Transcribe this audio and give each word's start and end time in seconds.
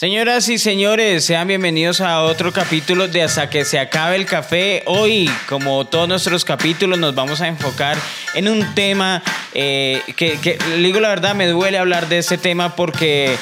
Señoras 0.00 0.48
y 0.48 0.56
señores, 0.56 1.26
sean 1.26 1.46
bienvenidos 1.46 2.00
a 2.00 2.22
otro 2.22 2.54
capítulo 2.54 3.06
de 3.06 3.22
Hasta 3.22 3.50
que 3.50 3.66
se 3.66 3.78
acabe 3.78 4.16
el 4.16 4.24
café. 4.24 4.82
Hoy, 4.86 5.30
como 5.46 5.84
todos 5.84 6.08
nuestros 6.08 6.42
capítulos, 6.46 6.98
nos 6.98 7.14
vamos 7.14 7.42
a 7.42 7.48
enfocar 7.48 7.98
en 8.32 8.48
un 8.48 8.74
tema 8.74 9.22
eh, 9.52 10.00
que, 10.16 10.58
digo 10.78 11.00
la 11.00 11.10
verdad, 11.10 11.34
me 11.34 11.46
duele 11.48 11.76
hablar 11.76 12.08
de 12.08 12.16
este 12.16 12.38
tema 12.38 12.76
porque 12.76 13.36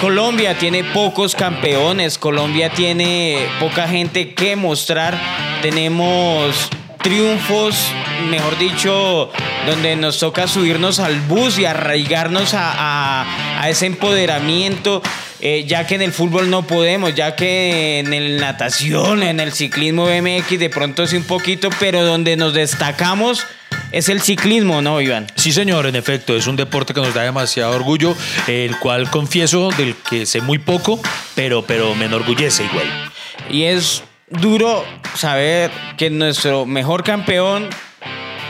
Colombia 0.00 0.58
tiene 0.58 0.82
pocos 0.82 1.36
campeones, 1.36 2.18
Colombia 2.18 2.70
tiene 2.70 3.46
poca 3.60 3.86
gente 3.86 4.34
que 4.34 4.56
mostrar. 4.56 5.16
Tenemos 5.62 6.70
triunfos, 7.04 7.76
mejor 8.28 8.58
dicho, 8.58 9.30
donde 9.64 9.94
nos 9.94 10.18
toca 10.18 10.48
subirnos 10.48 10.98
al 10.98 11.20
bus 11.20 11.56
y 11.60 11.66
arraigarnos 11.66 12.50
a 12.54 13.24
ese 13.68 13.86
empoderamiento. 13.86 15.02
Eh, 15.40 15.64
ya 15.66 15.86
que 15.86 15.94
en 15.94 16.02
el 16.02 16.12
fútbol 16.12 16.50
no 16.50 16.66
podemos, 16.66 17.14
ya 17.14 17.36
que 17.36 18.00
en 18.00 18.12
el 18.12 18.38
natación, 18.38 19.22
en 19.22 19.38
el 19.38 19.52
ciclismo 19.52 20.06
BMX 20.06 20.58
de 20.58 20.68
pronto 20.68 21.06
sí 21.06 21.16
un 21.16 21.24
poquito, 21.24 21.70
pero 21.78 22.04
donde 22.04 22.36
nos 22.36 22.54
destacamos 22.54 23.46
es 23.92 24.08
el 24.08 24.20
ciclismo, 24.20 24.82
¿no, 24.82 25.00
Iván? 25.00 25.26
Sí, 25.36 25.52
señor, 25.52 25.86
en 25.86 25.96
efecto, 25.96 26.36
es 26.36 26.46
un 26.46 26.56
deporte 26.56 26.92
que 26.92 27.00
nos 27.00 27.14
da 27.14 27.22
demasiado 27.22 27.74
orgullo, 27.74 28.16
el 28.46 28.78
cual 28.78 29.10
confieso 29.10 29.70
del 29.70 29.94
que 29.94 30.26
sé 30.26 30.40
muy 30.40 30.58
poco, 30.58 31.00
pero, 31.34 31.62
pero 31.62 31.94
me 31.94 32.06
enorgullece 32.06 32.64
igual. 32.64 32.86
Y 33.48 33.64
es 33.64 34.02
duro 34.28 34.84
saber 35.14 35.70
que 35.96 36.10
nuestro 36.10 36.66
mejor 36.66 37.02
campeón 37.02 37.68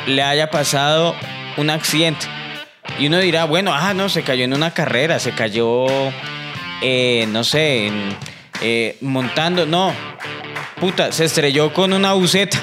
le 0.07 0.23
haya 0.23 0.51
pasado 0.51 1.15
un 1.57 1.71
accidente. 1.71 2.27
Y 2.99 3.07
uno 3.07 3.19
dirá, 3.19 3.45
bueno, 3.45 3.73
ah, 3.75 3.95
no, 3.95 4.09
se 4.09 4.23
cayó 4.23 4.45
en 4.45 4.55
una 4.55 4.73
carrera, 4.73 5.21
se 5.21 5.33
cayó 5.33 5.87
eh, 6.81 7.27
no 7.31 7.45
sé, 7.45 7.91
eh, 8.61 8.97
montando, 9.01 9.67
no, 9.67 9.93
puta, 10.81 11.13
se 11.13 11.25
estrelló 11.25 11.73
con 11.73 11.93
una 11.93 12.13
buceta. 12.13 12.59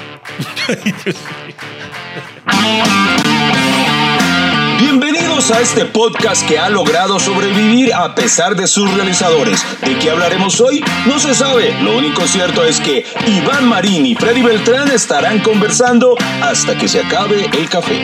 Bienvenidos 4.78 5.50
a 5.50 5.60
este 5.60 5.84
podcast 5.84 6.46
que 6.46 6.58
ha 6.58 6.68
logrado 6.68 7.18
sobrevivir 7.18 7.92
a 7.94 8.14
pesar 8.14 8.56
de 8.56 8.66
sus 8.66 8.92
realizadores. 8.94 9.64
¿De 9.80 9.98
qué 9.98 10.10
hablaremos 10.10 10.60
hoy? 10.60 10.84
No 11.06 11.18
se 11.18 11.34
sabe. 11.34 11.74
Lo 11.82 11.96
único 11.96 12.26
cierto 12.26 12.64
es 12.64 12.80
que 12.80 13.04
Iván 13.26 13.68
Marín 13.68 14.06
y 14.06 14.14
Freddy 14.14 14.42
Beltrán 14.42 14.90
estarán 14.90 15.40
conversando 15.40 16.16
hasta 16.42 16.76
que 16.76 16.88
se 16.88 17.00
acabe 17.00 17.48
el 17.52 17.68
café. 17.68 18.00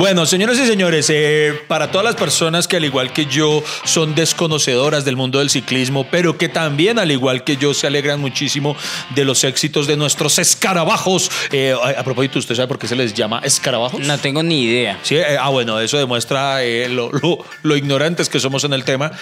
Bueno, 0.00 0.24
señoras 0.24 0.58
y 0.58 0.64
señores, 0.64 1.10
eh, 1.10 1.52
para 1.68 1.90
todas 1.90 2.06
las 2.06 2.14
personas 2.14 2.66
que 2.66 2.78
al 2.78 2.86
igual 2.86 3.12
que 3.12 3.26
yo 3.26 3.62
son 3.84 4.14
desconocedoras 4.14 5.04
del 5.04 5.14
mundo 5.14 5.40
del 5.40 5.50
ciclismo, 5.50 6.06
pero 6.10 6.38
que 6.38 6.48
también 6.48 6.98
al 6.98 7.10
igual 7.10 7.44
que 7.44 7.58
yo 7.58 7.74
se 7.74 7.86
alegran 7.86 8.18
muchísimo 8.18 8.74
de 9.14 9.26
los 9.26 9.44
éxitos 9.44 9.86
de 9.86 9.98
nuestros 9.98 10.38
escarabajos. 10.38 11.30
Eh, 11.52 11.74
a, 11.78 12.00
a, 12.00 12.02
propósito, 12.02 12.38
¿usted 12.38 12.54
sabe 12.54 12.66
por 12.66 12.78
qué 12.78 12.88
se 12.88 12.96
les 12.96 13.12
llama 13.12 13.42
escarabajos? 13.44 14.00
No 14.00 14.16
tengo 14.16 14.42
ni 14.42 14.62
idea. 14.62 14.98
Sí, 15.02 15.16
eh, 15.16 15.36
ah, 15.38 15.50
bueno, 15.50 15.78
eso 15.78 15.98
demuestra 15.98 16.60
lo, 16.88 17.12
lo, 17.12 17.44
lo, 17.62 17.76
ignorantes 17.76 18.30
que 18.30 18.40
somos 18.40 18.64
en 18.64 18.72
el 18.72 18.84
tema. 18.84 19.12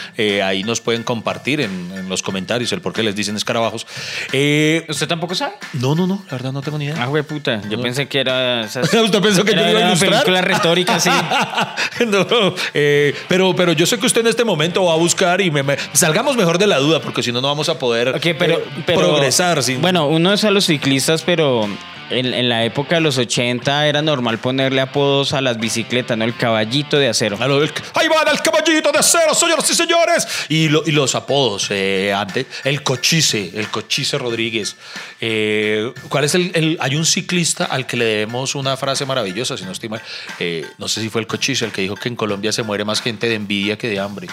ahí 0.44 0.62
nos 0.62 0.80
pueden 0.80 1.02
compartir 1.02 1.60
en, 1.60 1.90
en, 1.92 2.08
los 2.08 2.22
comentarios 2.22 2.70
el 2.70 2.80
por 2.82 2.92
qué 2.92 3.02
les 3.02 3.16
dicen 3.16 3.34
escarabajos. 3.34 3.84
¿Usted 4.26 5.08
tampoco 5.08 5.34
sabe? 5.34 5.54
No, 5.72 5.96
no, 5.96 6.06
no, 6.06 6.22
la 6.26 6.36
verdad 6.36 6.52
no 6.52 6.62
tengo 6.62 6.78
ni 6.78 6.84
idea. 6.84 7.02
Ah, 7.02 7.06
güey, 7.06 7.24
puta. 7.24 7.62
Yo 7.68 7.78
No. 7.78 7.82
pensé 7.82 8.06
que 8.06 8.20
era. 8.20 8.60
¿Usted 9.02 9.20
pensó 9.20 9.44
que 9.44 9.54
yo 9.54 9.60
era 9.60 9.70
iba 9.72 9.80
a 9.80 9.86
ilustrar? 9.88 10.67
Retórica, 10.74 11.00
sí. 11.00 11.10
no, 12.06 12.26
eh, 12.74 13.14
pero, 13.28 13.54
pero 13.54 13.72
yo 13.72 13.86
sé 13.86 13.98
que 13.98 14.06
usted 14.06 14.20
en 14.22 14.26
este 14.28 14.44
momento 14.44 14.84
va 14.84 14.94
a 14.94 14.96
buscar 14.96 15.40
y 15.40 15.50
me, 15.50 15.62
me- 15.62 15.76
salgamos 15.92 16.36
mejor 16.36 16.58
de 16.58 16.66
la 16.66 16.78
duda, 16.78 17.00
porque 17.00 17.22
si 17.22 17.32
no, 17.32 17.40
no 17.40 17.48
vamos 17.48 17.68
a 17.68 17.78
poder 17.78 18.18
pero, 18.38 18.58
eh, 18.58 18.64
pero- 18.86 18.98
progresar. 19.00 19.62
Sin... 19.62 19.80
Bueno, 19.80 20.06
uno 20.08 20.32
es 20.32 20.44
a 20.44 20.50
los 20.50 20.66
ciclistas, 20.66 21.22
pero 21.22 21.68
en, 22.10 22.32
en 22.34 22.48
la 22.48 22.64
época 22.64 22.96
de 22.96 23.00
los 23.00 23.18
80 23.18 23.86
era 23.86 24.02
normal 24.02 24.38
ponerle 24.38 24.80
apodos 24.80 25.32
a 25.32 25.40
las 25.40 25.58
bicicletas, 25.58 26.16
¿no? 26.16 26.24
El 26.24 26.36
caballito 26.36 26.98
de 26.98 27.08
acero. 27.08 27.36
Ahí 27.40 28.08
van 28.08 28.28
el 28.30 28.40
caballito 28.40 28.90
de 28.92 28.98
acero, 28.98 29.34
señoras 29.34 29.70
y 29.70 29.74
señores. 29.74 30.26
Y, 30.48 30.68
lo- 30.68 30.82
y 30.86 30.92
los 30.92 31.14
apodos, 31.14 31.66
eh, 31.70 32.12
antes, 32.16 32.46
el 32.64 32.82
cochise, 32.82 33.50
el 33.54 33.68
cochise 33.68 34.18
Rodríguez. 34.18 34.76
Eh, 35.20 35.92
¿Cuál 36.08 36.24
es 36.24 36.34
el, 36.34 36.50
el- 36.54 36.78
Hay 36.80 36.96
un 36.96 37.04
ciclista 37.04 37.64
al 37.66 37.86
que 37.86 37.96
le 37.96 38.04
debemos 38.04 38.54
una 38.54 38.76
frase 38.76 39.04
maravillosa, 39.06 39.56
si 39.56 39.64
no 39.64 39.72
estoy 39.72 39.88
mal. 39.88 40.02
Eh, 40.38 40.66
no 40.78 40.88
sé 40.88 41.00
si 41.00 41.08
fue 41.10 41.20
el 41.20 41.26
cochise 41.26 41.64
el 41.64 41.72
que 41.72 41.82
dijo 41.82 41.94
que 41.94 42.08
en 42.08 42.16
Colombia 42.16 42.52
se 42.52 42.62
muere 42.62 42.84
más 42.84 43.00
gente 43.02 43.28
de 43.28 43.34
envidia 43.34 43.76
que 43.78 43.88
de 43.88 43.98
hambre. 44.00 44.28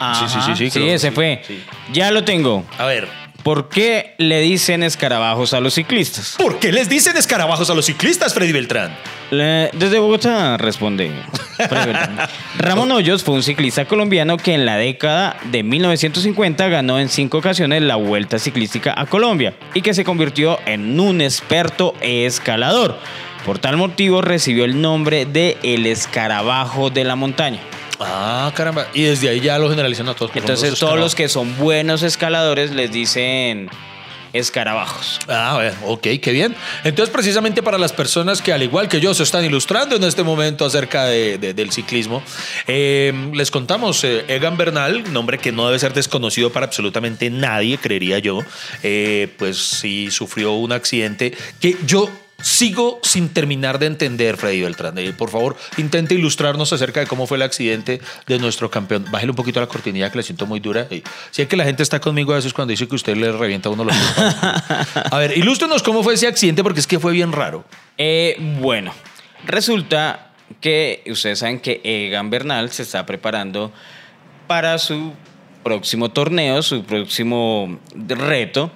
Ajá. 0.00 0.28
sí, 0.28 0.34
sí, 0.40 0.52
sí, 0.56 0.70
creo 0.70 0.86
que 0.86 0.94
ese 0.94 1.08
sí, 1.08 1.14
fue. 1.14 1.42
sí. 1.46 1.62
Ya 1.92 2.10
lo 2.12 2.22
tengo. 2.24 2.64
A 2.78 2.86
ver, 2.86 3.08
¿Por 3.48 3.70
qué 3.70 4.12
le 4.18 4.42
dicen 4.42 4.82
escarabajos 4.82 5.54
a 5.54 5.60
los 5.60 5.72
ciclistas? 5.72 6.34
¿por 6.36 6.58
qué 6.58 6.70
les 6.70 6.90
dicen 6.90 7.16
escarabajos 7.16 7.70
a 7.70 7.74
los 7.74 7.86
ciclistas, 7.86 8.34
Freddy 8.34 8.52
Beltrán? 8.52 8.94
Le- 9.30 9.70
Desde 9.72 9.98
Bogotá 9.98 10.58
responde. 10.58 11.10
Ramón 12.58 12.92
Hoyos 12.92 13.24
fue 13.24 13.34
un 13.36 13.42
ciclista 13.42 13.86
colombiano 13.86 14.36
que 14.36 14.52
en 14.52 14.66
la 14.66 14.76
década 14.76 15.38
de 15.50 15.62
1950 15.62 16.68
ganó 16.68 16.98
en 17.00 17.08
cinco 17.08 17.38
ocasiones 17.38 17.80
la 17.80 17.96
Vuelta 17.96 18.38
Ciclística 18.38 18.92
a 18.94 19.06
Colombia 19.06 19.54
y 19.72 19.80
que 19.80 19.94
se 19.94 20.04
convirtió 20.04 20.58
en 20.66 21.00
un 21.00 21.22
experto 21.22 21.94
escalador. 22.02 22.98
Por 23.46 23.58
tal 23.60 23.78
motivo 23.78 24.20
recibió 24.20 24.66
el 24.66 24.78
nombre 24.82 25.24
de 25.24 25.56
el 25.62 25.86
escarabajo 25.86 26.90
de 26.90 27.04
la 27.04 27.16
montaña. 27.16 27.60
Ah, 28.00 28.52
caramba. 28.54 28.86
Y 28.94 29.02
desde 29.02 29.28
ahí 29.28 29.40
ya 29.40 29.58
lo 29.58 29.68
generalizan 29.68 30.08
a 30.08 30.14
todos. 30.14 30.30
Entonces 30.34 30.70
los 30.70 30.78
todos 30.80 30.98
los 30.98 31.14
que 31.14 31.28
son 31.28 31.56
buenos 31.56 32.02
escaladores 32.02 32.70
les 32.72 32.92
dicen 32.92 33.68
escarabajos. 34.32 35.18
Ah, 35.26 35.52
bueno, 35.54 35.76
ok, 35.86 36.06
qué 36.22 36.32
bien. 36.32 36.54
Entonces, 36.84 37.10
precisamente 37.12 37.62
para 37.62 37.78
las 37.78 37.92
personas 37.94 38.42
que, 38.42 38.52
al 38.52 38.62
igual 38.62 38.86
que 38.88 39.00
yo, 39.00 39.14
se 39.14 39.22
están 39.22 39.42
ilustrando 39.44 39.96
en 39.96 40.04
este 40.04 40.22
momento 40.22 40.66
acerca 40.66 41.06
de- 41.06 41.38
de- 41.38 41.54
del 41.54 41.72
ciclismo, 41.72 42.22
eh, 42.66 43.12
les 43.32 43.50
contamos, 43.50 44.04
eh, 44.04 44.24
Egan 44.28 44.56
Bernal, 44.58 45.10
nombre 45.12 45.38
que 45.38 45.50
no 45.50 45.66
debe 45.66 45.78
ser 45.78 45.94
desconocido 45.94 46.52
para 46.52 46.66
absolutamente 46.66 47.30
nadie, 47.30 47.78
creería 47.78 48.18
yo, 48.18 48.40
eh, 48.82 49.28
pues 49.38 49.56
sí 49.58 50.10
sufrió 50.10 50.52
un 50.52 50.72
accidente 50.72 51.32
que 51.58 51.76
yo 51.86 52.10
sigo 52.40 53.00
sin 53.02 53.28
terminar 53.30 53.78
de 53.78 53.86
entender, 53.86 54.36
Freddy 54.36 54.62
Beltrán. 54.62 54.96
Eh, 54.98 55.12
por 55.12 55.30
favor, 55.30 55.56
intente 55.76 56.14
ilustrarnos 56.14 56.72
acerca 56.72 57.00
de 57.00 57.06
cómo 57.06 57.26
fue 57.26 57.36
el 57.36 57.42
accidente 57.42 58.00
de 58.26 58.38
nuestro 58.38 58.70
campeón. 58.70 59.06
Bájale 59.10 59.30
un 59.30 59.36
poquito 59.36 59.60
la 59.60 59.66
cortinilla 59.66 60.10
que 60.10 60.18
la 60.18 60.22
siento 60.22 60.46
muy 60.46 60.60
dura. 60.60 60.86
Si 61.30 61.42
es 61.42 61.48
que 61.48 61.56
la 61.56 61.64
gente 61.64 61.82
está 61.82 62.00
conmigo 62.00 62.32
a 62.32 62.36
veces 62.36 62.52
cuando 62.52 62.70
dice 62.70 62.86
que 62.86 62.94
usted 62.94 63.16
le 63.16 63.32
revienta 63.32 63.68
a 63.68 63.72
uno 63.72 63.84
los 63.84 63.96
A 65.10 65.18
ver, 65.18 65.36
ilústrenos 65.36 65.82
cómo 65.82 66.02
fue 66.02 66.14
ese 66.14 66.26
accidente 66.26 66.62
porque 66.62 66.80
es 66.80 66.86
que 66.86 66.98
fue 66.98 67.12
bien 67.12 67.32
raro. 67.32 67.64
Eh, 67.96 68.36
bueno, 68.60 68.92
resulta 69.44 70.30
que 70.60 71.02
ustedes 71.08 71.40
saben 71.40 71.60
que 71.60 71.80
Egan 71.82 72.30
Bernal 72.30 72.70
se 72.70 72.82
está 72.82 73.04
preparando 73.04 73.72
para 74.46 74.78
su 74.78 75.12
próximo 75.64 76.10
torneo, 76.10 76.62
su 76.62 76.84
próximo 76.84 77.78
reto 77.94 78.70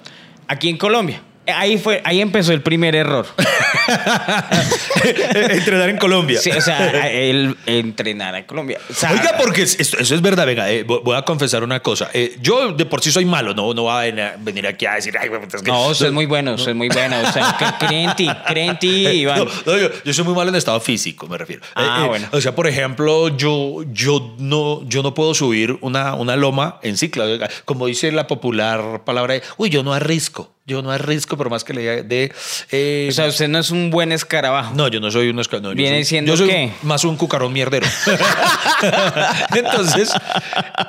aquí 0.47 0.69
en 0.69 0.77
Colombia. 0.77 1.21
Ahí 1.45 1.77
fue, 1.77 2.01
ahí 2.05 2.21
empezó 2.21 2.53
el 2.53 2.61
primer 2.61 2.95
error. 2.95 3.25
Entrenar 5.33 5.89
en 5.89 5.97
Colombia. 5.97 6.39
Sí, 6.39 6.49
o 6.51 6.61
sea, 6.61 7.09
el 7.11 7.57
entrenar 7.65 8.35
en 8.35 8.45
Colombia. 8.45 8.79
O 8.89 8.93
sea, 8.93 9.11
Oiga, 9.11 9.35
porque 9.37 9.63
eso 9.63 9.97
es 9.99 10.21
verdad, 10.21 10.45
venga, 10.45 10.71
eh, 10.71 10.85
vo- 10.85 11.01
voy 11.03 11.15
a 11.17 11.23
confesar 11.23 11.63
una 11.63 11.81
cosa. 11.81 12.09
Eh, 12.13 12.37
yo 12.41 12.71
de 12.71 12.85
por 12.85 13.01
sí 13.01 13.11
soy 13.11 13.25
malo, 13.25 13.53
no, 13.53 13.73
no 13.73 13.83
va 13.85 14.01
a 14.01 14.03
ven- 14.03 14.21
venir 14.39 14.65
aquí 14.67 14.85
a 14.85 14.93
decir, 14.95 15.15
ay, 15.19 15.29
es 15.53 15.61
que- 15.61 15.69
no, 15.71 15.87
usted 15.87 16.07
es 16.07 16.13
muy 16.13 16.25
bueno, 16.25 16.53
usted 16.53 16.71
es 16.71 16.77
muy 16.77 16.87
bueno. 16.89 17.17
O 17.27 17.31
sea, 17.31 17.55
que- 17.59 17.85
cree 17.87 18.03
en 18.03 18.15
ti, 18.15 18.29
cree 18.47 18.65
en 18.67 18.79
ti, 18.79 19.05
Eh, 19.07 19.13
Iván. 19.15 19.39
no, 19.39 19.45
no, 19.65 19.77
yo, 19.77 19.89
yo 20.03 20.13
soy 20.13 20.23
muy 20.23 20.33
malo 20.35 20.49
en 20.49 20.55
estado 20.55 20.79
físico, 20.79 21.27
me 21.27 21.37
refiero. 21.37 21.61
Ah, 21.75 22.05
bueno. 22.07 22.27
O 22.31 22.39
sea, 22.39 22.55
por 22.55 22.67
ejemplo, 22.67 23.27
yo, 23.35 23.83
yo, 23.91 24.33
no, 24.37 24.81
yo 24.87 25.03
no 25.03 25.13
puedo 25.13 25.33
subir 25.33 25.77
una, 25.81 26.15
una 26.15 26.35
loma 26.37 26.79
en 26.83 26.95
cicla. 26.97 27.25
Como 27.65 27.87
dice 27.87 28.11
la 28.11 28.27
popular 28.27 29.03
palabra, 29.03 29.33
de, 29.33 29.43
uy, 29.57 29.69
yo 29.69 29.83
no 29.83 29.93
arrisco. 29.93 30.52
Yo 30.65 30.81
no 30.81 30.91
arrisco, 30.91 31.35
por 31.35 31.49
más 31.49 31.65
que 31.65 31.73
le 31.73 32.03
de. 32.03 32.31
eh, 32.71 33.07
O 33.09 33.11
sea, 33.13 33.25
usted 33.27 33.49
no 33.49 33.59
es 33.59 33.69
un 33.69 33.89
buen 33.89 34.13
escarabajo. 34.13 34.73
no, 34.75 34.87
yo 34.87 35.01
no 35.01 35.11
soy 35.11 35.27
un 35.29 35.37
esca- 35.39 35.61
no, 35.61 35.71
yo 35.71 35.75
¿Viene 35.75 35.97
soy- 35.97 36.05
siendo 36.05 36.31
yo 36.31 36.37
soy 36.37 36.47
qué? 36.47 36.71
Más 36.83 37.03
un 37.03 37.17
cucarón 37.17 37.51
mierdero. 37.51 37.85
entonces, 39.55 40.11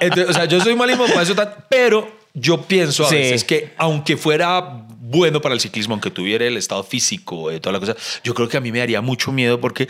entonces, 0.00 0.30
o 0.30 0.32
sea, 0.32 0.44
yo 0.46 0.60
soy 0.60 0.74
malísimo 0.76 1.06
para 1.06 1.22
eso, 1.22 1.34
pero 1.68 2.08
yo 2.34 2.62
pienso 2.62 3.04
a 3.04 3.08
Sí. 3.08 3.16
veces 3.16 3.44
que 3.44 3.72
aunque 3.76 4.16
fuera 4.16 4.60
bueno 5.06 5.40
para 5.40 5.54
el 5.54 5.60
ciclismo, 5.60 5.94
aunque 5.94 6.10
tuviera 6.10 6.44
el 6.46 6.56
estado 6.56 6.82
físico, 6.82 7.50
eh, 7.50 7.60
toda 7.60 7.72
la 7.74 7.80
cosa, 7.80 7.94
yo 8.22 8.34
creo 8.34 8.48
que 8.48 8.56
a 8.56 8.60
mí 8.60 8.72
me 8.72 8.78
daría 8.78 9.00
mucho 9.00 9.32
miedo 9.32 9.60
porque 9.60 9.88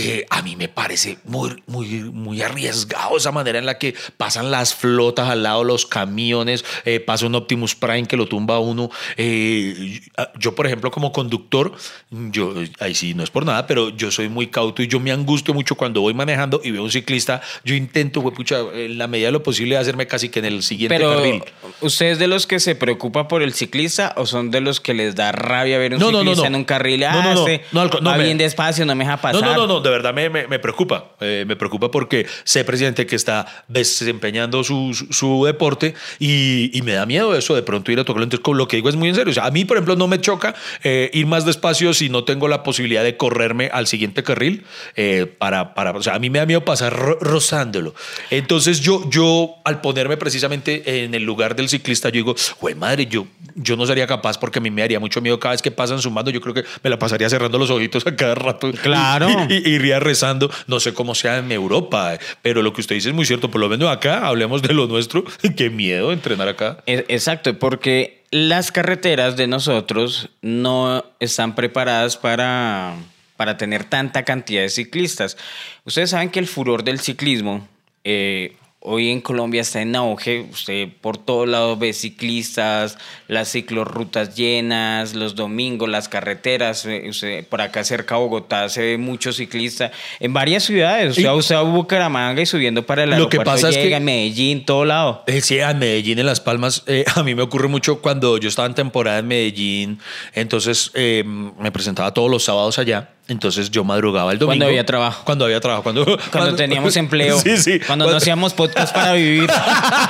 eh, 0.00 0.26
a 0.30 0.42
mí 0.42 0.56
me 0.56 0.68
parece 0.68 1.18
muy, 1.24 1.62
muy, 1.66 1.86
muy 2.04 2.42
arriesgado 2.42 3.16
esa 3.16 3.32
manera 3.32 3.58
en 3.58 3.66
la 3.66 3.78
que 3.78 3.94
pasan 4.16 4.50
las 4.50 4.74
flotas 4.74 5.28
al 5.28 5.42
lado, 5.42 5.62
los 5.64 5.86
camiones, 5.86 6.64
eh, 6.84 7.00
pasa 7.00 7.26
un 7.26 7.34
Optimus 7.34 7.74
Prime 7.74 8.06
que 8.06 8.16
lo 8.16 8.26
tumba 8.26 8.56
a 8.56 8.58
uno. 8.60 8.90
Eh, 9.16 10.00
yo, 10.38 10.54
por 10.54 10.66
ejemplo, 10.66 10.90
como 10.90 11.12
conductor, 11.12 11.72
yo, 12.10 12.54
ahí 12.78 12.94
sí, 12.94 13.14
no 13.14 13.22
es 13.22 13.30
por 13.30 13.44
nada, 13.44 13.66
pero 13.66 13.90
yo 13.90 14.10
soy 14.10 14.28
muy 14.28 14.46
cauto 14.46 14.82
y 14.82 14.88
yo 14.88 15.00
me 15.00 15.12
angustio 15.12 15.52
mucho 15.54 15.74
cuando 15.74 16.00
voy 16.00 16.14
manejando 16.14 16.60
y 16.64 16.70
veo 16.70 16.82
un 16.82 16.90
ciclista. 16.90 17.42
Yo 17.64 17.74
intento, 17.74 18.22
pucha, 18.32 18.60
en 18.72 18.98
la 18.98 19.06
medida 19.06 19.26
de 19.28 19.32
lo 19.32 19.42
posible, 19.42 19.76
hacerme 19.76 20.06
casi 20.06 20.28
que 20.28 20.38
en 20.38 20.46
el 20.46 20.62
siguiente 20.62 20.96
pero, 20.96 21.16
carril. 21.16 21.42
¿Usted 21.80 22.06
es 22.06 22.18
de 22.18 22.26
los 22.26 22.46
que 22.46 22.60
se 22.60 22.74
preocupa 22.74 23.28
por 23.28 23.42
el 23.42 23.52
ciclista 23.52 24.14
o 24.16 24.26
son 24.26 24.50
de 24.50 24.60
los 24.60 24.80
que 24.80 24.94
les 24.94 25.14
da 25.14 25.32
rabia 25.32 25.78
ver 25.78 25.94
un 25.94 26.00
ciclista 26.00 26.46
en 26.46 26.54
un 26.54 26.64
carril? 26.64 27.04
Ah, 27.04 27.12
no, 27.12 27.34
no, 27.34 27.46
este 27.46 27.64
va 28.06 28.16
bien 28.16 28.38
despacio, 28.38 28.86
no 28.86 28.94
me 28.94 29.04
deja 29.04 29.16
pasar. 29.18 29.42
No, 29.42 29.54
no, 29.54 29.66
no, 29.66 29.80
de 29.90 29.96
verdad 29.96 30.14
me, 30.14 30.28
me, 30.30 30.58
preocupa. 30.58 31.12
Eh, 31.20 31.44
me 31.46 31.56
preocupa 31.56 31.90
porque 31.90 32.26
sé, 32.44 32.64
presidente, 32.64 33.06
que 33.06 33.16
está 33.16 33.64
desempeñando 33.68 34.64
su, 34.64 34.94
su, 35.10 35.44
deporte 35.44 35.94
y, 36.18 36.76
y, 36.76 36.82
me 36.82 36.92
da 36.92 37.06
miedo 37.06 37.34
eso 37.36 37.54
de 37.54 37.62
pronto 37.62 37.92
ir 37.92 38.00
a 38.00 38.04
tocarlo. 38.04 38.24
Entonces, 38.24 38.46
lo 38.54 38.68
que 38.68 38.76
digo 38.76 38.88
es 38.88 38.96
muy 38.96 39.08
en 39.08 39.14
serio. 39.14 39.30
O 39.30 39.34
sea, 39.34 39.46
a 39.46 39.50
mí, 39.50 39.64
por 39.64 39.76
ejemplo, 39.76 39.96
no 39.96 40.08
me 40.08 40.20
choca 40.20 40.54
eh, 40.82 41.10
ir 41.12 41.26
más 41.26 41.44
despacio 41.44 41.94
si 41.94 42.08
no 42.08 42.24
tengo 42.24 42.48
la 42.48 42.62
posibilidad 42.62 43.02
de 43.02 43.16
correrme 43.16 43.70
al 43.72 43.86
siguiente 43.86 44.22
carril 44.22 44.64
eh, 44.96 45.26
para, 45.38 45.74
para, 45.74 45.92
o 45.92 46.02
sea, 46.02 46.14
a 46.14 46.18
mí 46.18 46.30
me 46.30 46.38
da 46.38 46.46
miedo 46.46 46.64
pasar 46.64 46.94
rozándolo. 47.20 47.94
Entonces, 48.30 48.80
yo, 48.80 49.08
yo, 49.10 49.56
al 49.64 49.80
ponerme 49.80 50.16
precisamente 50.16 51.04
en 51.04 51.14
el 51.14 51.22
lugar 51.22 51.56
del 51.56 51.68
ciclista, 51.68 52.08
yo 52.08 52.14
digo, 52.14 52.34
güey, 52.60 52.74
madre, 52.74 53.06
yo, 53.06 53.26
yo 53.54 53.76
no 53.76 53.86
sería 53.86 54.06
capaz 54.06 54.38
porque 54.38 54.58
a 54.58 54.62
mí 54.62 54.70
me 54.70 54.82
haría 54.82 55.00
mucho 55.00 55.20
miedo 55.20 55.38
cada 55.38 55.52
vez 55.52 55.62
que 55.62 55.70
pasan 55.70 56.00
sumando. 56.00 56.30
Yo 56.30 56.40
creo 56.40 56.54
que 56.54 56.64
me 56.82 56.90
la 56.90 56.98
pasaría 56.98 57.28
cerrando 57.28 57.58
los 57.58 57.70
ojitos 57.70 58.06
a 58.06 58.16
cada 58.16 58.34
rato. 58.34 58.70
Claro. 58.82 59.28
Y, 59.48 59.69
iría 59.70 60.00
rezando. 60.00 60.50
No 60.66 60.80
sé 60.80 60.94
cómo 60.94 61.14
sea 61.14 61.38
en 61.38 61.50
Europa, 61.52 62.18
pero 62.42 62.62
lo 62.62 62.72
que 62.72 62.80
usted 62.80 62.96
dice 62.96 63.08
es 63.10 63.14
muy 63.14 63.24
cierto. 63.24 63.50
Por 63.50 63.60
lo 63.60 63.68
menos 63.68 63.88
acá, 63.90 64.26
hablemos 64.26 64.62
de 64.62 64.74
lo 64.74 64.86
nuestro. 64.86 65.24
Qué 65.56 65.70
miedo 65.70 66.12
entrenar 66.12 66.48
acá. 66.48 66.82
Exacto, 66.86 67.58
porque 67.58 68.22
las 68.30 68.72
carreteras 68.72 69.36
de 69.36 69.46
nosotros 69.46 70.28
no 70.42 71.04
están 71.18 71.54
preparadas 71.54 72.16
para, 72.16 72.94
para 73.36 73.56
tener 73.56 73.84
tanta 73.84 74.24
cantidad 74.24 74.62
de 74.62 74.68
ciclistas. 74.68 75.36
Ustedes 75.84 76.10
saben 76.10 76.30
que 76.30 76.38
el 76.38 76.46
furor 76.46 76.84
del 76.84 77.00
ciclismo 77.00 77.66
eh, 78.04 78.56
Hoy 78.82 79.10
en 79.10 79.20
Colombia 79.20 79.60
está 79.60 79.82
en 79.82 79.94
auge, 79.94 80.46
usted 80.50 80.88
por 81.02 81.18
todos 81.18 81.46
lados 81.46 81.78
ve 81.78 81.92
ciclistas, 81.92 82.96
las 83.28 83.50
ciclorrutas 83.50 84.34
llenas, 84.34 85.14
los 85.14 85.34
domingos, 85.34 85.86
las 85.86 86.08
carreteras, 86.08 86.86
eh, 86.86 87.04
usted, 87.10 87.46
por 87.46 87.60
acá 87.60 87.84
cerca 87.84 88.14
de 88.14 88.22
Bogotá 88.22 88.70
se 88.70 88.80
ve 88.80 88.96
muchos 88.96 89.36
ciclistas, 89.36 89.90
en 90.18 90.32
varias 90.32 90.62
ciudades, 90.62 91.10
usted, 91.10 91.30
usted 91.30 91.56
va 91.56 91.58
a 91.58 91.64
Bucaramanga 91.64 92.40
y 92.40 92.46
subiendo 92.46 92.86
para 92.86 93.04
el 93.04 93.12
aeropuerto, 93.12 93.36
Lo 93.36 93.42
que 93.42 93.44
pasa 93.44 93.68
llega 93.68 93.82
es 93.82 93.88
que, 93.88 93.96
en 93.96 94.04
Medellín, 94.04 94.64
todo 94.64 94.86
lado. 94.86 95.24
Eh, 95.26 95.42
sí, 95.42 95.58
en 95.58 95.78
Medellín, 95.78 96.18
en 96.18 96.24
Las 96.24 96.40
Palmas, 96.40 96.82
eh, 96.86 97.04
a 97.14 97.22
mí 97.22 97.34
me 97.34 97.42
ocurre 97.42 97.68
mucho 97.68 98.00
cuando 98.00 98.38
yo 98.38 98.48
estaba 98.48 98.66
en 98.66 98.74
temporada 98.74 99.18
en 99.18 99.28
Medellín, 99.28 99.98
entonces 100.32 100.90
me 100.94 101.70
presentaba 101.70 102.14
todos 102.14 102.30
los 102.30 102.44
sábados 102.44 102.78
allá 102.78 103.10
entonces 103.30 103.70
yo 103.70 103.84
madrugaba 103.84 104.32
el 104.32 104.38
domingo. 104.38 104.50
Cuando 104.50 104.66
había 104.66 104.84
trabajo. 104.84 105.22
Cuando 105.24 105.44
había 105.44 105.60
trabajo. 105.60 105.84
Cuando, 105.84 106.18
cuando, 106.32 106.56
teníamos 106.56 106.96
empleo. 106.96 107.38
Sí, 107.38 107.56
sí. 107.58 107.78
Cuando, 107.78 108.10
no 108.10 108.16
hacíamos 108.16 108.54
podcast 108.54 108.92
para 108.92 109.12
vivir. 109.12 109.48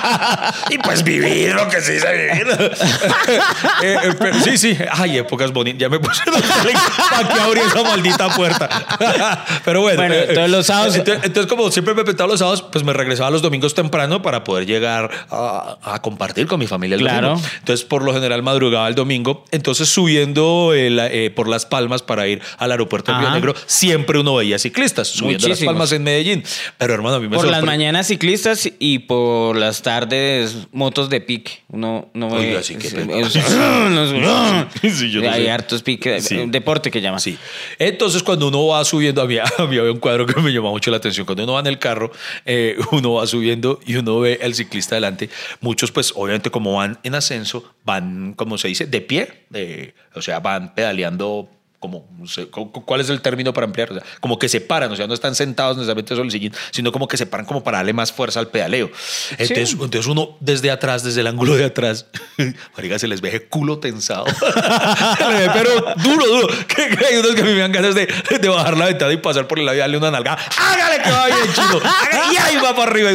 y 0.70 0.78
pues 0.78 1.04
vivir 1.04 1.54
lo 1.54 1.68
que 1.68 1.82
se 1.82 1.92
dice 1.92 2.06
vivir. 2.12 2.46
Eh, 3.82 3.96
eh, 4.04 4.32
sí, 4.42 4.56
sí. 4.56 4.78
Ay, 4.90 5.18
épocas 5.18 5.52
bonitas. 5.52 5.80
Ya 5.80 5.88
me 5.90 5.98
puse 5.98 6.22
para 7.10 7.28
que 7.28 7.40
abrir 7.40 7.62
esa 7.64 7.82
maldita 7.82 8.34
puerta. 8.34 8.68
pero 9.66 9.82
bueno. 9.82 9.98
Bueno, 10.00 10.14
eh, 10.14 10.30
todos 10.34 10.48
los 10.48 10.66
sábados. 10.66 10.96
Entonces, 10.96 11.46
como 11.46 11.70
siempre 11.70 11.92
me 11.92 12.04
petaba 12.04 12.30
los 12.30 12.38
sábados, 12.38 12.62
pues 12.62 12.84
me 12.84 12.94
regresaba 12.94 13.30
los 13.30 13.42
domingos 13.42 13.74
temprano 13.74 14.22
para 14.22 14.44
poder 14.44 14.64
llegar 14.64 15.10
a, 15.30 16.00
compartir 16.00 16.46
con 16.46 16.58
mi 16.58 16.66
familia 16.66 16.94
el 16.94 17.02
claro. 17.02 17.28
domingo. 17.28 17.48
Entonces, 17.58 17.84
por 17.84 18.02
lo 18.02 18.14
general, 18.14 18.42
madrugaba 18.42 18.88
el 18.88 18.94
domingo. 18.94 19.44
Entonces, 19.50 19.90
subiendo 19.90 20.72
por 21.34 21.48
las 21.48 21.66
palmas 21.66 22.00
para 22.00 22.26
ir 22.26 22.40
al 22.56 22.70
aeropuerto 22.70 23.09
Río 23.18 23.30
Negro, 23.30 23.54
siempre 23.66 24.18
uno 24.18 24.36
veía 24.36 24.58
ciclistas 24.58 25.08
subiendo 25.08 25.48
las 25.48 25.60
palmas 25.60 25.92
en 25.92 26.02
Medellín. 26.02 26.42
Pero 26.78 26.94
hermano, 26.94 27.16
a 27.16 27.20
mí 27.20 27.28
me 27.28 27.36
Por 27.36 27.48
las 27.48 27.64
mañanas 27.64 28.06
ciclistas 28.06 28.70
y 28.78 29.00
por 29.00 29.56
las 29.56 29.82
tardes 29.82 30.68
motos 30.72 31.10
de 31.10 31.20
pique. 31.20 31.60
Uno 31.68 32.08
no 32.14 32.30
que 32.30 32.60
Hay 35.30 35.48
hartos 35.48 35.82
piques. 35.82 36.28
Deporte 36.46 36.90
que 36.90 37.00
llama. 37.00 37.18
Sí. 37.18 37.38
Entonces, 37.78 38.22
cuando 38.22 38.48
uno 38.48 38.66
va 38.66 38.84
subiendo, 38.84 39.22
había, 39.22 39.44
había 39.58 39.82
un 39.84 39.98
cuadro 39.98 40.26
que 40.26 40.40
me 40.40 40.52
llamó 40.52 40.70
mucho 40.70 40.90
la 40.90 40.98
atención. 40.98 41.26
Cuando 41.26 41.44
uno 41.44 41.54
va 41.54 41.60
en 41.60 41.66
el 41.66 41.78
carro, 41.78 42.10
eh, 42.44 42.76
uno 42.92 43.14
va 43.14 43.26
subiendo 43.26 43.80
y 43.86 43.96
uno 43.96 44.20
ve 44.20 44.38
el 44.42 44.54
ciclista 44.54 44.94
delante. 44.94 45.30
Muchos, 45.60 45.92
pues, 45.92 46.12
obviamente, 46.14 46.50
como 46.50 46.74
van 46.74 46.98
en 47.02 47.14
ascenso, 47.14 47.64
van, 47.84 48.34
como 48.34 48.58
se 48.58 48.68
dice, 48.68 48.86
de 48.86 49.00
pie. 49.00 49.46
O 50.14 50.22
sea, 50.22 50.40
van 50.40 50.74
pedaleando 50.74 51.48
como, 51.80 52.06
¿cuál 52.84 53.00
es 53.00 53.08
el 53.08 53.22
término 53.22 53.54
para 53.54 53.64
ampliar? 53.64 53.90
O 53.90 53.94
sea, 53.94 54.02
como 54.20 54.38
que 54.38 54.50
se 54.50 54.60
paran, 54.60 54.92
o 54.92 54.96
sea, 54.96 55.06
no 55.06 55.14
están 55.14 55.34
sentados 55.34 55.78
necesariamente 55.78 56.14
sobre 56.14 56.26
el 56.26 56.30
sillín, 56.30 56.52
sino 56.70 56.92
como 56.92 57.08
que 57.08 57.16
se 57.16 57.24
paran 57.24 57.46
como 57.46 57.64
para 57.64 57.78
darle 57.78 57.94
más 57.94 58.12
fuerza 58.12 58.38
al 58.38 58.48
pedaleo. 58.48 58.90
Entonces, 59.30 59.72
entonces 59.72 60.06
uno 60.06 60.36
desde 60.40 60.70
atrás, 60.70 61.02
desde 61.02 61.22
el 61.22 61.26
ángulo 61.26 61.56
de 61.56 61.64
atrás, 61.64 62.04
marica, 62.76 62.98
se 62.98 63.08
les 63.08 63.22
ve 63.22 63.46
culo 63.48 63.78
tensado. 63.78 64.26
Pero 65.54 65.94
duro, 65.96 66.26
duro. 66.26 66.48
Que 66.68 66.82
hay 66.82 67.16
unos 67.16 67.34
que 67.34 67.40
a 67.40 67.44
mí 67.44 67.52
me 67.52 67.60
dan 67.60 67.72
ganas 67.72 67.94
de, 67.94 68.06
de 68.06 68.48
bajar 68.48 68.76
la 68.76 68.84
ventana 68.84 69.12
y 69.14 69.16
pasar 69.16 69.48
por 69.48 69.58
el 69.58 69.64
lado 69.64 69.76
y 69.76 69.80
darle 69.80 69.96
una 69.96 70.10
nalgada. 70.10 70.38
¡Hágale 70.58 71.02
que 71.02 71.10
va 71.10 71.26
bien, 71.26 71.52
chico! 71.54 71.80
Y 72.30 72.36
ahí 72.36 72.56
va 72.56 72.76
para 72.76 72.90
arriba. 72.90 73.10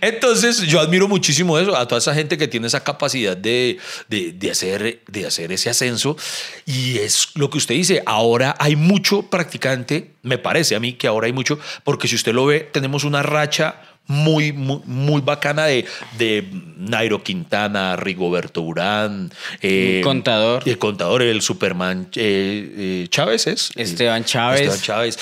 Entonces, 0.00 0.62
yo 0.62 0.80
admiro 0.80 1.06
muchísimo 1.06 1.58
eso, 1.58 1.76
a 1.76 1.86
toda 1.86 1.98
esa 1.98 2.14
gente 2.14 2.38
que 2.38 2.48
tiene 2.48 2.66
esa 2.66 2.82
capacidad 2.82 3.36
de, 3.36 3.78
de, 4.08 4.32
de 4.32 4.50
hacer, 4.50 5.02
de 5.06 5.26
hacer 5.26 5.52
ese 5.52 5.68
ascenso. 5.68 6.16
Y 6.64 6.96
es 6.98 7.28
lo 7.34 7.50
que 7.50 7.58
usted 7.58 7.73
dice, 7.74 8.02
ahora 8.06 8.54
hay 8.58 8.76
mucho 8.76 9.22
practicante, 9.22 10.12
me 10.22 10.38
parece 10.38 10.74
a 10.74 10.80
mí 10.80 10.94
que 10.94 11.06
ahora 11.06 11.26
hay 11.26 11.32
mucho, 11.32 11.58
porque 11.82 12.08
si 12.08 12.14
usted 12.14 12.32
lo 12.32 12.46
ve, 12.46 12.60
tenemos 12.60 13.04
una 13.04 13.22
racha 13.22 13.80
muy, 14.06 14.52
muy, 14.52 14.80
muy 14.84 15.22
bacana 15.22 15.64
de, 15.64 15.86
de 16.18 16.44
Nairo 16.76 17.22
Quintana, 17.22 17.96
Rigoberto 17.96 18.60
Urán. 18.60 19.32
Eh, 19.62 19.98
el 19.98 20.04
contador. 20.04 20.62
El 20.66 20.78
contador, 20.78 21.22
el 21.22 21.40
Superman 21.40 22.08
eh, 22.14 22.74
eh, 22.76 23.06
Chávez 23.08 23.46
es. 23.46 23.70
Esteban 23.76 24.24
Chávez. 24.24 24.60
Esteban 24.60 24.80
Chávez. 24.80 25.18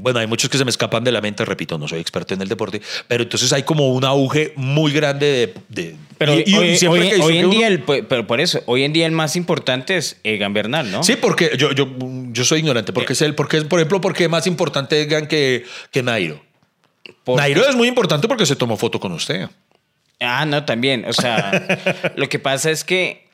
bueno, 0.00 0.18
hay 0.18 0.26
muchos 0.26 0.48
que 0.48 0.56
se 0.56 0.64
me 0.64 0.70
escapan 0.70 1.04
de 1.04 1.12
la 1.12 1.20
mente, 1.20 1.44
repito, 1.44 1.76
no 1.76 1.86
soy 1.86 2.00
experto 2.00 2.32
en 2.32 2.40
el 2.40 2.48
deporte, 2.48 2.80
pero 3.06 3.24
entonces 3.24 3.52
hay 3.52 3.64
como 3.64 3.92
un 3.92 4.04
auge 4.04 4.54
muy 4.56 4.90
grande 4.90 5.52
de... 5.68 5.94
pero 6.16 6.32
hoy, 6.32 7.38
en 7.38 7.50
día, 7.50 7.66
el, 7.66 7.82
pero 7.82 8.26
por 8.26 8.40
eso, 8.40 8.62
hoy 8.64 8.84
en 8.84 8.94
día 8.94 9.04
el 9.04 9.12
más 9.12 9.36
importante 9.36 9.98
es 9.98 10.16
Egan 10.24 10.54
Bernal, 10.54 10.90
¿no? 10.90 11.02
Sí, 11.02 11.16
porque 11.16 11.52
yo, 11.58 11.72
yo, 11.72 11.86
yo 12.32 12.44
soy 12.44 12.60
ignorante, 12.60 12.94
porque 12.94 13.12
es 13.12 13.20
el, 13.20 13.34
porque 13.34 13.58
es, 13.58 13.64
por 13.64 13.78
ejemplo, 13.78 14.00
porque 14.00 14.24
es 14.24 14.30
más 14.30 14.46
importante 14.46 15.02
Egan 15.02 15.26
que, 15.26 15.64
que 15.90 16.02
Nairo. 16.02 16.40
Nairo 17.26 17.68
es 17.68 17.74
muy 17.74 17.88
importante 17.88 18.28
porque 18.28 18.46
se 18.46 18.56
tomó 18.56 18.76
foto 18.76 19.00
con 19.00 19.12
usted. 19.12 19.48
Ah, 20.20 20.44
no, 20.44 20.64
también. 20.64 21.04
O 21.06 21.12
sea, 21.12 22.12
lo 22.16 22.28
que 22.28 22.38
pasa 22.38 22.70
es 22.70 22.84
que 22.84 23.28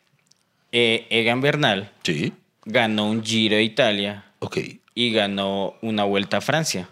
eh, 0.72 1.06
Egan 1.10 1.40
Bernal 1.40 1.90
sí. 2.02 2.32
ganó 2.64 3.06
un 3.06 3.24
Giro 3.24 3.56
de 3.56 3.62
Italia. 3.62 4.24
Ok. 4.38 4.58
Y 4.94 5.12
ganó 5.12 5.74
una 5.82 6.04
vuelta 6.04 6.38
a 6.38 6.40
Francia. 6.40 6.88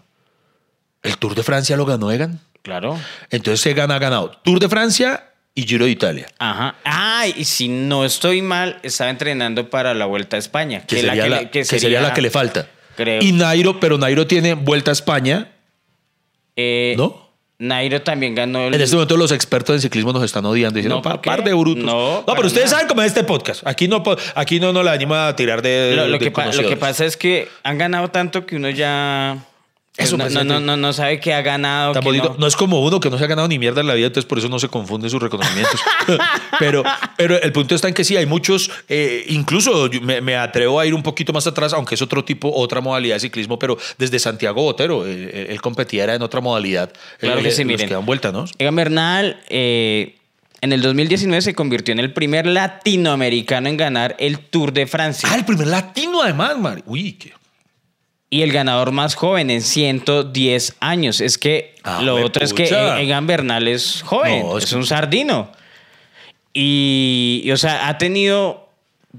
¿El 1.03 1.17
Tour 1.17 1.35
de 1.35 1.43
Francia 1.43 1.77
lo 1.77 1.85
ganó 1.85 2.11
Egan? 2.11 2.39
Claro. 2.61 2.99
Entonces 3.29 3.65
Egan 3.65 3.91
ha 3.91 3.99
ganado 3.99 4.31
Tour 4.43 4.59
de 4.59 4.69
Francia 4.69 5.31
y 5.55 5.63
Giro 5.63 5.85
de 5.85 5.91
Italia. 5.91 6.27
Ajá. 6.39 6.75
Ah, 6.85 7.25
y 7.27 7.45
si 7.45 7.67
no 7.67 8.05
estoy 8.05 8.41
mal, 8.41 8.79
estaba 8.83 9.09
entrenando 9.09 9.69
para 9.69 9.93
la 9.93 10.05
Vuelta 10.05 10.35
a 10.35 10.39
España. 10.39 10.85
Que, 10.85 11.01
sería, 11.01 11.27
la 11.27 11.49
que, 11.49 11.63
sería, 11.63 12.01
la 12.01 12.13
que 12.13 12.21
le 12.21 12.29
falta. 12.29 12.67
Creo. 12.95 13.21
Y 13.21 13.31
Nairo, 13.31 13.79
pero 13.79 13.97
Nairo 13.97 14.27
tiene 14.27 14.53
Vuelta 14.55 14.91
a 14.91 14.93
España 14.93 15.51
eh, 16.59 16.95
¿No? 16.97 17.29
Nairo 17.61 18.01
también 18.01 18.35
ganó 18.35 18.67
En 18.67 18.79
este 18.79 18.95
momento 18.95 19.17
los 19.17 19.33
expertos 19.33 19.75
en 19.75 19.81
ciclismo 19.81 20.13
nos 20.13 20.23
están 20.23 20.45
odiando 20.45 20.77
diciendo, 20.77 21.01
no, 21.03 21.21
par, 21.21 21.43
de 21.43 21.53
brutos. 21.53 21.83
No, 21.83 22.23
pero 22.25 22.47
ustedes 22.47 22.69
saben 22.69 22.87
cómo 22.87 23.01
es 23.01 23.07
este 23.07 23.25
podcast. 23.25 23.67
Aquí 23.67 23.89
no, 23.89 24.01
aquí 24.35 24.61
no 24.61 24.71
nos 24.71 24.85
la 24.85 24.93
anima 24.93 25.27
a 25.27 25.35
tirar 25.35 25.61
de... 25.61 25.93
Lo, 25.93 26.07
lo 26.07 26.19
que, 26.19 26.31
lo 26.31 26.69
que 26.69 26.77
pasa 26.77 27.05
es 27.05 27.17
que 27.17 27.49
han 27.63 27.77
ganado 27.77 28.07
tanto 28.09 28.45
que 28.45 28.55
uno 28.55 28.69
ya 28.69 29.45
eso 29.99 30.17
no, 30.17 30.29
no, 30.29 30.59
no, 30.59 30.77
no, 30.77 30.93
sabe 30.93 31.19
que 31.19 31.33
ha 31.33 31.41
ganado. 31.41 31.93
no. 32.37 32.47
es 32.47 32.55
como 32.55 32.81
uno 32.81 32.99
que 32.99 33.09
no 33.09 33.17
se 33.17 33.25
ha 33.25 33.27
ganado 33.27 33.47
ni 33.47 33.59
mierda 33.59 33.81
en 33.81 33.87
la 33.87 33.93
vida, 33.93 34.07
entonces 34.07 34.27
por 34.27 34.37
eso 34.37 34.47
no 34.47 34.57
se 34.57 34.69
confunden 34.69 35.09
sus 35.09 35.21
reconocimientos. 35.21 35.79
pero, 36.59 36.83
pero 37.17 37.41
el 37.41 37.51
punto 37.51 37.75
está 37.75 37.87
en 37.89 37.93
que 37.93 38.03
sí, 38.03 38.15
hay 38.15 38.25
muchos, 38.25 38.71
eh, 38.87 39.25
incluso 39.27 39.89
me, 40.01 40.35
atrevo 40.37 40.79
a 40.79 40.85
ir 40.85 40.93
un 40.93 41.03
poquito 41.03 41.33
más 41.33 41.45
atrás, 41.47 41.73
aunque 41.73 41.95
es 41.95 42.01
otro 42.01 42.23
tipo, 42.23 42.51
otra 42.53 42.81
modalidad 42.81 43.15
de 43.15 43.19
ciclismo, 43.19 43.59
pero 43.59 43.77
desde 43.97 44.19
Santiago 44.19 44.61
Botero, 44.61 45.05
eh, 45.05 45.47
él, 45.49 45.61
competía 45.61 46.05
era 46.05 46.15
en 46.15 46.21
otra 46.21 46.39
modalidad. 46.39 46.91
Claro 47.19 47.41
que 47.41 47.51
sí, 47.51 47.65
miren. 47.65 47.87
que 47.87 47.93
dan 47.93 48.05
vuelta, 48.05 48.31
¿no? 48.31 48.45
Egan 48.57 48.75
Bernal, 48.75 49.41
eh, 49.49 50.15
en 50.61 50.73
el 50.73 50.81
2019 50.81 51.41
se 51.41 51.53
convirtió 51.53 51.91
en 51.91 51.99
el 51.99 52.13
primer 52.13 52.45
latinoamericano 52.45 53.69
en 53.69 53.77
ganar 53.77 54.15
el 54.19 54.39
Tour 54.39 54.73
de 54.73 54.87
Francia. 54.87 55.29
Ah, 55.31 55.35
el 55.35 55.45
primer 55.45 55.67
latino 55.67 56.21
además, 56.21 56.57
Mari. 56.57 56.83
Uy, 56.85 57.13
qué 57.13 57.33
y 58.29 58.41
el 58.43 58.51
ganador 58.51 58.91
más 58.91 59.15
joven 59.15 59.49
en 59.49 59.61
110 59.61 60.75
años. 60.79 61.19
Es 61.21 61.37
que 61.37 61.75
Ah, 61.83 62.01
lo 62.03 62.23
otro 62.23 62.43
es 62.45 62.53
que 62.53 62.63
huepucha. 62.63 63.01
Egan 63.01 63.25
Bernal 63.25 63.67
es 63.67 64.03
joven, 64.05 64.45
No, 64.45 64.57
es 64.57 64.65
es 64.65 64.69
que- 64.71 64.75
un 64.75 64.85
sardino. 64.85 65.51
Y, 66.53 67.41
y, 67.45 67.51
o 67.51 67.57
sea, 67.57 67.87
ha 67.87 67.97
tenido, 67.97 68.69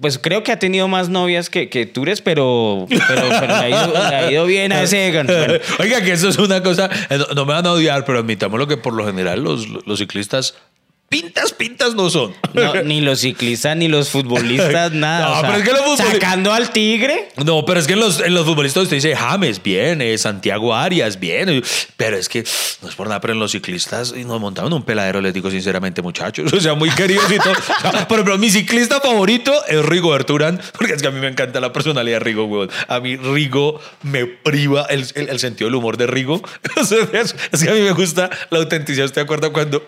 pues 0.00 0.18
creo 0.18 0.42
que 0.42 0.52
ha 0.52 0.58
tenido 0.58 0.88
más 0.88 1.08
novias 1.08 1.48
que, 1.48 1.68
que 1.68 1.86
Tures, 1.86 2.20
pero, 2.20 2.86
pero, 2.88 3.22
pero 3.28 3.46
le, 3.46 3.52
ha 3.54 3.68
ido, 3.68 3.92
le 3.92 4.16
ha 4.16 4.30
ido 4.32 4.46
bien 4.46 4.72
a 4.72 4.82
ese 4.82 5.08
Egan. 5.08 5.26
Bueno, 5.28 5.54
Oiga, 5.78 6.02
que 6.02 6.12
eso 6.12 6.28
es 6.28 6.38
una 6.38 6.62
cosa. 6.62 6.90
eh, 7.08 7.18
No, 7.18 7.26
no 7.34 7.46
me 7.46 7.54
van 7.54 7.66
a 7.66 7.72
odiar, 7.72 8.04
pero 8.04 8.18
admitámoslo 8.18 8.66
que 8.66 8.76
por 8.76 8.94
lo 8.94 9.06
general 9.06 9.42
los, 9.42 9.66
los 9.86 9.98
ciclistas 9.98 10.54
pintas, 11.14 11.52
pintas 11.52 11.96
no 11.96 12.08
son. 12.08 12.32
no, 12.54 12.82
ni 12.84 13.00
los 13.00 13.18
ciclistas 13.20 13.76
ni 13.76 13.88
los 13.88 14.10
futbolistas, 14.10 14.92
nada. 14.94 15.26
No, 15.26 15.32
o 15.32 15.40
sea, 15.40 15.48
pero 15.50 15.58
es 15.58 15.64
que 15.64 15.72
los 15.72 15.82
futboli- 15.82 16.12
Sacando 16.12 16.52
al 16.52 16.70
tigre. 16.70 17.28
No, 17.44 17.64
pero 17.66 17.80
es 17.80 17.88
que 17.88 17.94
en 17.94 18.00
los, 18.00 18.20
en 18.20 18.32
los 18.32 18.46
futbolistas 18.46 18.84
usted 18.84 18.96
dice 18.98 19.16
James, 19.16 19.60
bien, 19.60 20.00
eh, 20.02 20.16
Santiago 20.18 20.72
Arias, 20.72 21.18
bien. 21.18 21.62
Pero 21.96 22.16
es 22.16 22.28
que 22.28 22.44
no 22.80 22.88
es 22.88 22.94
por 22.94 23.08
nada, 23.08 23.20
pero 23.20 23.32
en 23.34 23.40
los 23.40 23.50
ciclistas 23.50 24.12
nos 24.14 24.40
montaron 24.40 24.72
un 24.72 24.84
peladero, 24.84 25.20
les 25.20 25.34
digo 25.34 25.50
sinceramente, 25.50 26.00
muchachos. 26.00 26.52
O 26.60 26.60
sea, 26.60 26.74
muy 26.74 26.90
queridos 26.90 27.30
y 27.32 27.38
todo. 27.38 27.54
Por 28.06 28.18
ejemplo, 28.18 28.38
mi 28.38 28.48
ciclista 28.50 29.00
favorito 29.00 29.52
es 29.66 29.84
Rigo 29.84 30.10
Berturán, 30.10 30.60
porque 30.78 30.92
es 30.92 31.02
que 31.02 31.08
a 31.08 31.10
mí 31.10 31.18
me 31.18 31.26
encanta 31.28 31.58
la 31.60 31.72
personalidad 31.72 32.18
de 32.18 32.24
Rigo, 32.24 32.44
weón. 32.44 32.70
A 32.86 33.00
mí 33.00 33.16
Rigo 33.16 33.80
me 34.02 34.26
priva 34.26 34.86
el, 34.90 35.04
el- 35.16 35.28
el 35.30 35.38
sentido 35.40 35.66
del 35.68 35.74
humor 35.74 35.96
de 35.96 36.06
Rigo. 36.06 36.40
O 36.80 36.84
sea, 36.84 36.98
es, 37.14 37.34
que 37.64 37.68
a 37.68 37.72
mí 37.74 37.80
me 37.80 37.90
gusta 37.92 38.30
la 38.50 38.58
autenticidad. 38.58 39.06
¿Usted 39.06 39.22
acuerda 39.22 39.50
cuando, 39.50 39.82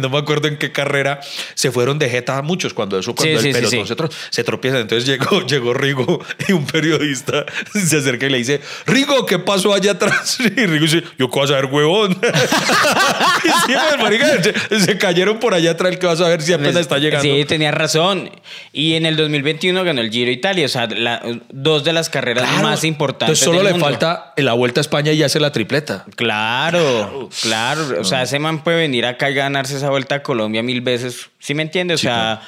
no 0.00 0.08
me 0.08 0.16
acuerdo 0.18 0.37
en 0.46 0.56
qué 0.58 0.70
carrera 0.70 1.18
se 1.54 1.72
fueron 1.72 1.98
de 1.98 2.08
jeta 2.08 2.40
muchos 2.42 2.72
cuando 2.74 2.98
eso, 2.98 3.14
cuando 3.16 3.40
Sí, 3.40 3.48
el 3.48 3.54
sí, 3.54 3.60
pelotón 3.60 3.80
sí. 3.80 3.88
se 3.88 3.96
tro- 3.96 4.10
se 4.30 4.44
tropiezan. 4.44 4.82
Entonces 4.82 5.08
llegó, 5.08 5.40
llegó 5.46 5.74
Rigo 5.74 6.24
y 6.46 6.52
un 6.52 6.64
periodista 6.66 7.44
se 7.74 7.96
acerca 7.96 8.26
y 8.26 8.30
le 8.30 8.38
dice, 8.38 8.60
Rigo, 8.86 9.26
¿qué 9.26 9.38
pasó 9.40 9.74
allá 9.74 9.92
atrás? 9.92 10.38
Y 10.56 10.66
Rigo 10.66 10.84
dice, 10.84 11.02
yo 11.18 11.28
qué 11.30 11.40
vas 11.40 11.50
a 11.50 11.54
ver, 11.54 11.64
huevón. 11.66 12.12
y 12.12 13.72
pues, 13.72 14.02
marica, 14.02 14.26
se, 14.42 14.80
se 14.80 14.98
cayeron 14.98 15.38
por 15.40 15.54
allá 15.54 15.72
atrás, 15.72 15.96
que 15.96 16.06
vas 16.06 16.20
a 16.20 16.28
ver 16.28 16.42
si 16.42 16.52
apenas 16.52 16.76
está 16.76 16.98
llegando. 16.98 17.22
Sí, 17.28 17.44
tenía 17.44 17.70
razón. 17.70 18.30
Y 18.72 18.94
en 18.94 19.06
el 19.06 19.16
2021 19.16 19.82
ganó 19.84 20.00
el 20.00 20.10
Giro 20.10 20.30
Italia, 20.30 20.66
o 20.66 20.68
sea, 20.68 20.86
la- 20.86 21.22
dos 21.50 21.84
de 21.84 21.92
las 21.92 22.08
carreras 22.10 22.44
Claro. 22.48 22.62
más 22.62 22.84
importantes. 22.84 23.38
Entonces 23.40 23.44
solo 23.44 23.62
del 23.62 23.74
le 23.74 23.80
falta 23.80 24.32
la 24.36 24.52
Vuelta 24.54 24.80
a 24.80 24.82
España 24.82 25.12
y 25.12 25.22
hace 25.22 25.40
la 25.40 25.52
tripleta. 25.52 26.04
Claro, 26.16 27.28
claro. 27.42 28.00
O 28.00 28.04
sea, 28.04 28.22
ese 28.22 28.38
man 28.38 28.62
puede 28.64 28.78
venir 28.78 29.06
acá 29.06 29.30
y 29.30 29.34
ganarse 29.34 29.76
esa 29.76 29.90
vuelta 29.90 30.16
a 30.16 30.22
Colombia 30.28 30.62
mil 30.62 30.80
veces. 30.82 31.30
¿Sí 31.40 31.54
me 31.54 31.62
entiende? 31.62 31.94
O 31.94 31.98
sea, 31.98 32.40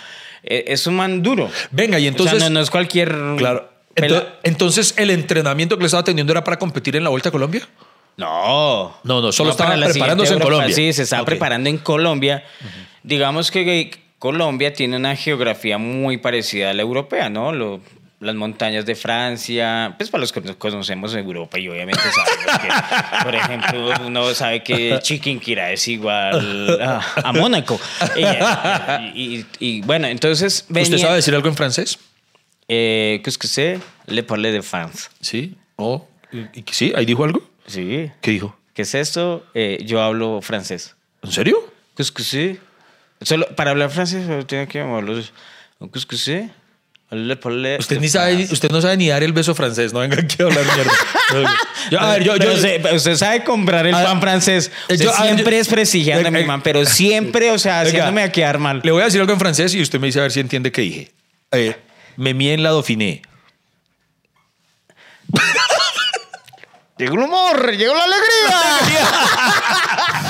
e- 0.44 0.64
es 0.68 0.86
un 0.86 0.94
man 0.96 1.22
duro. 1.22 1.50
Venga, 1.72 1.98
y 1.98 2.06
entonces... 2.06 2.36
o 2.36 2.38
sea, 2.38 2.48
no, 2.50 2.54
no 2.54 2.60
es 2.60 2.70
cualquier. 2.70 3.08
Claro. 3.38 3.68
Entonces, 3.96 4.28
entonces, 4.44 4.94
¿el 4.98 5.10
entrenamiento 5.10 5.76
que 5.76 5.82
le 5.82 5.86
estaba 5.86 6.04
teniendo 6.04 6.32
era 6.32 6.44
para 6.44 6.58
competir 6.58 6.94
en 6.96 7.02
la 7.04 7.10
Vuelta 7.10 7.30
a 7.30 7.32
Colombia? 7.32 7.66
No. 8.16 8.94
No, 9.02 9.20
no, 9.22 9.32
solo 9.32 9.50
estaba 9.50 9.70
para 9.70 9.80
la 9.80 9.88
preparándose 9.88 10.34
en. 10.34 10.40
Colombia. 10.40 10.74
Sí, 10.74 10.92
se 10.92 11.02
estaba 11.02 11.24
preparando 11.24 11.68
en 11.70 11.78
Colombia. 11.78 12.44
Digamos 13.02 13.50
que 13.50 13.90
Colombia 14.18 14.72
tiene 14.74 14.96
una 14.96 15.16
geografía 15.16 15.78
muy 15.78 16.18
parecida 16.18 16.70
a 16.70 16.74
la 16.74 16.82
europea, 16.82 17.30
¿no? 17.30 17.52
Lo- 17.52 17.80
las 18.20 18.34
montañas 18.34 18.84
de 18.84 18.94
Francia, 18.94 19.94
pues 19.96 20.10
para 20.10 20.20
los 20.20 20.30
que 20.32 20.40
nos 20.42 20.56
conocemos 20.56 21.12
en 21.14 21.20
Europa 21.24 21.58
y 21.58 21.68
obviamente 21.68 22.00
sabemos 22.14 22.58
que, 22.60 23.24
por 23.24 23.34
ejemplo, 23.34 23.92
uno 24.06 24.34
sabe 24.34 24.62
que 24.62 24.98
Chiquinquirá 25.00 25.72
es 25.72 25.88
igual 25.88 26.78
a, 26.82 27.00
a 27.24 27.32
Mónaco. 27.32 27.80
Y, 29.14 29.38
y- 29.38 29.46
y- 29.58 29.80
bueno, 29.82 30.06
entonces 30.06 30.66
venía... 30.68 30.82
¿Usted 30.84 30.98
sabe 30.98 31.16
decir 31.16 31.34
algo 31.34 31.48
en 31.48 31.56
francés? 31.56 31.98
Eh, 32.68 33.20
¿Qué 33.24 33.30
es 33.30 33.38
que 33.38 33.46
sé? 33.48 33.80
Le 34.06 34.22
parle 34.22 34.52
de 34.52 34.62
France. 34.62 35.08
Sí. 35.20 35.56
Oh, 35.76 36.06
¿y- 36.54 36.62
¿Sí? 36.70 36.92
¿Ahí 36.94 37.06
dijo 37.06 37.24
algo? 37.24 37.40
Sí. 37.66 38.10
¿Qué 38.20 38.32
dijo? 38.32 38.54
¿Qué 38.74 38.82
es 38.82 38.94
esto? 38.94 39.46
Eh, 39.54 39.82
yo 39.86 40.02
hablo 40.02 40.40
francés. 40.42 40.94
¿En 41.22 41.32
serio? 41.32 41.56
Qu'est-ce 41.96 42.12
que 42.12 42.22
c'est? 42.22 42.60
Solo, 43.22 43.46
para 43.56 43.70
hablar 43.70 43.90
francés 43.90 44.26
solo 44.26 44.44
tiene 44.46 44.66
que. 44.68 44.78
Qu'est-ce 44.80 46.06
que 46.06 46.16
c'est? 46.16 46.44
Le 46.44 46.48
parle 46.48 46.59
Usted, 47.12 47.98
ni 47.98 48.08
sabe, 48.08 48.44
usted 48.50 48.70
no 48.70 48.80
sabe 48.80 48.96
ni 48.96 49.08
dar 49.08 49.22
el 49.24 49.32
beso 49.32 49.52
francés. 49.54 49.92
No 49.92 49.98
venga 49.98 50.16
aquí 50.20 50.36
a 50.40 50.44
hablar 50.46 50.64
mierda. 50.64 50.92
Yo- 51.90 52.00
a 52.00 52.12
ver, 52.12 52.22
yo, 52.24 52.36
yo- 52.36 52.52
usted, 52.52 52.92
usted 52.94 53.16
sabe 53.16 53.42
comprar 53.42 53.84
el 53.86 53.92
pan 53.92 54.20
francés. 54.20 54.70
Usted 54.88 55.06
yo- 55.06 55.12
siempre 55.14 55.58
es 55.58 55.66
prestigiando 55.66 56.28
a 56.28 56.30
mi 56.30 56.44
man, 56.44 56.62
pero 56.62 56.84
siempre, 56.84 57.50
o 57.50 57.58
sea, 57.58 57.80
haciéndome 57.80 58.22
a 58.22 58.30
quedar 58.30 58.58
mal. 58.58 58.80
Le 58.84 58.92
voy 58.92 59.02
a 59.02 59.06
decir 59.06 59.20
algo 59.20 59.32
en 59.32 59.40
francés 59.40 59.74
y 59.74 59.80
usted 59.82 59.98
me 59.98 60.06
dice 60.06 60.20
a 60.20 60.22
ver 60.22 60.30
si 60.32 60.38
entiende 60.40 60.70
qué 60.70 60.82
dije. 60.82 61.10
Eh, 61.52 61.74
me 62.16 62.32
mía 62.34 62.52
en 62.54 62.62
la 62.62 62.70
Dauphiné. 62.70 63.22
Llegó 66.98 67.14
el 67.14 67.20
humor, 67.22 67.72
llegó 67.76 67.94
la 67.94 68.04
alegría. 68.04 68.60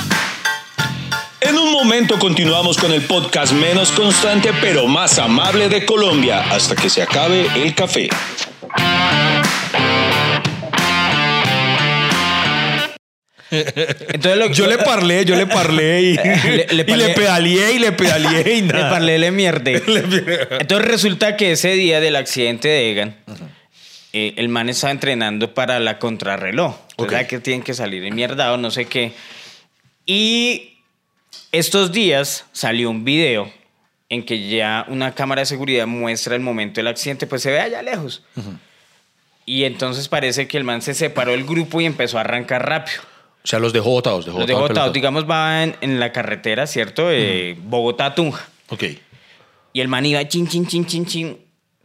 En 1.41 1.57
un 1.57 1.71
momento 1.71 2.19
continuamos 2.19 2.77
con 2.77 2.91
el 2.93 3.01
podcast 3.03 3.53
menos 3.53 3.91
constante 3.91 4.51
pero 4.61 4.87
más 4.87 5.17
amable 5.19 5.69
de 5.69 5.85
Colombia 5.85 6.39
hasta 6.51 6.75
que 6.75 6.89
se 6.89 7.01
acabe 7.01 7.47
el 7.55 7.73
café. 7.73 8.09
Entonces 13.49 14.37
lo, 14.37 14.47
Yo 14.51 14.67
le 14.67 14.77
parlé, 14.85 15.25
yo 15.25 15.35
le 15.35 15.45
parlé 15.47 16.01
y 16.01 16.13
Le- 16.15 16.67
le 16.71 16.85
y 16.87 16.95
le 16.95 17.09
pedaleé 17.09 17.73
y 17.73 17.79
le 17.79 17.91
pedaleé 17.91 18.53
y 18.57 18.61
Le 18.61 18.67
nada. 18.73 18.89
parlé, 18.89 19.19
le 19.19 19.31
mierde. 19.31 19.81
Entonces 20.59 20.87
resulta 20.87 21.35
que 21.35 21.51
ese 21.51 21.73
día 21.73 21.99
del 21.99 22.15
accidente 22.15 22.67
de 22.69 22.91
Egan, 22.91 23.15
eh, 24.13 24.33
el 24.37 24.47
man 24.49 24.69
estaba 24.69 24.91
entrenando 24.91 25.53
para 25.53 25.79
la 25.79 25.99
contrarreloj. 25.99 26.75
O 26.97 27.03
Ok. 27.03 27.09
sea, 27.09 27.27
que 27.27 27.39
tienen 27.39 27.61
que 27.63 27.73
salir 27.73 28.03
en 28.05 28.15
mierda 28.15 28.53
o 28.53 28.57
no 28.57 28.71
sé 28.71 28.85
qué. 28.85 29.11
Y 30.05 30.70
estos 31.51 31.91
días 31.91 32.45
salió 32.51 32.89
un 32.89 33.03
video 33.03 33.51
en 34.09 34.23
que 34.25 34.47
ya 34.49 34.85
una 34.89 35.13
cámara 35.15 35.41
de 35.41 35.45
seguridad 35.45 35.87
muestra 35.87 36.35
el 36.35 36.41
momento 36.41 36.75
del 36.79 36.87
accidente, 36.87 37.27
pues 37.27 37.41
se 37.41 37.51
ve 37.51 37.59
allá 37.61 37.81
lejos. 37.81 38.23
Y 39.45 39.63
entonces 39.63 40.07
parece 40.07 40.47
que 40.47 40.57
el 40.57 40.63
man 40.63 40.81
se 40.81 40.93
separó 40.93 41.31
del 41.31 41.45
grupo 41.45 41.81
y 41.81 41.85
empezó 41.85 42.17
a 42.17 42.21
arrancar 42.21 42.67
rápido. 42.67 43.01
O 43.43 43.47
sea, 43.47 43.59
los 43.59 43.73
dejó 43.73 43.89
botados. 43.89 44.25
Dejó 44.25 44.37
Los 44.39 44.47
de 44.47 44.53
botado 44.53 44.65
el 44.67 44.69
Bogotá, 44.69 44.81
pelotón. 44.81 44.93
digamos, 44.93 45.29
va 45.29 45.63
en, 45.63 45.75
en 45.81 45.99
la 45.99 46.11
carretera, 46.11 46.67
¿cierto? 46.67 47.09
Eh, 47.11 47.57
Bogotá-Tunja. 47.67 48.47
Ok. 48.69 48.83
Y 49.73 49.81
el 49.81 49.87
man 49.87 50.05
iba 50.05 50.27
chin, 50.27 50.47
chin, 50.47 50.67
chin, 50.67 50.85
chin, 50.85 51.05
chin. 51.05 51.37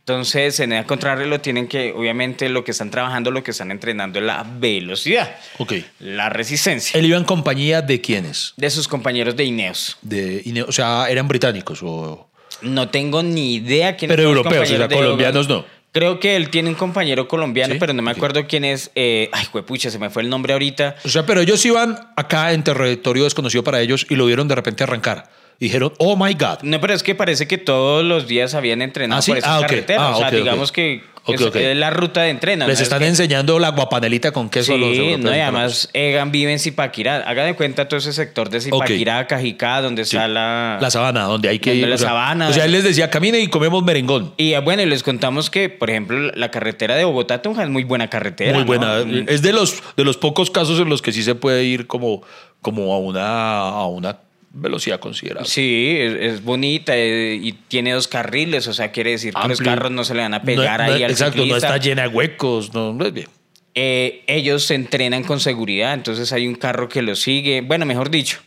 Entonces, 0.08 0.60
en 0.60 0.72
el 0.72 0.86
contrarreloj 0.86 1.40
tienen 1.40 1.66
que, 1.66 1.90
obviamente, 1.92 2.48
lo 2.48 2.62
que 2.62 2.70
están 2.70 2.92
trabajando, 2.92 3.32
lo 3.32 3.42
que 3.42 3.50
están 3.50 3.72
entrenando 3.72 4.20
es 4.20 4.24
la 4.24 4.46
velocidad, 4.48 5.34
Ok. 5.58 5.72
la 5.98 6.28
resistencia 6.28 6.96
¿Él 6.96 7.06
iba 7.06 7.18
en 7.18 7.24
compañía 7.24 7.82
de 7.82 8.00
quiénes? 8.00 8.54
de 8.56 8.70
sus 8.70 8.86
compañeros 8.86 9.34
de 9.34 9.42
Ineos. 9.42 9.96
De, 10.02 10.42
Ine- 10.44 10.62
o 10.62 10.70
sea, 10.70 11.06
eran 11.10 11.26
británicos 11.26 11.80
o... 11.82 12.28
No 12.62 12.88
tengo 12.88 13.24
ni 13.24 13.56
idea 13.56 13.96
quiénes 13.96 14.16
Pero 14.16 14.28
europeos, 14.28 14.70
o 14.70 14.76
sea, 14.76 14.86
colombianos 14.88 15.48
no. 15.48 15.64
Creo 15.90 16.20
que 16.20 16.36
él 16.36 16.50
tiene 16.50 16.68
un 16.68 16.76
compañero 16.76 17.26
colombiano, 17.26 17.74
¿Sí? 17.74 17.80
pero 17.80 17.92
no 17.92 18.00
me 18.02 18.12
acuerdo 18.12 18.46
quién 18.46 18.64
es. 18.64 18.92
Eh, 18.94 19.28
ay, 19.32 19.46
pucha, 19.66 19.90
se 19.90 19.98
me 19.98 20.08
fue 20.10 20.22
el 20.22 20.28
nombre 20.30 20.52
ahorita. 20.52 20.94
O 21.04 21.08
sea, 21.08 21.26
pero 21.26 21.40
ellos 21.40 21.64
iban 21.66 21.98
acá 22.16 22.52
en 22.52 22.62
territorio 22.62 23.24
desconocido 23.24 23.64
para 23.64 23.80
ellos 23.80 24.06
y 24.08 24.14
lo 24.14 24.26
vieron 24.26 24.46
de 24.46 24.54
repente 24.54 24.84
arrancar. 24.84 25.28
Dijeron, 25.58 25.92
oh 25.98 26.16
my 26.16 26.34
God. 26.34 26.58
No, 26.62 26.80
pero 26.80 26.92
es 26.92 27.02
que 27.02 27.14
parece 27.14 27.46
que 27.48 27.56
todos 27.58 28.04
los 28.04 28.26
días 28.26 28.54
habían 28.54 28.82
entrenado 28.82 29.18
¿Ah, 29.18 29.22
sí? 29.22 29.30
por 29.30 29.38
esa 29.38 29.56
Ah, 29.56 29.60
carretera. 29.62 30.02
Ah, 30.08 30.16
o 30.16 30.18
sea, 30.18 30.30
digamos 30.30 30.70
que 30.70 31.02
es, 31.26 31.40
es 31.40 31.76
la 31.76 31.90
ruta 31.90 32.22
de 32.22 32.30
entreno. 32.30 32.66
Les 32.66 32.68
¿no? 32.68 32.72
Es 32.74 32.80
están 32.82 33.00
que- 33.00 33.06
enseñando 33.08 33.58
la 33.58 33.70
guapanelita 33.70 34.32
con 34.32 34.48
queso 34.50 34.74
a 34.74 34.76
los 34.76 34.90
Sí, 34.90 34.98
europeos. 34.98 35.20
no, 35.20 35.34
y 35.36 35.40
además 35.40 35.88
Egan 35.94 36.30
vive 36.30 36.52
en 36.52 36.58
Zipaquirá. 36.60 37.16
Haga 37.26 37.44
de 37.44 37.54
cuenta 37.56 37.88
todo 37.88 37.98
ese 37.98 38.12
sector 38.12 38.48
de 38.50 38.60
Zipaquirá, 38.60 39.26
Cajicá, 39.26 39.80
donde 39.80 40.04
Sí. 40.04 40.16
está 40.16 40.28
la... 40.28 40.78
La 40.80 40.90
sabana, 40.90 41.22
donde 41.24 41.48
hay 41.48 41.58
que 41.58 41.70
Donde 41.70 41.82
ir. 41.84 41.88
la 41.88 41.94
o 41.94 41.98
sea, 41.98 42.08
sabana. 42.08 42.48
O 42.48 42.52
sea, 42.52 42.66
él 42.66 42.72
les 42.72 42.84
decía, 42.84 43.08
camine 43.10 43.40
y 43.40 43.48
comemos 43.48 43.82
merengón. 43.82 44.34
Y 44.36 44.52
eh, 44.52 44.60
bueno, 44.60 44.82
y 44.82 44.86
les 44.86 45.02
contamos 45.02 45.48
que, 45.50 45.68
por 45.70 45.88
ejemplo, 45.90 46.30
la 46.34 46.50
carretera 46.50 46.94
de 46.96 47.04
Bogotá 47.04 47.34
a 47.34 47.42
Tunja 47.42 47.62
es 47.64 47.70
muy 47.70 47.82
buena 47.84 48.08
carretera. 48.10 48.52
Muy 48.52 48.64
buena. 48.64 49.02
Mm. 49.04 49.24
Es 49.28 49.40
de 49.42 49.52
los, 49.54 49.82
de 49.96 50.04
los 50.04 50.18
pocos 50.18 50.50
casos 50.50 50.78
en 50.80 50.90
los 50.90 51.00
que 51.02 51.12
sí 51.12 51.22
se 51.22 51.34
puede 51.34 51.64
ir 51.64 51.86
como, 51.86 52.22
como 52.60 52.92
a, 52.94 52.98
una, 52.98 53.58
a 53.70 53.86
una 53.86 54.18
velocidad 54.58 54.98
considerable. 55.00 55.48
Sí, 55.48 55.96
es, 55.98 56.14
es 56.34 56.42
bonita 56.44 56.96
eh, 56.96 57.38
y 57.40 57.52
tiene 57.52 57.92
dos 57.92 58.08
carriles, 58.08 58.66
o 58.68 58.72
sea, 58.74 58.90
quiere 58.92 59.10
decir 59.12 59.34
que 59.34 59.48
los 59.48 59.60
carros 59.60 59.90
no 59.92 60.02
se 60.04 60.14
le 60.14 60.22
van 60.22 60.34
a 60.34 60.42
pegar 60.42 60.80
No- 60.80 60.86
no- 60.86 60.92
ahí 60.94 61.02
al 61.02 61.10
Exacto, 61.10 61.44
no 61.44 61.56
está 61.56 61.76
llena 61.76 62.02
de 62.02 62.08
huecos. 62.08 62.72
No, 62.74 62.92
no 62.92 63.04
es 63.06 63.12
bien. 63.12 63.28
Eh, 63.74 64.22
ellos 64.26 64.64
se 64.64 64.74
entrenan 64.74 65.22
con 65.22 65.38
seguridad, 65.38 65.92
entonces 65.92 66.32
hay 66.32 66.46
un 66.48 66.54
carro 66.54 66.88
que 66.88 67.02
los 67.02 67.20
sigue, 67.20 67.60
bueno, 67.60 67.84
mejor 67.84 68.10
dicho. 68.10 68.38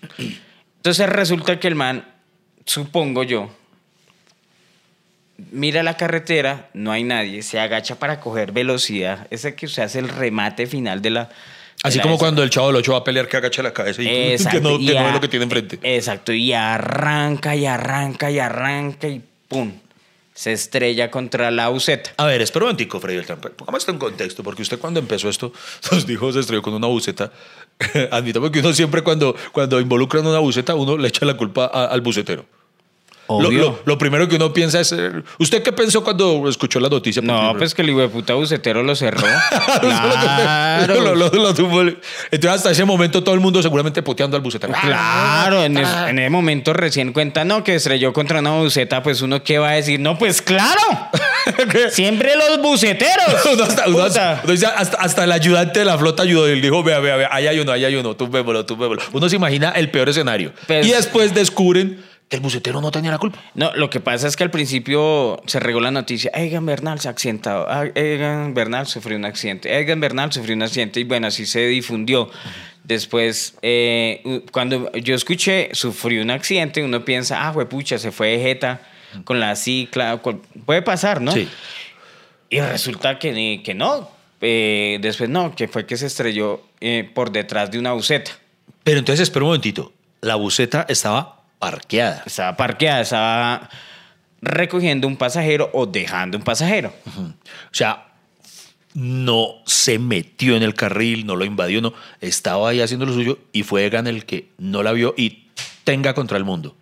Entonces 0.77 1.07
resulta 1.07 1.59
que 1.59 1.67
el 1.67 1.75
man, 1.75 2.03
supongo 2.65 3.23
yo, 3.23 3.51
mira 5.51 5.83
la 5.83 5.95
carretera, 5.97 6.69
no 6.73 6.91
hay 6.91 7.03
nadie, 7.03 7.43
se 7.43 7.59
agacha 7.59 7.99
para 7.99 8.19
coger 8.19 8.51
velocidad, 8.51 9.27
ese 9.29 9.55
que 9.55 9.67
se 9.67 9.81
hace 9.81 9.99
el 9.99 10.09
remate 10.09 10.67
final 10.67 11.01
de 11.01 11.09
la... 11.11 11.29
Así 11.83 12.00
como 12.00 12.17
cuando 12.17 12.43
el 12.43 12.50
chavo 12.50 12.71
lo 12.71 12.79
echó 12.79 12.95
a 12.95 13.03
pelear 13.03 13.27
que 13.27 13.38
agacha 13.38 13.63
la 13.63 13.71
cabeza 13.74 14.01
y 14.03 14.07
Exacto, 14.33 14.57
que 14.57 14.62
no, 14.63 14.77
que 14.77 14.93
no 15.00 15.05
ve 15.05 15.12
lo 15.13 15.21
que 15.21 15.27
tiene 15.27 15.43
enfrente. 15.45 15.79
Exacto, 15.83 16.33
y 16.33 16.51
arranca 16.53 17.55
y 17.55 17.65
arranca 17.65 18.29
y 18.31 18.39
arranca 18.39 19.07
y 19.07 19.21
¡pum! 19.48 19.71
se 20.33 20.53
estrella 20.53 21.12
contra 21.12 21.51
la 21.51 21.67
buceta. 21.67 22.12
A 22.15 22.25
ver, 22.25 22.41
espera 22.41 22.63
un 22.63 22.69
momentico, 22.69 23.00
Freddy 23.01 23.17
Beltrán. 23.17 23.39
Pongamos 23.41 23.81
esto 23.81 23.91
en 23.91 23.98
contexto, 24.00 24.41
porque 24.41 24.62
usted 24.62 24.79
cuando 24.79 25.00
empezó 25.00 25.27
esto 25.29 25.51
nos 25.91 26.05
dijo 26.07 26.31
se 26.31 26.39
estrelló 26.39 26.62
con 26.62 26.74
una 26.74 26.88
buceta. 26.88 27.31
Admitamos 28.12 28.51
que 28.51 28.59
uno 28.59 28.74
siempre 28.74 29.01
cuando, 29.01 29.36
cuando 29.51 29.79
involucran 29.81 30.25
una 30.25 30.39
buceta, 30.39 30.75
uno 30.75 30.98
le 30.98 31.07
echa 31.09 31.25
la 31.25 31.36
culpa 31.36 31.65
a- 31.74 31.86
al 31.88 32.01
bucetero. 32.01 32.45
Lo, 33.29 33.36
Obvio. 33.48 33.59
lo- 33.62 33.79
lo 33.86 33.98
primero 34.00 34.27
que 34.27 34.38
uno 34.38 34.51
piensa 34.51 34.79
es... 34.79 34.91
eh, 34.91 35.12
¿Usted 35.38 35.62
qué 35.62 35.71
pensó 35.71 36.03
cuando 36.03 36.50
escuchó 36.50 36.79
la 36.79 36.89
noticia? 36.89 37.21
No, 37.21 37.53
pues 37.57 37.75
que 37.75 37.83
el 37.83 37.89
hijo 37.89 38.00
de 38.00 38.09
puta 38.09 38.33
bucetero 38.33 38.81
lo 38.83 38.95
cerró. 38.95 39.21
Claro. 39.79 41.15
lo-. 41.15 41.25
Entonces, 42.31 42.51
hasta 42.51 42.71
ese 42.71 42.86
momento, 42.86 43.24
todo 43.24 43.36
el 43.36 43.41
mundo 43.41 43.62
seguramente 43.62 44.01
poteando 44.01 44.36
al 44.38 44.41
bucetero. 44.43 44.74
Claro, 44.81 45.63
en, 45.63 45.77
es- 45.77 45.88
en 46.07 46.19
ese 46.19 46.29
momento 46.29 46.74
recién 46.74 47.13
cuenta, 47.13 47.43
no, 47.45 47.63
que 47.63 47.75
estrelló 47.75 48.13
contra 48.13 48.39
una 48.39 48.51
buceta, 48.51 49.03
pues 49.03 49.21
uno 49.21 49.43
qué 49.43 49.59
va 49.59 49.69
a 49.69 49.74
decir, 49.74 50.00
no, 50.00 50.17
pues 50.17 50.41
claro, 50.41 50.79
siempre 51.91 52.33
los 52.36 52.62
buceteros. 52.62 53.09
Uno 53.53 53.63
hasta, 53.63 53.88
uno 53.88 54.03
hasta- 54.03 54.41
uno 54.43 54.51
dice, 54.53 54.65
hasta- 54.65 54.98
hasta 54.98 55.24
el 55.24 55.31
ayudante 55.31 55.79
de 55.79 55.86
la 55.86 55.98
flota 55.98 56.24
ayudó 56.24 56.50
y 56.51 56.59
dijo, 56.62 56.83
vea, 56.83 57.00
vea, 57.00 57.15
vea, 57.15 57.29
ahí 57.31 57.48
hay 57.48 57.59
uno, 57.59 57.71
ahí 57.71 57.86
hay 57.86 57.95
uno, 57.95 58.15
tumbémoslo, 58.15 58.65
tumbémoslo. 58.65 59.03
Uno 59.13 59.29
se 59.29 59.36
imagina 59.36 59.69
el 59.71 59.89
peor 59.91 60.09
escenario. 60.09 60.51
Pues- 60.67 60.86
y 60.88 60.91
después 60.91 61.33
descubren 61.33 62.03
que 62.29 62.36
el 62.36 62.43
bucetero 62.43 62.79
no 62.79 62.91
tenía 62.91 63.09
la 63.09 63.17
culpa. 63.17 63.43
No, 63.55 63.75
lo 63.75 63.89
que 63.89 64.00
pasa 64.00 64.27
es 64.27 64.38
que 64.38 64.43
al 64.43 64.51
principio 64.51 65.41
se 65.48 65.59
regó 65.59 65.81
la 65.81 65.89
noticia, 65.89 66.31
Egan 66.36 66.65
Bernal 66.65 67.00
se 67.00 67.07
ha 67.07 67.12
accidentado, 67.12 67.65
Ah, 67.67 67.86
Egan 67.95 68.53
Bernal 68.53 68.86
sufrió 68.86 69.17
un 69.17 69.25
accidente, 69.25 69.75
Egan 69.77 70.00
Bernal 70.00 70.31
sufrió 70.31 70.55
un 70.55 70.62
accidente 70.62 71.00
y 71.00 71.03
bueno, 71.03 71.27
así 71.27 71.45
se 71.48 71.65
difundió. 71.67 72.29
Después, 72.83 73.55
eh, 73.62 74.43
cuando 74.51 74.91
yo 74.93 75.15
escuché 75.15 75.69
sufrió 75.74 76.21
un 76.21 76.29
accidente, 76.29 76.83
uno 76.83 77.03
piensa, 77.03 77.48
ah, 77.48 77.53
pucha, 77.67 77.98
se 77.98 78.12
fue 78.12 78.29
de 78.29 78.39
jeta 78.39 78.81
con 79.24 79.39
la 79.39 79.55
cicla, 79.55 80.21
puede 80.65 80.81
pasar, 80.83 81.21
¿no? 81.21 81.31
Sí. 81.31 81.48
Y 82.50 82.59
resulta 82.62 83.17
que, 83.19 83.62
que 83.63 83.74
no. 83.74 84.09
Eh, 84.41 85.00
después 85.01 85.29
no, 85.29 85.55
que 85.55 85.67
fue 85.67 85.86
que 85.86 85.98
se 85.98 86.05
estrelló 86.05 86.62
eh, 86.79 87.09
por 87.13 87.31
detrás 87.31 87.71
de 87.71 87.79
una 87.79 87.91
buceta. 87.91 88.31
Pero 88.83 89.00
entonces, 89.00 89.24
espera 89.24 89.43
un 89.43 89.50
momentito. 89.50 89.91
La 90.21 90.36
buceta 90.36 90.86
estaba 90.89 91.38
parqueada. 91.59 92.23
Estaba 92.25 92.57
parqueada, 92.57 93.01
estaba 93.01 93.69
recogiendo 94.41 95.07
un 95.07 95.17
pasajero 95.17 95.69
o 95.73 95.85
dejando 95.85 96.37
un 96.37 96.43
pasajero. 96.43 96.93
O 97.05 97.73
sea, 97.73 98.07
no 98.93 99.55
se 99.65 99.99
metió 99.99 100.55
en 100.55 100.63
el 100.63 100.73
carril, 100.73 101.25
no 101.25 101.35
lo 101.35 101.45
invadió, 101.45 101.81
no. 101.81 101.93
Estaba 102.21 102.69
ahí 102.69 102.81
haciendo 102.81 103.05
lo 103.05 103.13
suyo 103.13 103.39
y 103.51 103.63
fue 103.63 103.85
Egan 103.85 104.07
el 104.07 104.25
que 104.25 104.49
no 104.57 104.81
la 104.83 104.91
vio 104.93 105.13
y 105.17 105.47
tenga 105.83 106.13
contra 106.13 106.37
el 106.37 106.45
mundo. 106.45 106.75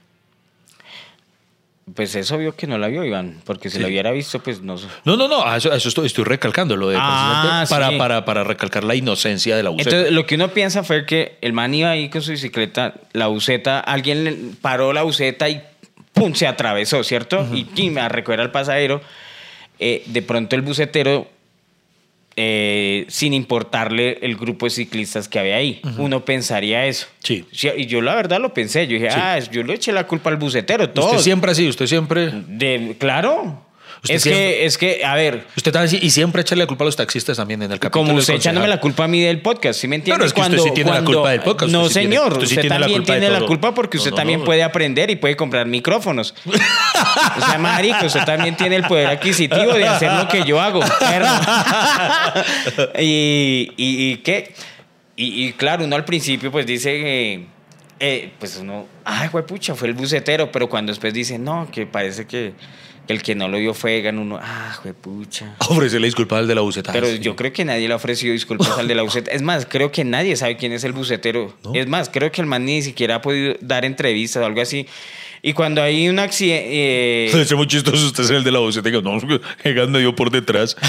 Pues 1.95 2.15
es 2.15 2.29
obvio 2.33 2.53
que 2.53 2.67
no 2.67 2.77
la 2.77 2.87
vio, 2.89 3.03
Iván, 3.05 3.41
porque 3.45 3.69
si 3.69 3.77
Sí. 3.77 3.81
la 3.81 3.87
hubiera 3.87 4.11
visto, 4.11 4.39
pues 4.43 4.61
no. 4.61 4.75
No, 5.05 5.15
no, 5.15 5.27
no, 5.29 5.55
eso, 5.55 5.73
estoy, 5.73 6.07
estoy 6.07 6.25
recalcando 6.25 6.75
lo 6.75 6.89
de 6.89 6.97
Ah, 6.99 7.63
precisamente 7.63 7.69
para, 7.69 7.89
sí. 7.89 7.97
para, 7.97 8.25
para 8.25 8.43
recalcar 8.43 8.83
la 8.83 8.93
inocencia 8.93 9.55
de 9.55 9.63
la 9.63 9.69
buceta. 9.69 9.91
Entonces, 9.91 10.13
lo 10.13 10.25
que 10.25 10.35
uno 10.35 10.49
piensa 10.49 10.83
fue 10.83 11.05
que 11.05 11.37
el 11.39 11.53
man 11.53 11.73
iba 11.73 11.89
ahí 11.89 12.09
con 12.09 12.21
su 12.21 12.31
bicicleta, 12.31 12.95
la 13.13 13.27
buceta, 13.27 13.79
alguien 13.79 14.25
le 14.25 14.33
paró 14.61 14.91
la 14.91 15.03
buceta 15.03 15.47
y 15.47 15.61
¡pum! 16.11 16.33
se 16.33 16.45
atravesó, 16.45 17.03
¿cierto? 17.05 17.47
Y 17.53 17.63
¡pim! 17.63 17.97
a 17.99 18.09
recoger 18.09 18.41
al 18.41 18.51
pasajero. 18.51 18.99
Eh, 19.79 20.03
de 20.07 20.21
pronto 20.23 20.55
el 20.57 20.63
bucetero, 20.63 21.29
eh, 22.39 23.05
sin 23.09 23.33
importarle 23.33 24.19
el 24.21 24.37
grupo 24.37 24.67
de 24.67 24.69
ciclistas 24.69 25.27
que 25.27 25.39
había 25.39 25.55
ahí, 25.55 25.81
uno 25.97 26.23
pensaría 26.23 26.85
eso. 26.85 27.07
Sí. 27.23 27.45
Y 27.51 27.87
yo 27.87 27.99
la 28.01 28.13
verdad 28.13 28.39
lo 28.39 28.53
pensé. 28.53 28.85
Yo 28.85 28.93
dije, 28.93 29.09
ah, 29.09 29.39
yo 29.39 29.63
le 29.63 29.73
eché 29.73 29.91
la 29.91 30.05
culpa 30.05 30.29
al 30.29 30.37
bucetero. 30.37 30.87
Todo. 30.91 31.07
usted 31.07 31.19
siempre 31.19 31.51
así, 31.51 31.67
usted 31.67 31.87
siempre... 31.87 32.31
De, 32.47 32.95
claro. 32.99 33.65
Usted 34.03 34.15
Es 34.15 34.21
siempre- 34.23 34.43
que, 34.57 34.65
es 34.65 34.77
que, 34.77 35.05
a 35.05 35.15
ver, 35.15 35.45
Usted 35.57 35.71
también 35.71 35.99
y 36.03 36.09
siempre 36.11 36.41
echarle 36.41 36.63
la 36.63 36.67
culpa 36.67 36.83
a 36.83 36.85
los 36.85 36.95
taxistas 36.95 37.37
también 37.37 37.61
en 37.63 37.71
el 37.71 37.79
capítulo. 37.79 38.05
como 38.05 38.17
usted 38.19 38.35
echándome 38.35 38.67
la 38.67 38.79
culpa 38.79 39.05
a 39.05 39.07
mí 39.07 39.21
del 39.21 39.41
podcast, 39.41 39.79
¿sí 39.79 39.87
me 39.87 39.95
entiende? 39.97 40.17
Claro, 40.17 40.27
es 40.27 40.33
que 40.33 40.41
usted 40.41 40.57
sí 40.69 40.73
tiene 40.75 40.91
la 40.91 41.03
culpa 41.03 41.31
del 41.31 41.41
podcast, 41.41 41.71
No, 41.71 41.81
usted 41.81 42.01
sí 42.01 42.07
tiene- 42.07 42.15
señor, 42.15 42.37
usted 42.37 42.47
tiene 42.61 42.69
la 42.69 42.79
también 42.79 42.99
culpa 42.99 43.13
tiene 43.13 43.29
la 43.29 43.41
culpa 43.45 43.73
porque 43.73 43.97
No, 43.97 44.01
usted 44.01 44.11
no, 44.11 44.17
también 44.17 44.39
no. 44.39 44.45
puede 44.45 44.63
aprender 44.63 45.09
y 45.09 45.15
puede 45.15 45.35
comprar 45.35 45.65
micrófonos. 45.65 46.33
o 46.45 47.45
sea, 47.45 47.57
marico, 47.57 48.05
usted 48.05 48.23
también 48.23 48.55
tiene 48.55 48.75
el 48.77 48.83
poder 48.83 49.07
adquisitivo 49.07 49.73
de 49.73 49.87
hacer 49.87 50.11
lo 50.11 50.27
que 50.27 50.43
yo 50.43 50.61
hago. 50.61 50.81
y, 52.99 53.71
y, 53.77 54.11
y 54.11 54.17
qué? 54.17 54.53
Y, 55.15 55.47
y 55.47 55.53
claro, 55.53 55.83
uno 55.85 55.95
al 55.95 56.05
principio 56.05 56.51
pues 56.51 56.65
dice... 56.65 56.91
eh, 57.33 57.45
eh, 57.99 58.29
pues 58.37 58.57
uno, 58.57 58.85
ay, 59.05 59.27
pucha, 59.47 59.73
fue 59.73 59.87
el 59.87 59.95
bucetero, 59.95 60.51
pero 60.51 60.69
cuando 60.69 60.91
después 60.91 61.11
dice, 61.15 61.39
no, 61.39 61.67
que 61.71 61.87
parece 61.87 62.27
que 62.27 62.53
el 63.07 63.21
que 63.23 63.35
no 63.35 63.47
lo 63.47 63.57
vio 63.57 63.73
fue 63.73 63.97
Egan, 63.97 64.19
uno, 64.19 64.39
ah, 64.41 64.77
pucha. 65.01 65.55
Ofrecerle 65.59 66.07
disculpa 66.07 66.37
al 66.37 66.47
de 66.47 66.55
la 66.55 66.61
buceta. 66.61 66.91
Pero 66.91 67.07
Sí. 67.07 67.19
yo 67.19 67.35
creo 67.35 67.53
que 67.53 67.63
nadie 67.65 67.87
le 67.87 67.93
ha 67.93 67.97
ofrecido 67.97 68.33
disculpas 68.33 68.77
al 68.77 68.87
de 68.87 68.95
la 68.95 69.01
buceta. 69.03 69.31
Es 69.31 69.41
más, 69.41 69.65
creo 69.65 69.91
que 69.91 70.03
nadie 70.03 70.35
sabe 70.35 70.57
quién 70.57 70.73
es 70.73 70.83
el 70.83 70.91
bucetero. 70.93 71.55
¿No? 71.63 71.73
Es 71.73 71.87
más, 71.87 72.09
creo 72.09 72.31
que 72.31 72.41
el 72.41 72.47
man 72.47 72.65
ni 72.65 72.81
siquiera 72.81 73.15
ha 73.15 73.21
podido 73.21 73.55
dar 73.61 73.85
entrevistas 73.85 74.43
o 74.43 74.45
algo 74.45 74.61
así. 74.61 74.87
Y 75.43 75.53
cuando 75.53 75.81
hay 75.83 76.09
un 76.09 76.17
accidente... 76.19 77.29
Debe 77.31 77.45
ser 77.45 77.57
muy 77.57 77.67
chistoso 77.67 78.07
usted 78.07 78.23
ser 78.23 78.37
el 78.37 78.43
de 78.43 78.51
la 78.51 78.59
buceta 78.59 78.89
y 78.89 78.91
diga, 78.91 79.03
no, 79.03 79.19
Egan 79.63 79.91
me 79.91 79.99
dio 79.99 80.15
por 80.15 80.31
detrás. 80.31 80.75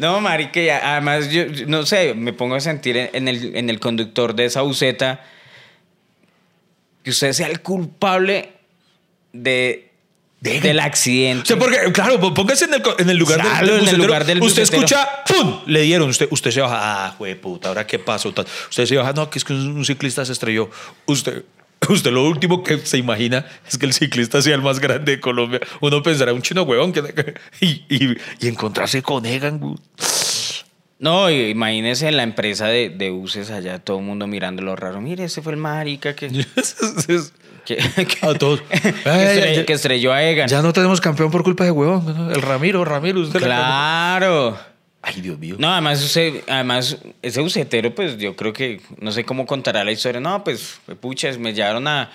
no, 0.00 0.20
marica, 0.20 0.60
y 0.60 0.68
además 0.70 1.30
yo 1.30 1.44
no 1.66 1.84
sé, 1.86 2.14
me 2.14 2.32
pongo 2.32 2.54
a 2.54 2.60
sentir 2.60 2.96
en- 2.96 3.10
en 3.12 3.28
el, 3.28 3.56
en 3.56 3.70
el 3.70 3.78
conductor 3.78 4.34
de 4.34 4.46
esa 4.46 4.62
buceta 4.62 5.24
que 7.02 7.10
usted 7.10 7.32
sea 7.32 7.46
el 7.48 7.60
culpable 7.60 8.50
de, 9.42 9.90
De- 10.40 10.60
del 10.60 10.78
O 10.78 10.82
accidente. 10.82 11.46
sea, 11.46 11.58
porque, 11.58 11.78
claro, 11.92 12.32
póngase 12.34 12.66
en 12.66 12.74
el, 12.74 12.82
en 12.98 13.10
el 13.10 13.16
lugar 13.16 13.38
del- 13.42 13.50
Claro, 13.50 13.66
del, 13.76 13.88
en 13.88 13.94
el 13.94 13.96
lugar 14.00 14.24
del 14.26 14.42
Usted 14.42 14.62
escucha, 14.62 15.08
¡pum! 15.26 15.60
Le 15.66 15.82
dieron. 15.82 16.08
Usted, 16.08 16.28
usted 16.30 16.50
se 16.50 16.60
baja, 16.60 16.78
ah, 17.06 17.14
güey, 17.18 17.34
puta, 17.40 17.68
¿ahora 17.68 17.86
qué 17.86 17.98
pasó? 17.98 18.28
Usted 18.70 18.86
se 18.86 18.96
baja, 18.96 19.12
no, 19.12 19.28
que 19.30 19.38
es 19.38 19.44
que 19.44 19.52
un, 19.54 19.84
ciclista 19.84 20.24
se 20.24 20.32
estrelló. 20.32 20.70
Usted, 21.06 21.42
usted 21.88 22.10
lo 22.12 22.24
último 22.28 22.62
que 22.62 22.78
se 22.78 22.98
imagina 22.98 23.46
es 23.68 23.78
que 23.78 23.86
el 23.86 23.92
ciclista 23.92 24.42
sea 24.42 24.54
el 24.54 24.62
más 24.62 24.78
grande 24.78 25.12
de 25.12 25.20
Colombia. 25.20 25.60
Uno 25.80 26.02
pensará, 26.02 26.32
un 26.32 26.42
chino 26.42 26.62
huevón, 26.62 26.92
que, 26.92 27.00
y, 27.60 27.84
y, 27.88 28.16
y 28.40 28.48
encontrarse 28.48 29.02
con 29.02 29.24
Egan. 29.26 29.76
No, 30.98 31.30
imagínese 31.30 32.08
en 32.08 32.16
la 32.16 32.22
empresa 32.22 32.66
de, 32.68 32.88
de 32.88 33.10
buses 33.10 33.50
allá, 33.50 33.78
todo 33.78 33.98
el 33.98 34.04
mundo 34.04 34.26
mirándolo 34.26 34.74
raro. 34.76 35.00
Mire, 35.00 35.24
ese 35.24 35.42
fue 35.42 35.52
el 35.52 35.58
marica 35.58 36.16
que, 36.16 36.28
que, 37.64 37.76
que- 37.76 38.26
A 38.26 38.34
todos. 38.34 38.62
que 38.70 39.64
ya- 39.68 39.74
estrelló 39.74 40.12
a 40.12 40.22
Egan. 40.22 40.48
Ya 40.48 40.62
no 40.62 40.72
tenemos 40.72 41.00
campeón 41.00 41.30
por 41.30 41.42
culpa 41.42 41.64
de 41.64 41.70
huevón. 41.70 42.30
El 42.34 42.40
Ramiro, 42.40 42.84
Ramiro. 42.84 43.20
Usted 43.20 43.40
Claro. 43.40 44.58
Ay, 45.02 45.20
Dios 45.20 45.38
mío. 45.38 45.56
No, 45.58 45.70
además, 45.70 46.02
usted, 46.02 46.42
además, 46.48 46.96
ese 47.22 47.40
bucetero, 47.40 47.94
pues 47.94 48.16
yo 48.18 48.34
creo 48.34 48.52
que, 48.52 48.80
no 48.98 49.12
sé 49.12 49.22
cómo 49.24 49.46
contará 49.46 49.84
la 49.84 49.92
historia. 49.92 50.20
No, 50.20 50.42
pues, 50.42 50.80
pucha, 51.00 51.30
me 51.38 51.52
llevaron 51.54 51.86
a, 51.86 52.10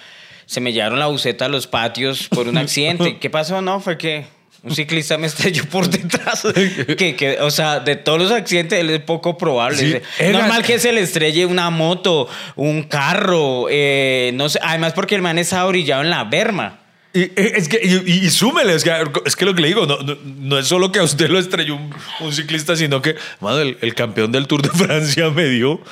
se 0.46 0.60
me 0.60 0.74
llevaron 0.74 1.00
la 1.00 1.06
buceta 1.08 1.46
a 1.46 1.50
los 1.50 1.67
patios 1.67 2.28
por 2.28 2.48
un 2.50 2.58
accidente. 2.58 3.17
¿Qué 3.22 3.30
pasó? 3.30 3.62
No, 3.62 3.80
fue 3.80 3.98
que 3.98 4.26
un 4.63 4.76
ciclista 4.76 5.17
me 5.17 5.28
estrelló 5.28 5.65
por 5.65 5.89
detrás. 5.89 6.43
que, 6.97 7.15
que, 7.15 7.39
o 7.41 7.50
sea, 7.50 7.80
de 7.80 7.95
todos 7.95 8.19
los 8.19 8.32
accidentes, 8.32 8.80
él 8.80 8.89
es 8.91 9.00
poco 9.02 9.38
probable. 9.38 9.78
Sí, 9.78 9.93
Es 9.95 10.04
era- 10.19 10.39
normal 10.39 10.63
que 10.63 10.78
se 10.80 10.91
le 10.91 11.02
estrelle 11.02 11.45
una 11.45 11.69
moto, 11.71 12.28
un 12.56 12.84
carro, 12.84 13.65
eh, 13.69 14.32
no 14.36 14.50
sé. 14.50 14.60
Además, 14.62 14.93
porque 14.93 15.15
el 15.15 15.21
man 15.21 15.39
estaba 15.39 15.65
orillado 15.65 16.04
en 16.04 16.10
la 16.12 16.24
berma. 16.26 16.78
Y, 17.13 17.24
eh, 17.24 17.34
es 17.36 17.67
que, 17.67 17.80
y, 17.84 18.26
y- 18.26 18.30
súmele, 18.30 18.74
es 18.74 18.84
que, 18.86 18.91
es 19.26 19.36
que 19.36 19.43
lo 19.45 19.54
que 19.54 19.62
le 19.62 19.67
digo, 19.67 19.86
no, 19.86 19.97
no, 20.00 20.15
no 20.24 20.58
es 20.58 20.67
solo 20.67 20.91
que 20.93 21.00
a 21.00 21.04
usted 21.04 21.30
lo 21.30 21.39
estrelló 21.39 21.76
un, 21.76 21.93
un 22.21 22.32
ciclista, 22.32 22.76
sino 22.78 23.02
que, 23.02 23.15
mano, 23.41 23.60
el, 23.60 23.78
el 23.82 23.93
campeón 23.95 24.32
del 24.32 24.47
Tour 24.47 24.62
de 24.62 24.69
Francia 24.86 25.30
me 25.30 25.45
dio. 25.50 25.82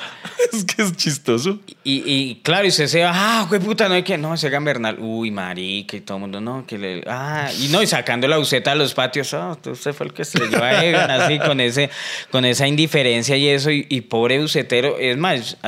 Es 0.52 0.64
que 0.64 0.82
es 0.82 0.96
chistoso. 0.96 1.60
Y, 1.84 2.02
y 2.10 2.40
claro, 2.42 2.64
y 2.64 2.70
usted 2.70 2.86
se 2.86 3.02
va, 3.04 3.12
ah, 3.14 3.46
güey, 3.48 3.60
puta, 3.60 3.88
no 3.88 3.94
hay 3.94 4.02
que, 4.02 4.16
no, 4.16 4.32
ese 4.34 4.48
Gambernal, 4.48 4.96
uy, 4.98 5.30
marica, 5.30 5.96
y 5.96 6.00
todo 6.00 6.16
el 6.16 6.22
mundo, 6.22 6.40
no, 6.40 6.66
que 6.66 6.78
le, 6.78 7.04
ah, 7.06 7.50
y 7.60 7.68
no, 7.68 7.82
y 7.82 7.86
sacando 7.86 8.26
la 8.26 8.38
buceta 8.38 8.72
a 8.72 8.74
los 8.74 8.94
patios, 8.94 9.32
ah, 9.34 9.56
usted 9.64 9.92
fue 9.92 10.06
el 10.06 10.12
que 10.14 10.22
estrelló 10.22 10.60
a 10.64 10.82
Egan, 10.84 11.10
así, 11.10 11.38
con, 11.38 11.60
ese, 11.60 11.90
con 12.30 12.44
esa 12.46 12.66
indiferencia 12.66 13.36
y 13.36 13.48
eso, 13.48 13.70
y, 13.70 13.86
y 13.90 14.00
pobre 14.00 14.40
bucetero, 14.40 14.98
es 14.98 15.16
más, 15.18 15.58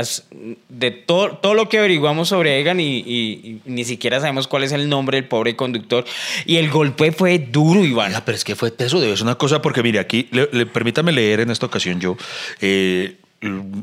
de 0.70 0.90
todo, 0.90 1.36
todo 1.36 1.52
lo 1.54 1.68
que 1.68 1.78
averiguamos 1.78 2.30
sobre 2.30 2.58
Egan 2.58 2.80
y- 2.80 2.98
y 3.06 3.60
ni 3.66 3.84
siquiera 3.84 4.18
sabemos 4.20 4.48
cuál 4.48 4.64
es 4.64 4.72
el 4.72 4.88
nombre 4.88 5.18
del 5.18 5.28
pobre 5.28 5.41
conductor, 5.56 6.04
y 6.46 6.56
el 6.56 6.70
golpe 6.70 7.12
fue 7.12 7.38
duro, 7.38 7.84
Iván. 7.84 8.12
Pero 8.24 8.36
es 8.36 8.44
que 8.44 8.56
fue 8.56 8.70
teso, 8.70 9.00
debe 9.00 9.16
ser 9.16 9.24
una 9.24 9.36
cosa, 9.36 9.60
porque 9.60 9.82
mire, 9.82 9.98
aquí, 9.98 10.28
permítame 10.72 11.12
leer 11.12 11.40
en 11.40 11.50
esta 11.50 11.66
ocasión 11.66 12.00
yo, 12.00 12.16
eh, 12.60 13.16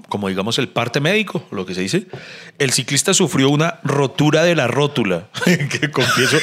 como 0.07 0.29
digamos 0.29 0.57
el 0.57 0.69
parte 0.69 0.99
médico, 0.99 1.43
lo 1.51 1.65
que 1.65 1.73
se 1.75 1.81
dice, 1.81 2.05
el 2.59 2.71
ciclista 2.71 3.13
sufrió 3.13 3.49
una 3.49 3.79
rotura 3.83 4.43
de 4.43 4.55
la 4.55 4.67
rótula, 4.67 5.27
que 5.45 5.91
confieso, 5.91 6.37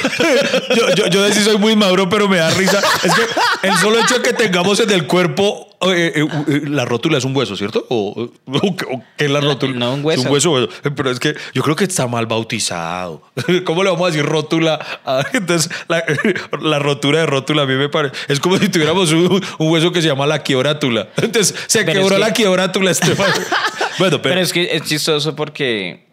yo, 0.95 1.07
yo, 1.07 1.33
sí 1.33 1.43
soy 1.43 1.57
muy 1.57 1.75
maduro, 1.75 2.09
pero 2.09 2.27
me 2.27 2.37
da 2.37 2.51
risa, 2.51 2.79
es 3.03 3.13
que 3.13 3.67
el 3.67 3.75
solo 3.77 3.99
hecho 3.99 4.15
de 4.15 4.21
que 4.21 4.33
tengamos 4.33 4.79
en 4.79 4.91
el 4.91 5.07
cuerpo 5.07 5.76
eh, 5.81 6.11
eh, 6.15 6.27
eh, 6.47 6.61
la 6.67 6.85
rótula 6.85 7.17
es 7.19 7.23
un 7.23 7.35
hueso, 7.35 7.55
¿cierto? 7.55 7.85
¿O, 7.89 8.29
o- 8.45 8.57
o 8.57 8.75
qué 9.15 9.25
es 9.25 9.29
la 9.31 9.41
La- 9.41 9.47
rótula? 9.49 9.73
no, 9.73 9.93
un 9.93 10.03
hueso. 10.05 10.21
Es 10.21 10.25
un 10.27 10.31
hueso, 10.33 10.51
hueso. 10.51 10.69
Pero 10.95 11.11
es 11.11 11.19
que 11.19 11.35
yo 11.53 11.61
creo 11.61 11.75
que 11.75 11.83
está 11.83 12.07
mal 12.07 12.25
bautizado. 12.25 13.21
¿Cómo 13.65 13.83
le 13.83 13.89
vamos 13.91 14.07
a 14.07 14.11
decir 14.11 14.25
rótula? 14.25 14.79
Ah, 15.05 15.23
Entonces, 15.33 15.71
la, 15.87 16.03
la 16.61 16.79
rotura 16.79 17.19
de 17.19 17.25
rótula 17.27 17.63
a 17.63 17.65
mí 17.65 17.75
me 17.75 17.89
parece. 17.89 18.15
Es 18.27 18.39
como 18.39 18.57
si 18.57 18.69
tuviéramos 18.69 19.11
un, 19.11 19.41
un 19.59 19.71
hueso 19.71 19.91
que 19.91 20.01
se 20.01 20.07
llama 20.07 20.25
la 20.25 20.41
quiorátula. 20.41 21.09
Entonces, 21.17 21.53
se 21.67 21.83
Pero 21.83 22.01
quebró 22.01 22.15
es 22.17 22.21
que- 22.23 22.27
la 22.27 22.33
quiorátula 22.33 22.91
este 22.91 23.13
man. 23.15 23.31
Bueno, 23.99 24.21
pero. 24.21 24.33
Pero 24.35 24.41
es 24.41 24.53
que 24.53 24.69
es 24.75 24.81
chistoso 24.83 25.35
porque, 25.35 26.05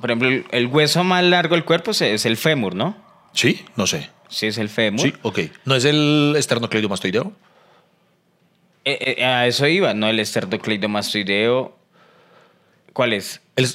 por 0.00 0.10
ejemplo, 0.10 0.28
el, 0.28 0.44
el 0.52 0.66
hueso 0.66 1.02
más 1.04 1.24
largo 1.24 1.54
del 1.54 1.64
cuerpo 1.64 1.90
es, 1.92 2.00
es 2.02 2.24
el 2.26 2.36
fémur, 2.36 2.74
¿no? 2.74 2.96
Sí, 3.32 3.64
no 3.76 3.86
sé. 3.86 4.10
Sí, 4.28 4.46
es 4.46 4.58
el 4.58 4.68
fémur. 4.68 5.00
Sí, 5.02 5.12
ok. 5.22 5.38
¿No 5.64 5.74
es 5.76 5.84
el 5.84 6.34
esternocleidomastoideo? 6.36 7.32
Eh, 8.88 9.16
eh, 9.18 9.24
a 9.24 9.46
eso 9.48 9.66
iba, 9.66 9.92
¿no? 9.94 10.08
El 10.08 10.20
esternocleidomastoideo. 10.20 11.76
¿Cuál 12.92 13.12
es? 13.14 13.40
El, 13.56 13.68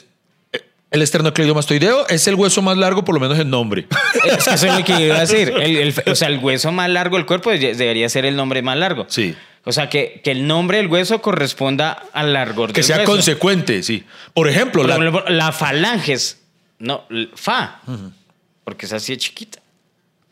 el 0.90 1.02
esternocleidomastoideo 1.02 2.08
es 2.08 2.28
el 2.28 2.36
hueso 2.36 2.62
más 2.62 2.78
largo, 2.78 3.04
por 3.04 3.14
lo 3.16 3.22
menos 3.22 3.38
en 3.38 3.50
nombre. 3.50 3.88
Es 4.26 4.44
que 4.46 4.54
eso 4.56 4.68
es 4.68 4.74
lo 4.80 4.84
que 4.86 5.00
iba 5.06 5.18
a 5.18 5.20
decir. 5.22 5.50
El- 5.62 5.78
el- 5.78 5.94
o 6.10 6.16
sea, 6.16 6.28
el 6.30 6.40
hueso 6.40 6.72
más 6.72 6.90
largo 6.90 7.18
del 7.18 7.26
cuerpo 7.26 7.52
de- 7.52 7.76
debería 7.76 8.08
ser 8.10 8.26
el 8.26 8.36
nombre 8.36 8.62
más 8.62 8.78
largo. 8.78 9.06
Sí. 9.10 9.36
O 9.64 9.72
sea, 9.72 9.90
que, 9.90 10.22
que 10.24 10.32
el 10.32 10.48
nombre 10.48 10.78
del 10.78 10.88
hueso 10.88 11.22
corresponda 11.22 11.92
al 12.14 12.34
largor 12.34 12.70
Que 12.70 12.76
del 12.76 12.84
sea 12.86 12.98
hueso. 12.98 13.12
consecuente, 13.12 13.84
sí. 13.84 14.04
Por 14.34 14.48
ejemplo, 14.50 14.82
Por 14.88 15.30
la, 15.30 15.30
la 15.30 15.52
falanges. 15.52 16.42
No, 16.80 17.04
fa. 17.36 17.82
Porque 18.64 18.86
es 18.88 18.94
así 18.94 19.12
de 19.12 19.18
chiquita. 19.20 19.61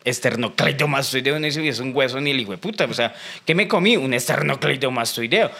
Esternocleidomastoideo 0.05 1.39
no 1.39 1.45
dice, 1.45 1.59
"Uy, 1.61 1.67
es 1.69 1.79
un 1.79 1.95
hueso 1.95 2.19
ni 2.21 2.31
el 2.31 2.39
hijo 2.39 2.51
de 2.51 2.57
puta. 2.57 2.85
O 2.85 2.93
sea, 2.93 3.13
¿qué 3.45 3.53
me 3.55 3.67
comí? 3.67 3.97
Un 3.97 4.13
esternocleidomastoideo. 4.13 5.51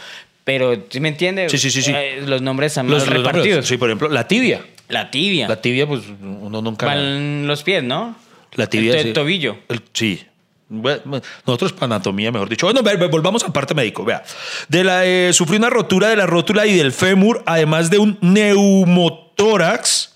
Pero, 0.44 0.86
¿sí 0.90 1.00
me 1.00 1.10
entiendes? 1.10 1.52
Sí, 1.52 1.58
sí, 1.58 1.70
sí, 1.70 1.82
sí. 1.84 1.92
Eh, 1.96 2.24
los 2.26 2.42
nombres 2.42 2.72
están 2.72 2.88
los- 2.90 3.06
mal 3.06 3.14
los 3.16 3.24
nombres, 3.24 3.34
repartidos. 3.36 3.68
sí, 3.68 3.78
por 3.78 3.90
ejemplo, 3.90 4.10
la 4.10 4.28
tibia. 4.28 4.62
La 4.88 5.12
tibia. 5.12 5.48
La 5.48 5.62
tibia, 5.62 5.86
pues 5.86 6.02
uno 6.22 6.62
nunca. 6.62 6.86
Van 6.88 7.46
los 7.46 7.62
pies, 7.64 7.84
¿no? 7.84 8.16
La 8.56 8.66
tibia. 8.68 8.98
El 8.98 9.04
sí. 9.08 9.14
tobillo. 9.14 9.58
El- 9.68 9.82
sí. 9.94 10.24
Bueno, 10.72 11.22
Nosotros 11.46 11.74
para 11.74 11.86
anatomía, 11.96 12.32
mejor 12.32 12.48
dicho. 12.50 12.66
Bueno, 12.68 12.82
ve- 12.84 12.96
ve, 12.96 13.08
volvamos 13.08 13.44
al 13.44 13.52
parte 13.52 13.74
médico. 13.76 14.04
Vea. 14.06 14.24
De 14.68 14.84
la, 14.84 15.06
eh, 15.06 15.32
sufrió 15.34 15.58
una 15.60 15.70
rotura 15.70 16.10
de 16.10 16.16
la 16.16 16.26
rótula 16.28 16.66
y 16.66 16.76
del 16.76 16.92
fémur, 16.94 17.44
además 17.46 17.90
de 17.90 17.98
un 18.00 18.18
neumotórax 18.22 20.09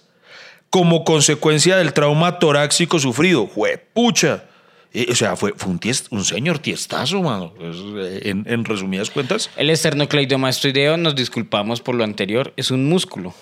como 0.73 1.03
consecuencia 1.03 1.77
del 1.77 1.93
trauma 1.93 2.39
torácico 2.39 2.97
sufrido. 2.97 3.45
Juepucha. 3.45 4.45
Eh, 4.91 5.05
o 5.11 5.13
sea, 5.13 5.35
fue, 5.35 5.53
fue 5.55 5.71
un, 5.71 5.79
ties- 5.79 6.07
un 6.09 6.25
señor 6.25 6.57
tiestazo, 6.57 7.21
mano. 7.21 7.53
Eh, 7.61 8.21
en, 8.23 8.43
en 8.47 8.65
resumidas 8.65 9.11
cuentas. 9.11 9.51
El 9.55 9.69
esternocleidomastoideo, 9.69 10.97
nos 10.97 11.13
disculpamos 11.15 11.79
por 11.81 11.93
lo 11.93 12.03
anterior, 12.03 12.53
es 12.57 12.71
un 12.71 12.89
músculo. 12.89 13.35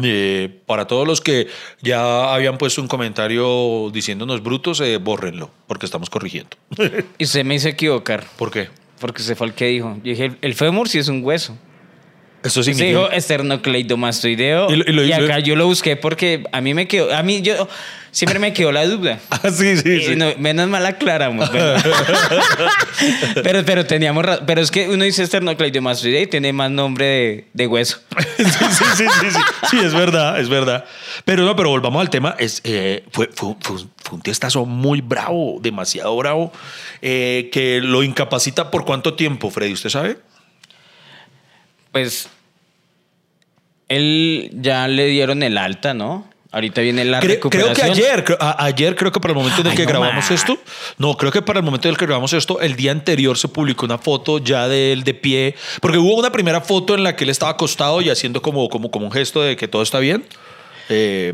Eh, 0.00 0.60
para 0.66 0.86
todos 0.86 1.08
los 1.08 1.20
que 1.20 1.48
ya 1.82 2.32
habían 2.32 2.56
puesto 2.58 2.80
un 2.82 2.86
comentario 2.88 3.90
diciéndonos 3.92 4.42
brutos, 4.44 4.80
eh, 4.82 4.98
bórrenlo, 4.98 5.50
porque 5.66 5.86
estamos 5.86 6.08
corrigiendo. 6.08 6.50
Y 7.18 7.24
usted 7.24 7.44
me 7.44 7.56
hizo 7.56 7.66
equivocar, 7.68 8.24
¿Por 8.38 8.52
qué? 8.52 8.68
porque 9.00 9.22
se 9.22 9.34
fue 9.34 9.48
el 9.48 9.54
que 9.54 9.66
dijo. 9.66 9.96
Yo 10.04 10.10
dije, 10.10 10.36
el 10.40 10.54
fémur 10.54 10.88
sí 10.88 10.98
es 10.98 11.08
un 11.08 11.24
hueso. 11.24 11.56
Eso 12.46 12.62
Se 12.62 12.72
significa. 12.72 12.98
dijo 13.00 13.10
esternocleidomastoideo. 13.10 14.70
Y 14.70 14.74
Y, 14.74 14.76
lo- 14.76 14.84
y 14.86 14.92
lo- 14.92 15.02
y 15.04 15.08
lo- 15.08 15.16
acá 15.24 15.38
yo 15.40 15.56
lo 15.56 15.66
busqué 15.66 15.96
porque 15.96 16.44
a 16.52 16.60
mí 16.60 16.74
me 16.74 16.86
quedó, 16.88 17.14
a 17.14 17.22
mí 17.22 17.42
yo 17.42 17.68
siempre 18.12 18.38
me 18.38 18.52
quedó 18.52 18.72
la 18.72 18.86
duda. 18.86 19.18
Ah, 19.30 19.50
sí, 19.50 19.76
sí, 19.76 19.90
Y 19.90 20.00
sí. 20.02 20.16
no- 20.16 20.32
menos 20.38 20.68
mal 20.68 20.84
aclaramos. 20.86 21.50
pero, 23.42 23.64
pero 23.64 23.84
teníamos 23.86 24.24
ra- 24.24 24.44
Pero 24.46 24.60
es 24.60 24.70
que 24.70 24.88
uno 24.88 25.04
dice 25.04 25.22
esternocleidomastoideo 25.22 26.22
y 26.22 26.26
tiene 26.26 26.52
más 26.52 26.70
nombre 26.70 27.04
de, 27.06 27.44
de 27.52 27.66
hueso. 27.66 27.98
sí, 28.36 28.44
sí, 28.44 28.84
sí, 28.96 29.04
sí, 29.20 29.30
sí. 29.30 29.38
Sí, 29.70 29.78
es 29.84 29.92
verdad, 29.94 30.40
es 30.40 30.48
verdad. 30.48 30.84
Pero 31.24 31.44
no, 31.44 31.56
pero 31.56 31.70
volvamos 31.70 32.00
al 32.00 32.10
tema. 32.10 32.34
Es, 32.38 32.60
eh, 32.64 33.04
fue, 33.12 33.28
fue, 33.34 33.54
fue 33.60 33.76
un- 33.76 33.90
fue 34.02 34.16
un 34.16 34.22
testazo 34.22 34.64
muy 34.64 35.00
bravo, 35.00 35.58
demasiado 35.60 36.16
bravo, 36.16 36.52
eh, 37.02 37.48
que 37.52 37.80
lo 37.82 38.02
incapacita 38.04 38.70
por 38.70 38.84
cuánto 38.84 39.14
tiempo, 39.14 39.50
Freddy, 39.50 39.72
¿usted 39.72 39.90
sabe? 39.90 40.18
Pues 41.92 42.28
él 43.88 44.50
ya 44.54 44.88
le 44.88 45.06
dieron 45.06 45.42
el 45.42 45.58
alta, 45.58 45.94
¿no? 45.94 46.26
Ahorita 46.52 46.80
viene 46.80 47.04
la 47.04 47.18
Cre- 47.18 47.22
creo 47.22 47.34
recuperación. 47.68 47.74
que 47.74 47.82
ayer, 48.04 48.24
creo- 48.24 48.38
a- 48.40 48.64
ayer 48.64 48.96
creo 48.96 49.12
que 49.12 49.20
para 49.20 49.32
el 49.32 49.36
momento 49.38 49.60
en 49.60 49.66
el 49.66 49.70
Ay, 49.72 49.76
que 49.76 49.82
no 49.82 49.88
grabamos 49.90 50.30
esto, 50.30 50.58
no, 50.96 51.14
creo 51.16 51.30
que 51.30 51.42
para 51.42 51.58
el 51.58 51.64
momento 51.64 51.88
en 51.88 51.92
el 51.92 51.98
que 51.98 52.06
grabamos 52.06 52.32
esto, 52.32 52.60
el 52.60 52.76
día 52.76 52.92
anterior 52.92 53.36
se 53.36 53.48
publicó 53.48 53.84
una 53.84 53.98
foto 53.98 54.38
ya 54.38 54.66
de 54.66 54.92
él 54.92 55.04
de 55.04 55.12
pie, 55.12 55.54
porque 55.82 55.98
hubo 55.98 56.14
una 56.16 56.30
primera 56.32 56.60
foto 56.62 56.94
en 56.94 57.02
la 57.02 57.14
que 57.14 57.24
él 57.24 57.30
estaba 57.30 57.52
acostado 57.52 58.00
y 58.00 58.08
haciendo 58.08 58.40
como, 58.40 58.68
como, 58.70 58.90
como 58.90 59.06
un 59.06 59.12
gesto 59.12 59.42
de 59.42 59.56
que 59.56 59.68
todo 59.68 59.82
está 59.82 59.98
bien. 59.98 60.24
Eh, 60.88 61.32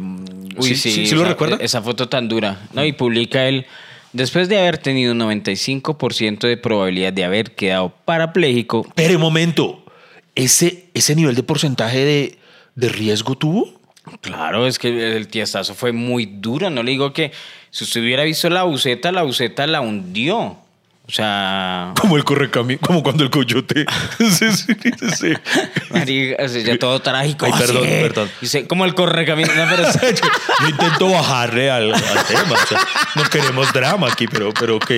Uy, 0.56 0.68
¿sí, 0.70 0.76
sí, 0.76 0.90
sí, 0.92 1.06
sí 1.06 1.14
lo 1.14 1.24
recuerda? 1.24 1.56
Esa 1.60 1.82
foto 1.82 2.08
tan 2.08 2.26
dura. 2.28 2.58
¿no? 2.72 2.84
Y 2.84 2.92
publica 2.92 3.46
él, 3.46 3.66
después 4.12 4.48
de 4.48 4.58
haber 4.58 4.78
tenido 4.78 5.12
un 5.12 5.18
95% 5.20 6.48
de 6.48 6.56
probabilidad 6.56 7.12
de 7.12 7.24
haber 7.24 7.54
quedado 7.54 7.92
parapléjico, 8.04 8.86
Pero 8.96 9.14
un 9.16 9.20
momento, 9.20 9.84
¿ese, 10.34 10.86
ese 10.94 11.14
nivel 11.14 11.34
de 11.36 11.42
porcentaje 11.42 11.98
de, 12.04 12.38
de 12.74 12.88
riesgo 12.88 13.36
tuvo? 13.36 13.68
Claro, 14.20 14.66
es 14.66 14.78
que 14.78 15.16
el 15.16 15.28
tiestazo 15.28 15.74
fue 15.74 15.92
muy 15.92 16.26
duro. 16.26 16.70
No 16.70 16.82
le 16.82 16.90
digo 16.90 17.12
que 17.12 17.32
si 17.70 17.84
usted 17.84 18.00
hubiera 18.00 18.24
visto 18.24 18.50
la 18.50 18.64
buceta, 18.64 19.12
la 19.12 19.22
buceta 19.22 19.66
la 19.66 19.80
hundió. 19.80 20.56
O 21.12 21.14
sea, 21.14 21.92
Como 22.00 22.16
el 22.16 22.24
correcamino, 22.24 22.80
como 22.80 23.02
cuando 23.02 23.22
el 23.22 23.28
coyote. 23.28 23.84
sí, 24.18 24.50
sí, 24.50 24.72
sí. 25.14 25.32
marica, 25.90 26.42
o 26.42 26.48
sea, 26.48 26.62
ya 26.62 26.78
todo 26.78 27.02
trágico. 27.02 27.44
Ay, 27.44 27.52
perdón, 27.52 27.76
así. 27.84 27.86
perdón. 28.00 28.30
Dice, 28.40 28.66
como 28.66 28.86
el 28.86 28.94
correcamino. 28.94 29.50
No, 29.54 29.64
pero, 29.68 29.82
Yo 30.62 30.68
intento 30.70 31.10
bajarle 31.10 31.70
al, 31.70 31.92
al 31.92 32.26
tema. 32.26 32.54
o 32.54 32.66
sea, 32.66 32.78
no 33.16 33.24
queremos 33.24 33.70
drama 33.74 34.08
aquí, 34.10 34.26
pero, 34.26 34.54
pero 34.58 34.76
ok. 34.76 34.90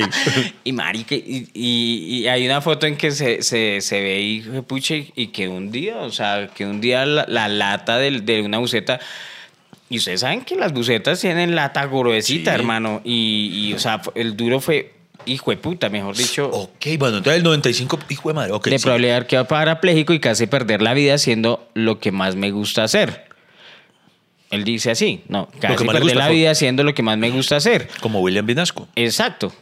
y 0.63 0.71
marica, 0.73 1.17
y, 1.17 1.49
y- 1.53 2.19
y 2.21 2.29
hay 2.29 2.47
una 2.47 2.61
foto 2.61 2.87
en 2.87 2.97
que 2.97 3.11
se, 3.11 3.43
se, 3.43 3.81
se 3.81 4.01
ve 4.01 4.21
y 4.21 4.41
puche 4.69 5.11
y 5.17 5.29
que 5.29 5.49
un 5.49 5.73
día, 5.73 5.97
o 5.97 6.13
sea, 6.13 6.47
que 6.55 6.65
un 6.65 6.81
día 6.81 7.05
la, 7.07 7.25
la 7.27 7.49
lata 7.49 7.97
del- 7.99 8.25
de, 8.25 8.41
una 8.43 8.59
buceta. 8.59 9.01
Y 9.91 9.99
ustedes 9.99 10.21
saben 10.21 10.43
que 10.45 10.55
las 10.55 10.73
bucetas 10.73 11.21
tienen 11.21 11.57
lata 11.57 11.85
gruesita, 11.87 12.53
Sí. 12.53 12.55
hermano. 12.55 13.01
Y, 13.05 13.51
y, 13.71 13.75
o 13.75 13.79
sea, 13.81 14.01
el 14.15 14.37
duro 14.37 14.61
fue 14.61 14.94
hijo 15.27 15.51
de 15.51 15.57
puta, 15.57 15.89
mejor 15.89 16.17
dicho. 16.17 16.49
Ok, 16.51 16.87
bueno, 16.99 17.19
entonces 17.19 17.39
el 17.39 17.45
95, 17.45 17.99
hijo 18.09 18.29
de 18.29 18.35
madre, 18.35 18.53
ok. 18.53 18.67
de 18.67 18.79
sí. 18.79 18.83
probabilidad 18.83 19.17
haber 19.17 19.27
quedado 19.27 19.49
parapléjico 19.49 20.13
y 20.13 20.21
casi 20.21 20.47
perder 20.47 20.83
la 20.83 20.95
vida 20.95 21.15
haciendo 21.15 21.69
lo 21.75 21.99
que 21.99 22.13
más 22.13 22.37
me 22.37 22.51
gusta 22.51 22.85
hacer. 22.85 23.27
Él 24.51 24.65
dice 24.65 24.91
así, 24.91 25.23
no, 25.29 25.49
casi 25.59 25.85
perder 25.85 26.03
gusta, 26.03 26.19
la 26.19 26.29
vida 26.29 26.51
haciendo 26.51 26.85
lo 26.85 26.95
que 26.95 27.03
más 27.03 27.19
me 27.19 27.31
gusta 27.31 27.57
hacer. 27.57 27.89
Como 28.01 28.21
William 28.21 28.47
Vinasco. 28.47 28.87
Exacto. 28.95 29.53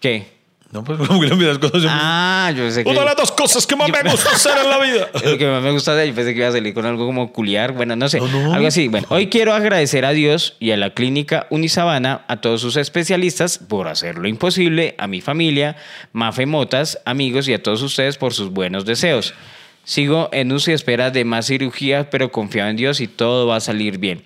¿Qué? 0.00 0.37
No, 0.70 0.84
pues 0.84 0.98
como 1.06 1.18
William 1.18 1.38
Vinasco. 1.38 1.70
Ah, 1.88 2.52
yo 2.54 2.70
sé 2.70 2.84
que... 2.84 2.90
Una 2.90 3.00
de 3.00 3.06
las 3.06 3.16
dos 3.16 3.32
cosas 3.32 3.66
que 3.66 3.74
más 3.74 3.88
me 3.90 4.10
gusta 4.10 4.30
hacer 4.30 4.52
en 4.58 4.68
la 4.68 4.78
vida. 4.78 5.08
Lo 5.24 5.38
que 5.38 5.46
más 5.46 5.62
me 5.62 5.70
gusta 5.70 5.92
hacer. 5.92 6.08
Yo 6.08 6.14
pensé 6.14 6.34
que 6.34 6.40
iba 6.40 6.48
a 6.48 6.52
salir 6.52 6.74
con 6.74 6.84
algo 6.84 7.06
como 7.06 7.32
culiar. 7.32 7.72
Bueno, 7.72 7.96
no 7.96 8.08
sé. 8.08 8.20
No, 8.20 8.28
no. 8.28 8.54
Algo 8.54 8.68
así. 8.68 8.88
Bueno, 8.88 9.06
hoy 9.10 9.28
quiero 9.28 9.54
agradecer 9.54 10.04
a 10.04 10.10
Dios 10.10 10.56
y 10.60 10.72
a 10.72 10.76
la 10.76 10.90
clínica 10.90 11.46
Unisabana, 11.50 12.24
a 12.28 12.40
todos 12.40 12.60
sus 12.60 12.76
especialistas 12.76 13.58
por 13.58 13.88
hacer 13.88 14.18
lo 14.18 14.28
imposible, 14.28 14.94
a 14.98 15.06
mi 15.06 15.20
familia, 15.20 15.76
Mafe 16.12 16.44
Motas, 16.44 16.98
amigos 17.04 17.48
y 17.48 17.54
a 17.54 17.62
todos 17.62 17.80
ustedes 17.82 18.18
por 18.18 18.34
sus 18.34 18.50
buenos 18.50 18.84
deseos. 18.84 19.34
Sigo 19.84 20.28
en 20.32 20.52
uso 20.52 20.70
y 20.70 20.74
espera 20.74 21.10
de 21.10 21.24
más 21.24 21.46
cirugía, 21.46 22.10
pero 22.10 22.30
confío 22.30 22.66
en 22.66 22.76
Dios 22.76 23.00
y 23.00 23.08
todo 23.08 23.46
va 23.46 23.56
a 23.56 23.60
salir 23.60 23.96
bien. 23.96 24.22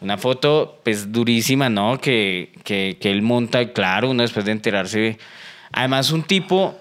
Una 0.00 0.18
foto, 0.18 0.80
pues 0.82 1.12
durísima, 1.12 1.70
¿no? 1.70 2.00
Que, 2.00 2.52
que, 2.64 2.98
que 3.00 3.12
él 3.12 3.22
monta, 3.22 3.72
claro, 3.72 4.10
uno 4.10 4.22
después 4.22 4.44
de 4.44 4.52
enterarse. 4.52 5.18
Además, 5.72 6.10
un 6.10 6.22
tipo 6.22 6.76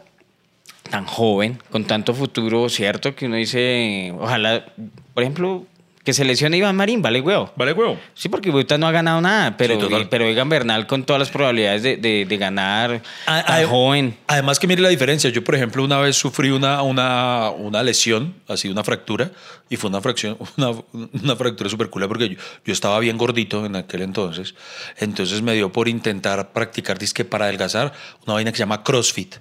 tan 0.89 1.05
joven, 1.05 1.59
con 1.71 1.85
tanto 1.85 2.13
futuro, 2.13 2.69
¿cierto? 2.69 3.15
Que 3.15 3.25
uno 3.25 3.35
dice, 3.35 4.13
ojalá, 4.19 4.65
por 5.13 5.23
ejemplo, 5.23 5.65
que 6.05 6.13
se 6.13 6.23
lesione 6.23 6.55
Iván 6.57 6.75
Marín, 6.77 7.01
vale, 7.01 7.19
huevo. 7.19 7.51
Vale, 7.57 7.73
huevo. 7.73 7.99
Sí, 8.13 8.29
porque 8.29 8.51
ahorita 8.51 8.77
no 8.77 8.87
ha 8.87 8.91
ganado 8.91 9.19
nada, 9.19 9.57
pero, 9.57 9.77
Sí, 9.81 10.07
pero 10.09 10.23
Egan 10.25 10.47
Bernal 10.47 10.85
con 10.87 11.03
todas 11.03 11.19
las 11.19 11.29
probabilidades 11.29 11.83
de, 11.83 11.97
de- 11.97 12.25
de 12.25 12.37
ganar, 12.37 13.01
A- 13.25 13.43
tan 13.43 13.63
a- 13.63 13.67
joven. 13.67 14.15
Además 14.27 14.59
que 14.59 14.67
mire 14.67 14.81
la 14.81 14.89
diferencia. 14.89 15.29
Yo, 15.31 15.43
por 15.43 15.55
ejemplo, 15.55 15.83
una 15.83 15.97
vez 15.99 16.15
sufrí 16.15 16.51
una, 16.51 16.81
una, 16.83 17.49
una 17.49 17.83
lesión, 17.83 18.35
así 18.47 18.69
una 18.69 18.83
fractura, 18.83 19.31
y 19.67 19.77
fue 19.77 19.89
una, 19.89 19.99
fracción, 19.99 20.37
una, 20.57 20.71
una 20.93 21.35
fractura 21.35 21.69
súper 21.69 21.89
cool 21.89 22.07
porque 22.07 22.29
yo, 22.29 22.35
yo 22.63 22.71
estaba 22.71 22.99
bien 22.99 23.17
gordito 23.17 23.65
en 23.65 23.75
aquel 23.75 24.03
entonces. 24.03 24.53
Entonces 24.97 25.41
me 25.41 25.53
dio 25.53 25.71
por 25.71 25.87
intentar 25.89 26.53
practicar 26.53 26.99
disque 26.99 27.25
para 27.25 27.45
adelgazar 27.45 27.91
una 28.25 28.35
vaina 28.35 28.51
que 28.51 28.57
se 28.57 28.61
llama 28.61 28.83
CrossFit. 28.83 29.37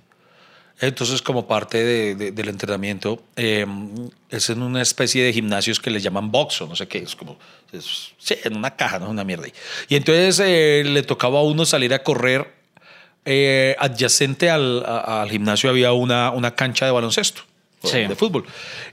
Entonces, 0.81 1.23
como 1.23 1.47
parte 1.47 1.83
de- 1.85 2.15
de- 2.17 2.33
del 2.33 2.49
entrenamiento, 2.49 3.23
eh, 3.37 3.65
es 4.29 4.51
en 4.51 4.61
una 4.61 4.83
especie 4.83 5.23
de 5.25 5.33
gimnasios 5.33 5.79
que 5.79 5.91
les 5.91 6.03
llaman 6.03 6.31
box 6.33 6.63
o 6.63 6.67
no 6.67 6.75
sé 6.75 6.89
qué, 6.89 6.99
es 6.99 7.15
como, 7.15 7.39
es- 7.73 8.13
sí, 8.19 8.35
en 8.43 8.57
una 8.57 8.75
caja, 8.75 8.99
¿no? 8.99 9.09
Una 9.09 9.23
mierda. 9.25 9.45
ahí. 9.45 9.53
Y 9.89 9.95
entonces 9.97 10.41
eh, 10.45 10.83
le 10.85 11.03
tocaba 11.05 11.39
a 11.39 11.43
uno 11.43 11.65
salir 11.65 11.95
a 11.95 12.03
correr 12.03 12.53
eh, 13.27 13.75
adyacente 13.79 14.51
al, 14.51 14.85
a- 14.85 15.23
al 15.23 15.31
gimnasio 15.31 15.71
había 15.71 15.93
una, 15.93 16.31
una 16.31 16.55
cancha 16.55 16.85
de 16.85 16.91
baloncesto, 16.93 17.41
Sí. 17.83 18.01
de 18.01 18.15
fútbol. 18.17 18.45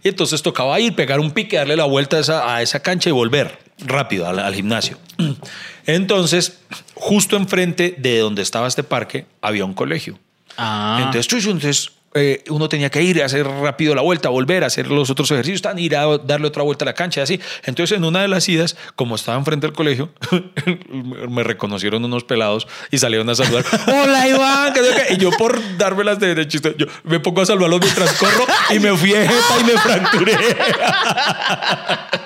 Y 0.03 0.07
entonces 0.09 0.41
tocaba 0.41 0.79
ir, 0.79 0.95
pegar 0.95 1.19
un 1.19 1.31
pique, 1.31 1.57
darle 1.57 1.75
la 1.75 1.83
vuelta 1.85 2.15
a 2.15 2.19
esa, 2.21 2.55
a 2.55 2.61
esa 2.61 2.81
cancha 2.81 3.09
y 3.09 3.11
volver 3.11 3.57
rápido 3.79 4.27
al, 4.27 4.39
al 4.39 4.53
gimnasio. 4.55 4.97
Entonces, 5.85 6.59
justo 6.93 7.35
enfrente 7.35 7.95
de 7.97 8.19
donde 8.19 8.41
estaba 8.41 8.67
este 8.67 8.83
parque 8.83 9.25
había 9.41 9.65
un 9.65 9.73
colegio. 9.73 10.17
Ah, 10.57 10.97
Entonces, 10.99 11.27
chuchu, 11.27 11.51
entonces 11.51 11.91
eh, 12.13 12.43
uno 12.49 12.67
tenía 12.67 12.89
que 12.89 13.01
ir 13.01 13.21
a 13.21 13.25
hacer 13.25 13.47
rápido 13.47 13.95
la 13.95 14.01
vuelta, 14.01 14.27
volver 14.27 14.65
a 14.65 14.67
hacer 14.67 14.87
los 14.87 15.09
otros 15.09 15.31
ejercicios, 15.31 15.61
tan, 15.61 15.79
ir 15.79 15.95
a 15.95 16.17
darle 16.17 16.47
otra 16.47 16.61
vuelta 16.61 16.83
a 16.83 16.87
la 16.87 16.93
cancha, 16.93 17.21
así. 17.21 17.39
Entonces, 17.63 17.97
en 17.97 18.03
una 18.03 18.21
de 18.21 18.27
las 18.27 18.49
idas, 18.49 18.75
como 18.97 19.15
estaba 19.15 19.37
enfrente 19.37 19.67
del 19.67 19.73
colegio, 19.75 20.09
me 21.29 21.43
reconocieron 21.43 22.03
unos 22.03 22.25
pelados 22.25 22.67
y 22.91 22.97
salieron 22.97 23.29
a 23.29 23.35
saludar. 23.35 23.63
¡Hola, 23.87 24.27
Iván! 24.27 24.73
Y 25.11 25.17
yo, 25.17 25.31
por 25.31 25.77
dármelas 25.77 26.19
de, 26.19 26.35
de 26.35 26.47
chiste, 26.47 26.75
yo 26.77 26.85
me 27.05 27.21
pongo 27.21 27.41
a 27.41 27.45
salvarlos 27.45 27.79
mientras 27.79 28.11
corro 28.13 28.45
y 28.71 28.79
me 28.79 28.95
fui 28.97 29.11
de 29.11 29.27
jeta 29.27 29.59
y 29.59 29.63
me 29.63 29.71
fracturé. 29.79 30.37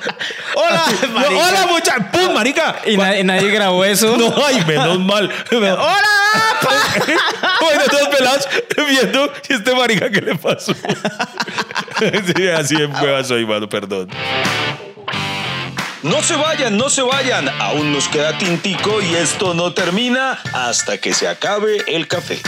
Hola, 0.55 0.85
marica. 1.13 1.47
¡Hola, 1.47 1.67
muchacha! 1.67 2.11
¡Pum, 2.11 2.33
marica! 2.33 2.75
y 2.85 2.97
na- 2.97 3.23
nadie 3.23 3.49
grabó 3.49 3.83
eso. 3.85 4.15
No, 4.17 4.33
ay, 4.45 4.63
menos 4.65 4.99
mal. 4.99 5.29
¡Hola! 5.51 5.99
bueno, 7.61 7.83
todos 7.89 8.07
pelados 8.09 8.47
viendo 8.87 9.31
¿y 9.49 9.53
este 9.53 9.75
marica 9.75 10.09
qué 10.09 10.21
le 10.21 10.35
pasó. 10.35 10.73
sí, 12.35 12.47
así 12.47 12.75
me 12.75 12.87
pasó, 12.87 13.37
Iván, 13.37 13.67
perdón. 13.67 14.09
No 16.03 16.21
se 16.21 16.35
vayan, 16.35 16.77
no 16.77 16.89
se 16.89 17.01
vayan. 17.01 17.49
Aún 17.59 17.91
nos 17.91 18.07
queda 18.07 18.37
tintico 18.37 19.01
y 19.01 19.15
esto 19.15 19.53
no 19.53 19.73
termina 19.73 20.39
hasta 20.53 20.99
que 20.99 21.13
se 21.13 21.27
acabe 21.27 21.83
el 21.87 22.07
café. 22.07 22.39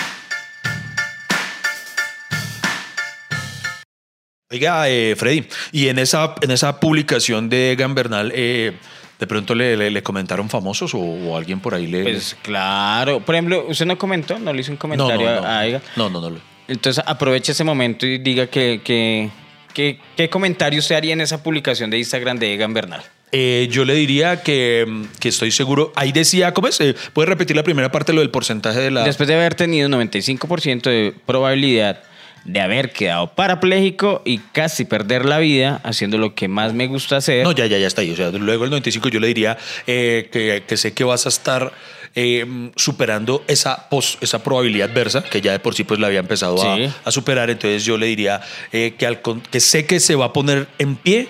Oiga, 4.50 4.88
eh, 4.88 5.14
Freddy, 5.18 5.46
y 5.74 5.90
en 5.90 6.00
esa, 6.00 6.34
en 6.42 6.52
esa 6.52 6.80
publicación 6.80 7.50
de 7.50 7.74
Egan 7.74 7.94
Bernal, 7.94 8.32
eh, 8.34 8.72
¿de 9.20 9.28
pronto 9.28 9.54
le, 9.54 9.76
le- 9.76 9.92
le 9.92 10.04
comentaron 10.04 10.50
famosos 10.50 10.94
o, 10.94 11.00
o 11.00 11.36
alguien 11.36 11.60
por 11.60 11.76
ahí 11.76 11.86
le... 11.86 12.04
Pues 12.04 12.38
claro. 12.44 13.20
Por 13.20 13.36
ejemplo, 13.36 13.66
usted 13.68 13.86
no 13.86 13.98
comentó, 13.98 14.40
no 14.40 14.54
le 14.54 14.62
hizo 14.62 14.72
un 14.72 14.76
no, 14.76 14.80
comentario 14.80 15.30
no, 15.30 15.42
no, 15.42 15.48
a 15.48 15.66
Egan. 15.68 15.82
no, 15.98 16.10
no, 16.10 16.22
no, 16.22 16.30
no. 16.30 16.40
Entonces 16.70 17.04
aproveche 17.06 17.52
ese 17.52 17.66
momento 17.66 18.06
y 18.06 18.20
diga 18.20 18.48
que, 18.48 18.80
que, 18.82 19.30
que- 19.74 20.00
qué 20.16 20.30
comentario 20.30 20.80
usted 20.80 20.96
haría 20.96 21.12
en 21.12 21.20
esa 21.20 21.44
publicación 21.44 21.90
de 21.90 21.98
Instagram 21.98 22.40
de 22.40 22.54
Egan 22.54 22.74
Bernal. 22.74 23.04
Eh, 23.34 23.68
yo 23.70 23.84
le 23.84 23.96
diría 23.96 24.44
que, 24.44 24.86
que 25.20 25.28
estoy 25.28 25.52
seguro. 25.52 25.92
Ahí 25.98 26.14
decía, 26.14 26.54
¿cómo 26.54 26.70
es? 26.70 26.80
Eh, 26.80 26.96
¿Puedes 27.12 27.28
repetir 27.28 27.58
la 27.58 27.64
primera 27.64 27.92
parte, 27.92 28.14
lo 28.14 28.22
del 28.22 28.30
porcentaje 28.30 28.80
de 28.80 28.92
la. 28.92 29.04
Después 29.04 29.28
de 29.28 29.36
haber 29.36 29.56
tenido 29.56 29.88
un 29.88 29.94
95% 30.10 30.84
de 30.84 31.14
probabilidad 31.26 32.02
de 32.48 32.62
haber 32.62 32.92
quedado 32.94 33.28
parapléjico 33.36 34.22
y 34.26 34.40
casi 34.40 34.86
perder 34.86 35.26
la 35.26 35.38
vida 35.38 35.80
haciendo 35.84 36.18
lo 36.18 36.34
que 36.34 36.48
más 36.48 36.74
me 36.74 36.88
gusta 36.88 37.18
hacer. 37.18 37.44
No, 37.44 37.52
ya, 37.52 37.66
ya, 37.68 37.78
ya 37.78 37.86
está 37.88 38.02
ahí. 38.02 38.12
O 38.12 38.16
sea, 38.16 38.32
luego 38.32 38.64
el 38.64 38.70
95 38.72 39.10
yo 39.10 39.20
le 39.20 39.28
diría 39.28 39.58
eh, 39.86 40.30
que, 40.32 40.64
que 40.66 40.78
sé 40.78 40.94
que 40.94 41.04
vas 41.04 41.26
a 41.26 41.30
estar 41.30 41.74
eh, 42.16 42.72
superando 42.78 43.44
esa, 43.48 43.90
pos- 43.90 44.18
esa 44.22 44.42
probabilidad 44.42 44.90
adversa, 44.90 45.24
que 45.24 45.42
ya 45.42 45.52
de 45.52 45.60
por 45.60 45.76
sí 45.76 45.84
pues 45.84 46.00
la 46.00 46.08
había 46.08 46.20
empezado 46.22 46.56
a- 46.66 46.78
Sí. 46.78 46.90
a, 47.04 47.12
superar. 47.12 47.50
Entonces 47.50 47.84
yo 47.86 47.98
le 47.98 48.08
diría 48.08 48.40
eh, 48.72 48.96
que, 48.98 49.06
al 49.06 49.20
que 49.52 49.60
sé 49.60 49.86
que 49.86 50.00
se 50.00 50.16
va 50.16 50.26
a 50.28 50.34
poner 50.34 50.68
en 50.80 50.96
pie 50.96 51.28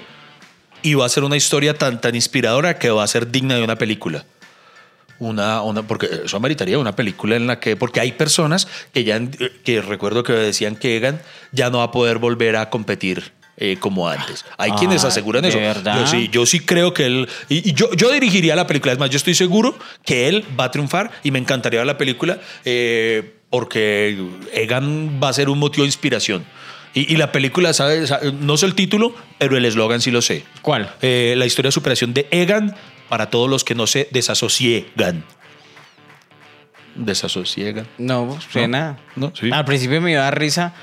y 0.84 0.94
va 0.94 1.08
a 1.08 1.10
ser 1.10 1.24
una 1.24 1.36
historia 1.36 1.74
tan, 1.74 2.00
tan 2.00 2.14
inspiradora 2.16 2.78
que 2.78 2.92
va 2.92 3.04
a 3.04 3.08
ser 3.08 3.32
digna 3.32 3.56
de 3.56 3.64
una 3.64 3.76
película. 3.76 4.24
Una, 5.20 5.62
una, 5.64 5.82
porque 5.84 6.08
eso 6.26 6.38
ameritaría 6.38 6.78
una 6.78 6.96
película 6.96 7.36
en 7.36 7.48
la 7.48 7.60
que, 7.60 7.76
porque 7.76 8.00
hay 8.00 8.12
personas 8.12 8.68
que 8.94 9.04
ya, 9.04 9.20
que 9.64 9.82
recuerdo 9.82 10.24
que 10.24 10.34
decían 10.34 10.76
que 10.76 10.96
Egan 10.98 11.20
ya 11.52 11.70
no 11.70 11.80
va 11.80 11.86
a 11.86 11.92
poder 11.92 12.20
volver 12.20 12.56
a 12.56 12.70
competir 12.70 13.32
eh, 13.58 13.78
como 13.80 14.08
antes. 14.08 14.46
Hay 14.60 14.72
quienes 14.74 15.04
Ah, 15.04 15.08
aseguran 15.08 15.42
¿de 15.42 15.50
eso. 15.50 15.58
verdad? 15.58 16.02
Yo 16.02 16.06
sí, 16.08 16.30
yo 16.32 16.46
sí 16.46 16.60
creo 16.60 16.94
que 16.94 17.06
él, 17.08 17.28
y, 17.50 17.68
y 17.70 17.74
yo, 17.74 17.92
yo 17.94 18.12
dirigiría 18.12 18.56
la 18.56 18.68
película, 18.68 18.94
es 18.94 19.00
más, 19.00 19.10
yo 19.10 19.18
estoy 19.18 19.34
seguro 19.34 19.76
que 20.06 20.28
él 20.28 20.46
va 20.60 20.66
a 20.66 20.72
triunfar 20.72 21.10
y 21.24 21.32
me 21.32 21.40
encantaría 21.40 21.80
ver 21.80 21.88
la 21.88 21.98
película 21.98 22.40
eh, 22.66 23.34
porque 23.50 24.16
Egan 24.54 25.20
va 25.24 25.30
a 25.30 25.34
ser 25.34 25.50
un 25.50 25.58
motivo 25.58 25.84
de 25.84 25.88
inspiración. 25.88 26.46
Y, 26.94 27.12
y 27.14 27.18
la 27.18 27.32
película, 27.32 27.74
¿sabes? 27.74 28.14
No 28.40 28.58
sé 28.58 28.66
el 28.68 28.76
título, 28.76 29.16
pero 29.40 29.58
el 29.58 29.66
eslogan 29.66 30.02
sí 30.02 30.12
lo 30.12 30.22
sé. 30.22 30.44
¿Cuál? 30.62 30.92
Eh, 31.02 31.34
la 31.38 31.46
historia 31.46 31.70
de 31.70 31.72
superación 31.74 32.14
de 32.14 32.28
Egan 32.32 32.76
para 33.10 33.30
todos 33.30 33.50
los 33.50 33.64
que 33.64 33.76
no 33.76 33.88
se 33.88 34.08
desasosiegan. 34.12 35.24
Desasosiegan. 36.96 37.88
No, 37.98 38.40
suena. 38.52 38.98
No, 39.16 39.32
sí. 39.36 39.50
Al 39.52 39.66
principio 39.66 40.02
me 40.02 40.12
iba 40.12 40.22
a 40.22 40.26
dar 40.26 40.40
risa, 40.40 40.74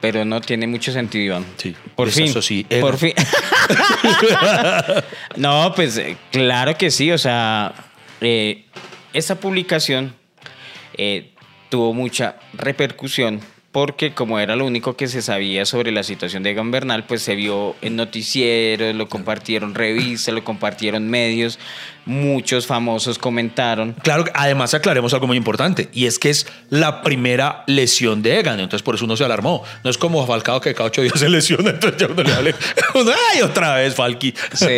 pero 0.00 0.24
no 0.24 0.40
tiene 0.40 0.66
mucho 0.66 0.92
sentido, 0.92 1.24
Iván. 1.24 1.46
Sí, 1.56 1.76
Por 1.94 2.10
fin. 2.10 2.32
Por 2.80 2.96
fin. 2.96 3.12
no, 5.36 5.72
pues 5.74 5.96
eh, 5.98 6.16
claro 6.32 6.76
que 6.76 6.90
sí. 6.90 7.12
O 7.12 7.18
sea, 7.18 7.72
eh, 8.20 8.64
esa 9.12 9.38
publicación 9.38 10.14
eh, 10.94 11.32
tuvo 11.68 11.94
mucha 11.94 12.36
repercusión 12.54 13.40
porque 13.72 14.14
como 14.14 14.40
era 14.40 14.56
lo 14.56 14.66
único 14.66 14.96
que 14.96 15.06
se 15.06 15.22
sabía 15.22 15.64
sobre 15.64 15.92
la 15.92 16.02
situación 16.02 16.42
de 16.42 16.50
Egan 16.50 16.72
Bernal, 16.72 17.04
pues 17.04 17.22
se 17.22 17.36
vio 17.36 17.76
en 17.82 17.96
noticieros, 17.96 18.94
lo 18.96 19.08
compartieron 19.08 19.74
revistas, 19.74 20.34
lo 20.34 20.42
compartieron 20.42 21.08
medios, 21.08 21.58
muchos 22.06 22.66
famosos 22.66 23.18
comentaron. 23.18 23.94
Claro, 24.02 24.24
que 24.24 24.32
además 24.34 24.74
aclaremos 24.74 25.12
algo 25.14 25.26
muy 25.26 25.36
importante, 25.36 25.88
y 25.92 26.06
es 26.06 26.18
que 26.18 26.30
es 26.30 26.46
la 26.70 27.02
primera 27.02 27.62
lesión 27.66 28.22
de 28.22 28.38
Egan, 28.40 28.58
entonces 28.60 28.82
por 28.82 28.94
eso 28.94 29.04
uno 29.04 29.16
se 29.16 29.24
alarmó. 29.24 29.62
No 29.84 29.90
es 29.90 29.98
como 29.98 30.26
Falcao 30.26 30.60
que 30.60 30.74
cada 30.74 30.88
ocho 30.88 31.02
días 31.02 31.18
se 31.18 31.28
lesiona, 31.28 31.70
entonces 31.74 32.00
ya 32.00 32.06
uno 32.08 32.22
le 32.42 32.54
uno, 32.94 33.12
¡Ay, 33.34 33.42
otra 33.42 33.74
vez, 33.76 33.94
Falqui! 33.94 34.34
Sí. 34.52 34.66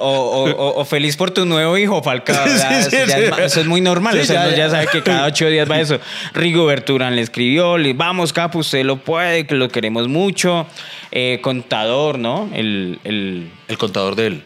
O, 0.00 0.10
o- 0.10 0.50
o- 0.50 0.80
o 0.80 0.84
feliz 0.84 1.16
por 1.16 1.30
tu 1.30 1.44
nuevo 1.44 1.76
hijo, 1.76 2.02
Falcao. 2.02 2.46
Sí, 2.46 2.50
¿verdad? 2.52 2.70
sí, 2.90 2.96
eso, 2.96 3.06
sí. 3.16 3.22
es, 3.22 3.30
ma- 3.30 3.42
eso 3.44 3.60
es 3.60 3.66
muy 3.66 3.80
normal. 3.80 4.14
Sí, 4.14 4.20
o 4.20 4.24
sea, 4.24 4.44
ya, 4.44 4.50
ya, 4.50 4.56
ya. 4.56 4.70
sabe 4.70 4.86
que 4.92 5.02
cada 5.02 5.26
ocho 5.26 5.46
días 5.48 5.68
va 5.70 5.80
eso. 5.80 5.98
Rigoberto 6.34 6.94
Urán 6.94 7.16
le 7.16 7.22
escribió, 7.22 7.76
le, 7.78 7.92
vamos, 7.94 8.32
Capo, 8.32 8.58
usted 8.58 8.84
lo 8.84 8.96
puede, 8.98 9.46
que 9.46 9.54
lo 9.54 9.68
queremos 9.68 10.08
mucho. 10.08 10.66
Eh, 11.10 11.40
contador, 11.42 12.18
¿no? 12.18 12.48
El, 12.54 13.00
el 13.04 13.50
El 13.68 13.78
contador 13.78 14.14
de 14.14 14.26
él. 14.26 14.44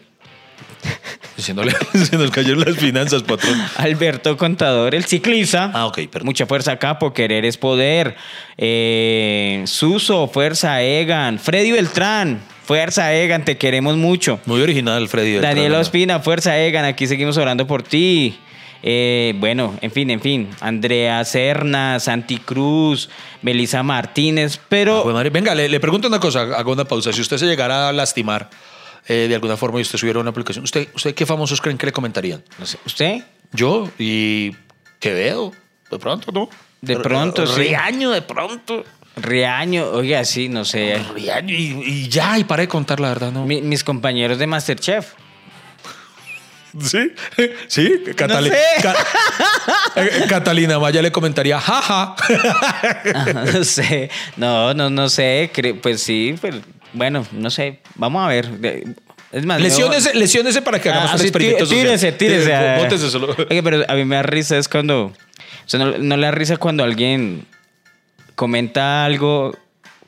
Diciéndole, 1.37 1.73
se 1.93 2.17
nos 2.17 2.31
cayeron 2.31 2.63
las 2.65 2.77
finanzas, 2.77 3.23
patrón. 3.23 3.59
Alberto 3.77 4.37
Contador, 4.37 4.95
el 4.95 5.05
ciclista. 5.05 5.71
Ah, 5.73 5.87
ok, 5.87 6.01
perdón. 6.11 6.27
Mucha 6.27 6.45
fuerza, 6.45 6.77
Capo, 6.77 7.13
querer 7.13 7.45
es 7.45 7.57
poder. 7.57 8.15
Eh, 8.57 9.63
Suso, 9.65 10.27
fuerza, 10.27 10.81
Egan. 10.81 11.39
Freddy 11.39 11.71
Beltrán, 11.71 12.41
fuerza, 12.65 13.13
Egan, 13.13 13.45
te 13.45 13.57
queremos 13.57 13.97
mucho. 13.97 14.39
Muy 14.45 14.61
original, 14.61 15.07
Freddy. 15.07 15.33
Beltrán, 15.33 15.55
Daniela 15.55 15.75
¿no? 15.75 15.81
Ospina, 15.81 16.19
fuerza 16.19 16.59
Egan, 16.59 16.85
aquí 16.85 17.07
seguimos 17.07 17.37
orando 17.37 17.65
por 17.65 17.83
ti. 17.83 18.37
Eh, 18.85 19.33
bueno, 19.37 19.77
en 19.81 19.91
fin, 19.91 20.09
en 20.09 20.19
fin. 20.19 20.49
Andrea 20.59 21.23
Serna, 21.23 22.01
Santi 22.01 22.37
Cruz, 22.37 23.09
Melissa 23.41 23.81
Martínez, 23.81 24.59
pero 24.67 25.05
madre. 25.05 25.29
Venga, 25.29 25.55
le, 25.55 25.69
le 25.69 25.79
pregunto 25.79 26.09
una 26.09 26.19
cosa, 26.19 26.41
hago 26.41 26.73
una 26.73 26.83
pausa. 26.83 27.13
Si 27.13 27.21
usted 27.21 27.37
se 27.37 27.45
llegara 27.45 27.87
a 27.87 27.93
lastimar 27.93 28.49
eh, 29.07 29.27
de 29.27 29.35
alguna 29.35 29.57
forma 29.57 29.79
y 29.79 29.81
usted 29.81 29.97
subiera 29.97 30.19
una 30.19 30.29
aplicación, 30.31 30.63
¿usted, 30.63 30.87
¿usted 30.95 31.13
qué 31.15 31.25
famosos 31.25 31.59
creen 31.61 31.77
que 31.77 31.85
le 31.87 31.91
comentarían? 31.91 32.43
no 32.59 32.65
sé, 32.65 32.77
¿usted? 32.85 33.23
Yo 33.51 33.89
y 33.99 34.55
Quevedo, 34.99 35.51
de 35.91 35.99
pronto, 35.99 36.31
¿no? 36.31 36.49
De 36.81 36.97
pronto, 36.97 37.45
sí. 37.47 37.61
Riaño, 37.61 38.11
de 38.11 38.21
pronto. 38.21 38.83
Riaño, 39.15 39.89
oiga, 39.91 40.25
sí, 40.25 40.49
no 40.49 40.65
sé. 40.65 40.99
Riaño 41.13 41.53
y, 41.53 41.83
y 41.85 42.07
ya, 42.09 42.37
y 42.39 42.43
paré 42.45 42.63
de 42.63 42.67
contar 42.67 42.99
la 42.99 43.09
verdad, 43.09 43.31
¿no? 43.31 43.45
Mi- 43.45 43.61
mis 43.61 43.83
compañeros 43.83 44.37
de 44.39 44.47
Masterchef. 44.47 45.13
Sí, 46.81 47.11
sí, 47.67 48.03
Catali- 48.15 48.49
sé. 48.49 48.57
Ca- 48.81 48.95
eh, 49.95 50.25
Catalina 50.27 50.79
Maya 50.79 51.03
le 51.03 51.11
comentaría, 51.11 51.59
jaja. 51.59 52.15
no 53.53 53.63
sé, 53.63 54.09
no, 54.37 54.73
no, 54.73 54.89
no 54.89 55.07
sé. 55.07 55.51
cre- 55.53 55.79
Pues 55.79 56.01
sí, 56.01 56.33
pero 56.41 56.57
bueno, 56.93 57.25
no 57.31 57.49
sé. 57.49 57.79
Vamos 57.95 58.23
a 58.23 58.27
ver. 58.27 58.49
Es 59.31 59.45
más, 59.45 59.59
Lesiones, 59.59 60.13
lesiones 60.15 60.59
para 60.61 60.79
que 60.79 60.89
hagamos 60.89 61.11
Ah, 61.11 61.15
un 61.15 61.21
experimento 61.21 61.65
tí- 61.65 61.75
Tírese, 61.75 62.11
tírese. 62.11 62.53
Bótese 62.77 63.09
solo. 63.09 63.35
Oye, 63.49 63.63
pero 63.63 63.83
a 63.87 63.93
mí 63.95 64.05
me 64.05 64.15
da 64.15 64.23
risa 64.23 64.57
es 64.57 64.67
cuando... 64.67 65.05
O 65.05 65.13
sea, 65.69 65.79
no, 65.79 65.97
no 65.97 66.17
le 66.17 66.25
da 66.27 66.31
risa 66.31 66.57
cuando 66.57 66.83
alguien 66.83 67.45
comenta 68.35 69.05
algo 69.05 69.57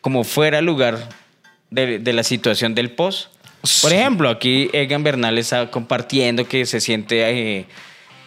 como 0.01 0.23
fuera 0.23 0.61
lugar 0.61 1.09
de, 1.71 1.97
de 1.99 2.13
la 2.13 2.23
situación 2.23 2.75
del 2.75 2.91
post. 2.91 3.29
Por 3.81 3.91
ejemplo, 3.91 4.29
aquí 4.29 4.69
Egan 4.73 5.03
Bernal 5.03 5.37
está 5.39 5.71
compartiendo 5.71 6.47
que 6.47 6.65
se 6.65 6.79
siente... 6.79 7.23
eh, 7.59 7.65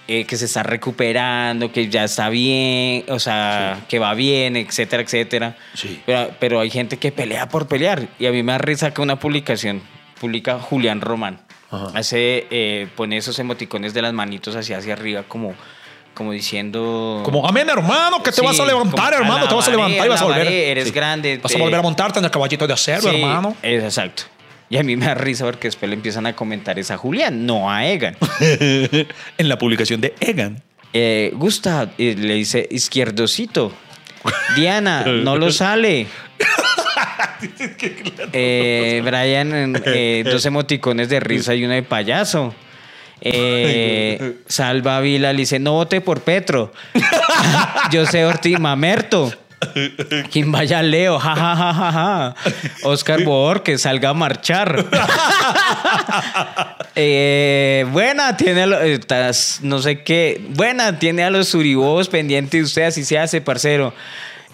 eh, 0.09 0.25
que 0.25 0.37
se 0.37 0.47
está 0.47 0.63
recuperando, 0.63 1.71
que 1.71 1.89
ya 1.89 2.05
está 2.05 2.29
bien, 2.31 3.05
o 3.09 3.19
sea, 3.19 3.81
que 3.89 3.99
va 3.99 4.15
bien, 4.15 4.57
etcétera, 4.57 5.03
etcétera. 5.03 5.57
Sí. 5.75 6.03
Pero, 6.07 6.31
pero 6.41 6.61
hay 6.61 6.71
gente 6.71 6.97
que 6.97 7.13
pelea 7.13 7.49
por 7.49 7.69
pelear. 7.69 8.09
Y 8.19 8.27
a 8.27 8.33
mí 8.33 8.43
me 8.43 8.53
da 8.53 8.59
risa 8.59 8.93
que 8.93 9.01
una 9.03 9.19
publicación 9.21 9.83
publica 10.21 10.59
Julián 10.59 11.01
Román. 11.01 11.41
Ajá. 11.71 11.91
Hace, 11.95 12.47
eh, 12.51 12.89
pone 12.97 13.19
esos 13.19 13.39
emoticones 13.39 13.93
de 13.95 14.01
las 14.03 14.13
manitos 14.15 14.57
hacia, 14.57 14.79
hacia 14.79 14.95
arriba 14.95 15.25
como, 15.29 15.55
como 16.15 16.33
diciendo... 16.33 17.21
Como, 17.25 17.47
amén, 17.47 17.69
hermano, 17.69 18.23
que 18.23 18.31
te 18.31 18.41
Sí, 18.41 18.47
vas 18.47 18.59
a 18.59 18.65
levantar, 18.65 19.13
como 19.13 19.25
hermano, 19.25 19.47
te 19.47 19.55
vas 19.55 19.69
a 19.69 19.71
levantar 19.71 20.07
y 20.07 20.09
vas 20.09 20.23
a 20.23 20.25
volver. 20.25 20.47
eres 20.51 20.85
Sí. 20.87 20.91
grande, 20.91 21.39
Vas 21.43 21.55
a 21.55 21.59
volver 21.59 21.79
a 21.79 21.83
montarte 21.83 22.19
en 22.19 22.25
el 22.25 22.31
caballito 22.31 22.67
de 22.67 22.73
acero, 22.73 23.03
Sí, 23.03 23.09
hermano. 23.17 23.55
es 23.63 23.85
exacto. 23.85 24.23
Y 24.71 24.77
a 24.77 24.83
mí 24.83 24.97
me 24.97 25.07
da 25.07 25.15
risa 25.15 25.45
porque 25.45 25.69
después 25.69 25.89
le 25.89 25.97
empiezan 25.97 26.27
a 26.27 26.37
comentar 26.37 26.79
es 26.79 26.91
a 26.91 26.97
Julián, 26.97 27.47
no 27.47 27.71
a 27.71 27.87
Egan. 27.87 28.17
en 28.41 29.49
la 29.49 29.59
publicación 29.59 30.01
de 30.01 30.15
Egan. 30.21 30.63
Eh, 30.93 31.33
Gusta, 31.35 31.91
y 31.97 32.15
le 32.15 32.35
dice 32.35 32.67
izquierdocito. 32.71 33.73
Diana, 34.57 35.05
no 35.05 35.37
lo 35.37 35.51
sale. 35.51 36.07
Eh, 38.33 39.01
Brian, 39.05 39.81
eh, 39.85 40.25
dos 40.25 40.45
emoticones 40.45 41.09
de 41.09 41.21
risa 41.21 41.55
y 41.55 41.65
uno 41.65 41.75
de 41.75 41.83
payaso. 41.83 42.55
Eh, 43.21 44.39
Salva 44.47 45.01
Vila 45.01 45.33
le 45.33 45.41
dice, 45.41 45.59
no 45.59 45.73
vote 45.73 46.01
por 46.01 46.23
Petro. 46.23 46.73
José 47.93 48.25
Ortiz 48.25 48.59
Mamerto. 48.59 49.33
Quien 50.33 50.53
vaya 50.53 50.83
Leo. 50.83 51.21
Oscar 52.85 53.25
Bor, 53.25 53.63
que 53.63 53.79
salga 53.79 54.11
a 54.11 54.15
marchar. 54.15 54.85
Eh, 57.01 57.87
buena, 57.93 58.37
tiene 58.37 58.63
a 58.63 58.67
lo- 58.67 58.83
eh, 58.83 58.99
no 59.63 59.79
sé 59.79 60.03
qué. 60.03 60.41
Buena, 60.51 60.99
tiene 60.99 61.23
a 61.23 61.31
los 61.31 61.49
suribos 61.49 62.09
pendientes 62.09 62.51
de 62.61 62.63
usted, 62.65 62.83
así 62.83 63.05
se 63.05 63.19
hace, 63.21 63.41
parcero. 63.41 63.95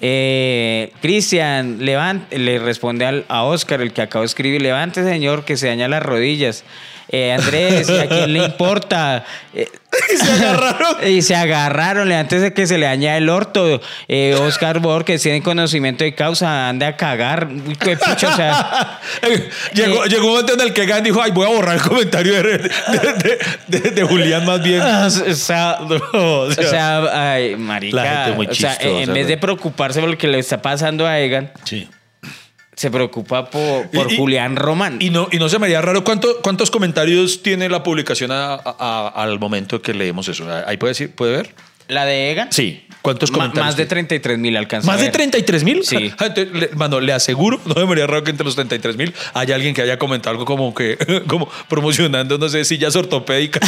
Eh, 0.03 0.93
Cristian, 1.01 1.79
le 1.81 2.59
responde 2.59 3.07
al- 3.07 3.25
a 3.29 3.45
Oscar, 3.45 3.81
el 3.81 3.95
que 3.95 4.03
acabo 4.03 4.23
de 4.23 4.27
escribir, 4.27 4.61
levante 4.61 5.03
señor, 5.05 5.47
que 5.47 5.57
se 5.57 5.69
daña 5.69 5.89
las 5.89 6.03
rodillas. 6.03 6.65
Eh, 7.11 7.33
Andrés, 7.33 7.89
¿y 7.91 7.99
¿a 7.99 8.09
quién 8.09 8.33
le 8.33 8.45
importa? 8.45 9.25
Eh, 9.57 9.69
Y 10.13 10.17
se 10.17 10.33
agarraron. 10.33 10.97
y 11.09 11.23
se 11.23 11.37
agarraron, 11.37 12.11
antes 12.11 12.43
de 12.43 12.53
que 12.53 12.67
se 12.67 12.77
le 12.79 12.87
dañara 12.87 13.17
el 13.19 13.29
orto. 13.29 13.81
Eh, 14.09 14.35
Oscar 14.41 14.81
Bor, 14.81 15.05
que 15.05 15.17
tiene 15.19 15.41
conocimiento 15.43 16.03
de 16.03 16.13
causa, 16.17 16.69
ande 16.69 16.85
a 16.87 16.97
cagar. 16.97 17.47
Qué 17.79 17.95
o 17.95 18.17
sea. 18.35 18.99
llegó, 19.73 20.05
Eh. 20.05 20.09
llegó 20.09 20.25
un 20.27 20.31
momento 20.33 20.55
en 20.55 20.61
el 20.63 20.73
que 20.73 20.83
Egan 20.83 21.05
dijo, 21.05 21.23
ay, 21.23 21.31
voy 21.31 21.47
a 21.47 21.51
borrar 21.51 21.77
el 21.77 21.83
comentario 21.83 22.33
de, 22.35 22.43
de- 22.43 22.59
de- 23.69 23.79
de- 23.81 23.91
de 23.93 24.03
Julián 24.03 24.45
más 24.45 24.61
bien. 24.65 24.81
O 24.83 25.11
sea, 25.11 25.79
No, 25.89 25.97
o 26.19 26.41
o 26.49 26.51
sea, 26.53 27.33
ay, 27.35 27.55
marica. 27.55 27.97
La 27.97 28.15
gente 28.25 28.33
muy 28.33 28.47
o 28.49 28.55
sea, 28.55 28.71
chistosa, 28.77 29.01
en 29.03 29.13
vez 29.15 29.29
de 29.29 29.37
preocuparse 29.37 30.01
por 30.01 30.11
lo 30.11 30.19
que 30.19 30.27
le 30.27 30.41
está 30.41 30.61
pasando 30.61 31.07
a 31.07 31.21
Egan, 31.21 31.53
sí. 31.63 31.89
Se 32.77 32.91
preocupa 32.91 33.49
por, 33.51 33.89
por 33.91 34.13
Y- 34.13 34.17
Julián 34.17 34.57
Román. 34.57 34.97
Y 35.01 35.11
no, 35.11 35.29
y 35.31 35.39
no 35.39 35.49
se 35.49 35.59
me 35.59 35.67
haría 35.67 35.81
raro 35.81 36.05
cuánto, 36.05 36.41
cuántos 36.43 36.71
comentarios 36.71 37.43
tiene 37.43 37.69
la 37.69 37.83
publicación 37.83 38.31
a- 38.33 38.55
a- 38.55 38.61
a- 38.79 39.09
al 39.23 39.39
momento 39.39 39.81
que 39.83 39.95
leemos 39.95 40.29
eso. 40.29 40.47
Ahí 40.67 40.77
puede 40.77 40.91
decir, 40.93 41.11
puede 41.15 41.37
ver. 41.37 41.55
¿La 41.89 42.05
de 42.07 42.31
Egan? 42.31 42.53
Sí. 42.53 42.81
¿Cuántos 43.03 43.31
comentarios? 43.31 43.67
más 43.67 43.77
de 43.77 43.83
tiene? 43.85 44.07
33 44.09 44.39
mil 44.39 44.57
alcanzó. 44.57 44.87
¿Más 44.87 44.97
de 44.99 45.05
ver. 45.09 45.13
33 45.13 45.65
mil? 45.65 45.85
Sí. 45.85 46.11
Mano, 46.77 47.01
le 47.01 47.13
aseguro, 47.13 47.61
no 47.67 47.75
me 47.87 47.93
haría 47.93 48.07
raro 48.07 48.25
que 48.25 48.31
entre 48.31 48.47
los 48.47 48.55
33 48.55 48.97
mil 48.97 49.13
haya 49.35 49.55
alguien 49.55 49.75
que 49.75 49.83
haya 49.83 49.99
comentado 49.99 50.31
algo 50.31 50.47
como 50.47 50.75
que, 50.75 50.97
como 51.27 51.47
promocionando, 51.69 52.39
no 52.39 52.49
sé, 52.49 52.65
sillas 52.65 52.97
ortopédicas. 52.97 53.63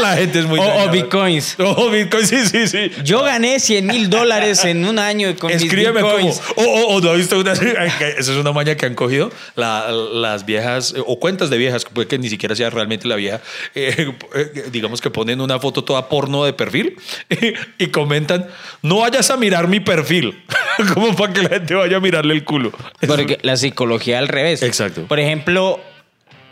La 0.00 0.16
gente 0.16 0.40
es 0.40 0.46
muy. 0.46 0.58
O- 0.58 0.84
o 0.84 0.90
bitcoins. 0.90 1.56
O 1.58 1.90
bitcoins, 1.90 2.28
sí, 2.28 2.46
sí, 2.46 2.66
sí. 2.66 2.90
Yo 3.04 3.22
gané 3.22 3.60
100 3.60 3.86
mil 3.86 4.10
dólares 4.10 4.64
en 4.64 4.84
un 4.84 4.98
año 4.98 5.36
con 5.38 5.50
Escríbeme 5.52 6.02
mis 6.02 6.10
como. 6.12 6.16
bitcoins. 6.16 6.40
O, 6.56 6.62
o, 6.64 6.96
o 6.96 7.00
no 7.00 7.10
ha 7.10 7.14
visto 7.14 7.38
una. 7.38 7.52
Esa 7.52 8.18
es 8.18 8.28
una 8.30 8.50
maña 8.52 8.76
que 8.76 8.86
han 8.86 8.94
cogido 8.94 9.30
la- 9.54 9.90
las 9.92 10.44
viejas, 10.46 10.94
o 11.06 11.20
cuentas 11.20 11.50
de 11.50 11.58
viejas, 11.58 11.84
que 11.84 11.90
puede 11.92 12.08
que 12.08 12.18
ni 12.18 12.28
siquiera 12.28 12.56
sea 12.56 12.70
realmente 12.70 13.06
la 13.06 13.16
vieja, 13.16 13.40
eh, 13.76 14.12
eh, 14.34 14.64
digamos 14.72 15.00
que 15.00 15.10
ponen 15.10 15.40
una 15.40 15.60
foto 15.60 15.84
toda 15.84 16.08
porno 16.08 16.44
de 16.44 16.52
perfil 16.52 16.79
y, 17.78 17.86
comentan: 17.88 18.46
No 18.82 18.98
vayas 18.98 19.30
a 19.30 19.36
mirar 19.36 19.68
mi 19.68 19.80
perfil. 19.80 20.42
como 20.94 21.14
para 21.16 21.32
que 21.32 21.42
la 21.42 21.48
gente 21.48 21.74
vaya 21.74 21.96
a 21.96 22.00
mirarle 22.00 22.34
el 22.34 22.44
culo. 22.44 22.72
Porque 23.06 23.38
la 23.42 23.56
psicología 23.56 24.18
al 24.18 24.28
revés. 24.28 24.62
Exacto. 24.62 25.02
Por 25.02 25.20
ejemplo, 25.20 25.80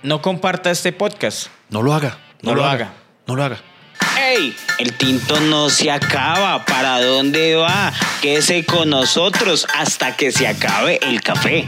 no 0.02 0.22
comparta 0.22 0.70
este 0.70 0.92
podcast. 0.92 1.48
No 1.70 1.82
lo 1.82 1.94
haga. 1.94 2.18
No 2.42 2.54
lo 2.54 2.64
haga. 2.64 2.92
No 3.26 3.36
lo 3.36 3.44
haga. 3.44 3.58
¡Ey! 4.18 4.54
El 4.78 4.92
tinto 4.94 5.40
no 5.40 5.70
se 5.70 5.90
acaba. 5.90 6.64
¿Para 6.64 7.00
dónde 7.00 7.56
va? 7.56 7.92
Quédese 8.22 8.64
con 8.64 8.90
nosotros 8.90 9.66
hasta 9.74 10.16
que 10.16 10.32
se 10.32 10.46
acabe 10.46 10.98
el 11.02 11.20
café. 11.20 11.66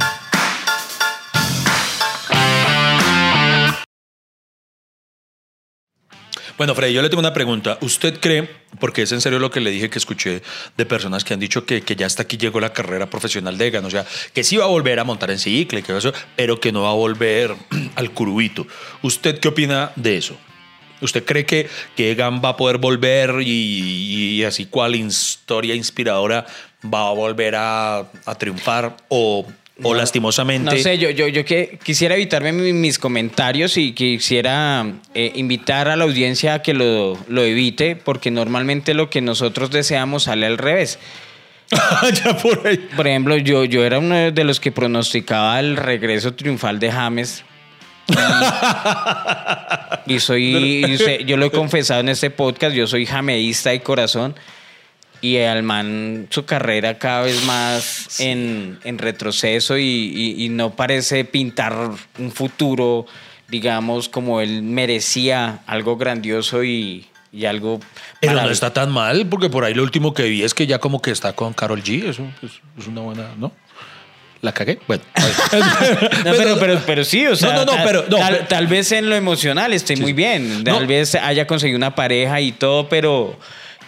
Bueno, 6.61 6.75
Freddy, 6.75 6.93
yo 6.93 7.01
le 7.01 7.09
tengo 7.09 7.21
una 7.21 7.33
pregunta. 7.33 7.79
¿Usted 7.81 8.21
cree, 8.21 8.47
porque 8.81 9.01
es 9.01 9.13
en 9.13 9.23
serio 9.23 9.39
lo 9.39 9.51
que 9.51 9.61
le 9.61 9.71
dije 9.71 9.89
que 9.89 9.97
escuché 9.97 10.43
de 10.77 10.85
personas 10.85 11.25
que 11.25 11.33
han 11.33 11.41
dicho 11.41 11.65
que, 11.65 11.81
que 11.81 11.97
ya 11.97 12.05
hasta 12.05 12.25
aquí 12.25 12.37
llegó 12.37 12.61
la 12.61 12.75
carrera 12.75 13.09
profesional 13.09 13.57
de 13.57 13.69
Egan, 13.69 13.87
o 13.87 13.89
sea, 13.89 14.05
que 14.35 14.45
sí 14.45 14.59
va 14.59 14.65
a 14.65 14.69
volver 14.69 15.01
a 15.01 15.05
montar 15.05 15.31
en 15.31 15.39
cicla 15.39 15.79
y 15.79 15.83
que 15.83 15.97
eso, 15.97 16.13
pero 16.37 16.61
que 16.61 16.71
no 16.71 16.83
va 16.83 16.91
a 16.91 16.93
volver 16.93 17.57
al 17.95 18.11
curubito. 18.11 18.67
¿Usted 19.01 19.41
qué 19.41 19.49
opina 19.49 19.93
de 19.97 20.19
eso? 20.19 20.37
¿Usted 21.01 21.25
cree 21.25 21.47
que, 21.47 21.67
que 21.97 22.11
Egan 22.11 22.43
va 22.45 22.51
a 22.51 22.57
poder 22.59 22.77
volver 22.77 23.37
y, 23.41 24.35
y 24.35 24.45
así 24.45 24.67
cual 24.67 24.97
historia 24.97 25.75
inspiradora 25.75 26.45
va 26.85 27.09
a 27.09 27.13
volver 27.15 27.55
a, 27.57 28.01
a 28.01 28.35
triunfar 28.35 28.99
o, 29.09 29.47
o 29.83 29.95
lastimosamente? 29.95 30.75
No 30.77 30.77
sé, 30.83 30.99
yo, 30.99 31.11
yo, 31.11 31.29
yo 31.29 31.45
que 31.45 31.79
quisiera 31.83 32.15
evitarme 32.15 32.53
mi- 32.53 32.73
mis 32.73 32.99
comentarios 32.99 33.77
y 33.77 33.93
quisiera 33.93 34.87
eh, 35.15 35.33
invitar 35.35 35.89
a 35.89 35.97
la 35.97 36.05
audiencia 36.05 36.55
a 36.55 36.63
que 36.63 36.75
lo, 36.75 37.17
lo 37.29 37.43
evite, 37.43 37.97
porque 37.97 38.31
normalmente 38.31 38.95
lo 38.95 39.11
que 39.11 39.21
nosotros 39.21 39.71
deseamos 39.71 40.25
sale 40.25 40.47
al 40.47 40.59
revés. 40.59 40.99
ya 42.25 42.37
por 42.37 42.67
ahí. 42.67 42.79
Por 42.97 43.07
ejemplo, 43.07 43.37
yo, 43.37 43.65
yo 43.65 43.85
era 43.85 43.99
uno 44.01 44.33
de 44.33 44.45
los 44.45 44.59
que 44.61 44.73
pronosticaba 44.73 45.61
el 45.61 45.77
regreso 45.77 46.35
triunfal 46.35 46.79
de 46.81 46.91
James. 46.91 47.45
Y, 50.07 50.15
y 50.15 50.21
soy, 50.21 50.85
y 50.89 50.99
sé- 50.99 51.25
yo 51.25 51.37
lo 51.37 51.47
he 51.47 51.51
confesado 51.51 52.01
en 52.01 52.09
este 52.09 52.31
podcast, 52.31 52.75
yo 52.75 52.87
soy 52.87 53.07
jameísta 53.07 53.71
de 53.71 53.81
corazón. 53.83 54.35
Y 55.23 55.37
al 55.39 55.63
man, 55.63 56.29
su 56.31 56.45
carrera 56.47 56.99
cada 56.99 57.23
vez 57.23 57.45
más 57.45 58.21
en, 58.21 58.79
en 58.85 58.97
retroceso 58.99 59.77
y, 59.77 59.83
y- 59.85 60.45
y 60.45 60.49
no 60.49 60.75
parece 60.75 61.25
pintar 61.27 61.75
un 62.19 62.33
futuro, 62.33 63.05
digamos, 63.49 64.09
como 64.09 64.41
él 64.41 64.63
merecía, 64.63 65.61
algo 65.67 65.97
grandioso 65.99 66.65
y, 66.65 67.07
y 67.33 67.45
algo... 67.45 67.81
Pero 68.21 68.33
no 68.41 68.49
está 68.51 68.73
tan 68.73 68.91
mal, 68.91 69.27
porque 69.27 69.51
por 69.51 69.65
ahí 69.65 69.75
lo 69.75 69.83
último 69.83 70.15
que 70.15 70.23
vi 70.25 70.43
es 70.43 70.55
que 70.55 70.67
ya 70.67 70.79
como 70.79 71.03
que 71.03 71.11
está 71.11 71.35
con 71.35 71.53
Carol 71.53 71.83
G. 71.83 72.09
Eso 72.09 72.27
es, 72.43 72.53
es 72.79 72.87
una 72.87 73.03
buena, 73.03 73.29
¿no? 73.37 73.53
¿La 74.41 74.53
cagué? 74.53 74.79
Bueno. 74.89 75.03
No, 76.25 76.33
pero, 76.33 76.59
pero, 76.59 76.81
pero 76.87 77.05
sí, 77.05 77.27
o 77.27 77.37
sea, 77.37 77.51
No, 77.53 77.57
no, 77.57 77.65
no, 77.67 77.73
tal, 77.73 77.85
pero- 77.87 78.05
no, 78.09 78.17
tal, 78.17 78.49
tal 78.49 78.67
vez 78.69 78.91
en 78.93 79.11
lo 79.11 79.17
emocional 79.17 79.73
esté 79.75 79.97
muy 79.97 80.13
bien, 80.15 80.65
tal 80.65 80.87
vez 80.87 81.15
haya 81.15 81.47
conseguido 81.47 81.77
una 81.77 81.95
pareja 81.95 82.41
y 82.41 82.53
todo, 82.53 82.89
pero, 82.89 83.39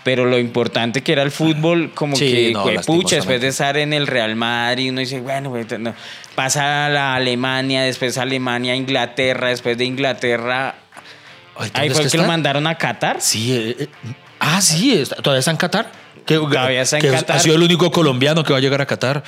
pero 0.05 0.25
lo 0.25 0.39
importante 0.39 1.03
que 1.03 1.13
era 1.13 1.23
el 1.23 1.31
fútbol, 1.31 1.93
como 1.95 2.17
Sí, 2.17 2.31
que, 2.31 2.53
no, 2.53 2.65
pucha, 2.87 3.17
después 3.17 3.41
de 3.41 3.49
estar 3.49 3.77
en 3.77 3.93
el 3.93 4.07
Real 4.07 4.37
Madrid, 4.37 4.91
uno 4.91 5.01
dice, 5.01 5.21
bueno, 5.21 5.55
no. 5.79 5.95
pasa 6.35 6.87
a 6.87 6.89
la 6.89 7.15
Alemania, 7.15 7.83
después 7.83 8.19
Alemania, 8.19 8.75
Inglaterra, 8.75 9.49
después 9.49 9.79
de 9.79 9.85
Inglaterra, 9.85 10.75
Ay, 11.57 11.71
¿dónde 11.71 11.81
ahí 11.81 11.91
fue 11.91 11.99
que 11.99 12.05
el 12.05 12.11
que 12.11 12.19
lo 12.19 12.25
mandaron 12.25 12.67
a 12.67 12.77
Qatar. 12.77 13.21
Sí. 13.21 13.53
eh, 13.53 13.77
eh, 13.79 13.89
ah, 14.41 14.61
sí. 14.61 15.03
¿Todavía 15.23 15.41
está 15.41 15.51
en 15.51 15.57
Qatar? 15.57 15.93
Que, 16.25 16.37
Todavía 16.37 16.83
está 16.83 16.97
en 16.97 17.03
que 17.03 17.11
Qatar. 17.11 17.37
Ha 17.37 17.41
sido 17.41 17.57
el 17.57 17.63
único 17.63 17.91
colombiano 17.91 18.43
que 18.43 18.53
va 18.53 18.59
a 18.59 18.63
llegar 18.63 18.81
a 18.81 18.87
Qatar. 18.87 19.23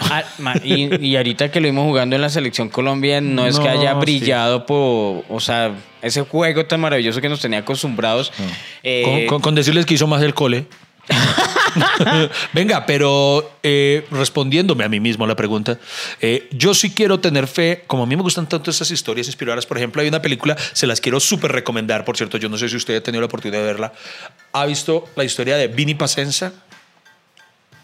Ah, 0.00 0.24
ma- 0.38 0.54
y, 0.62 1.04
y 1.06 1.16
ahorita 1.16 1.50
que 1.50 1.60
lo 1.60 1.66
vimos 1.66 1.84
jugando 1.84 2.16
en 2.16 2.22
la 2.22 2.28
selección 2.28 2.68
Colombia, 2.68 3.20
no 3.20 3.46
es 3.46 3.58
que 3.58 3.64
No, 3.66 3.70
haya 3.70 3.92
sí. 3.94 3.98
brillado 4.00 4.66
por, 4.66 5.24
o 5.28 5.40
sea, 5.40 5.72
ese 6.02 6.22
juego 6.22 6.66
tan 6.66 6.80
maravilloso 6.80 7.20
que 7.20 7.28
nos 7.28 7.40
tenía 7.40 7.60
acostumbrados. 7.60 8.32
eh, 8.82 9.02
Con, 9.04 9.26
con- 9.26 9.40
con 9.42 9.54
decirles 9.54 9.86
que 9.86 9.94
hizo 9.94 10.06
más 10.06 10.22
el 10.22 10.34
cole. 10.34 10.66
Venga, 12.52 12.86
pero 12.86 13.56
eh, 13.62 14.06
respondiéndome 14.10 14.84
a 14.84 14.88
mí 14.88 15.00
mismo 15.00 15.26
la 15.26 15.34
pregunta, 15.36 15.78
eh, 16.20 16.48
yo 16.52 16.72
sí 16.74 16.92
quiero 16.94 17.20
tener 17.20 17.46
fe, 17.46 17.82
como 17.86 18.04
a 18.04 18.06
mí 18.06 18.16
me 18.16 18.22
gustan 18.22 18.48
tanto 18.48 18.70
estas 18.70 18.90
historias 18.90 19.26
inspiradoras, 19.26 19.66
por 19.66 19.76
ejemplo, 19.76 20.00
hay 20.02 20.08
una 20.08 20.22
película, 20.22 20.56
se 20.72 20.86
las 20.86 21.00
quiero 21.00 21.20
súper 21.20 21.52
recomendar, 21.52 22.04
por 22.04 22.16
cierto, 22.16 22.38
yo 22.38 22.48
no 22.48 22.56
sé 22.58 22.68
si 22.68 22.76
usted 22.76 22.96
ha 22.96 23.02
tenido 23.02 23.20
la 23.20 23.26
oportunidad 23.26 23.60
de 23.60 23.66
verla, 23.66 23.92
¿ha 24.52 24.66
visto 24.66 25.04
la 25.16 25.24
historia 25.24 25.56
de 25.56 25.68
Vini 25.68 25.94
Pacenza? 25.94 26.52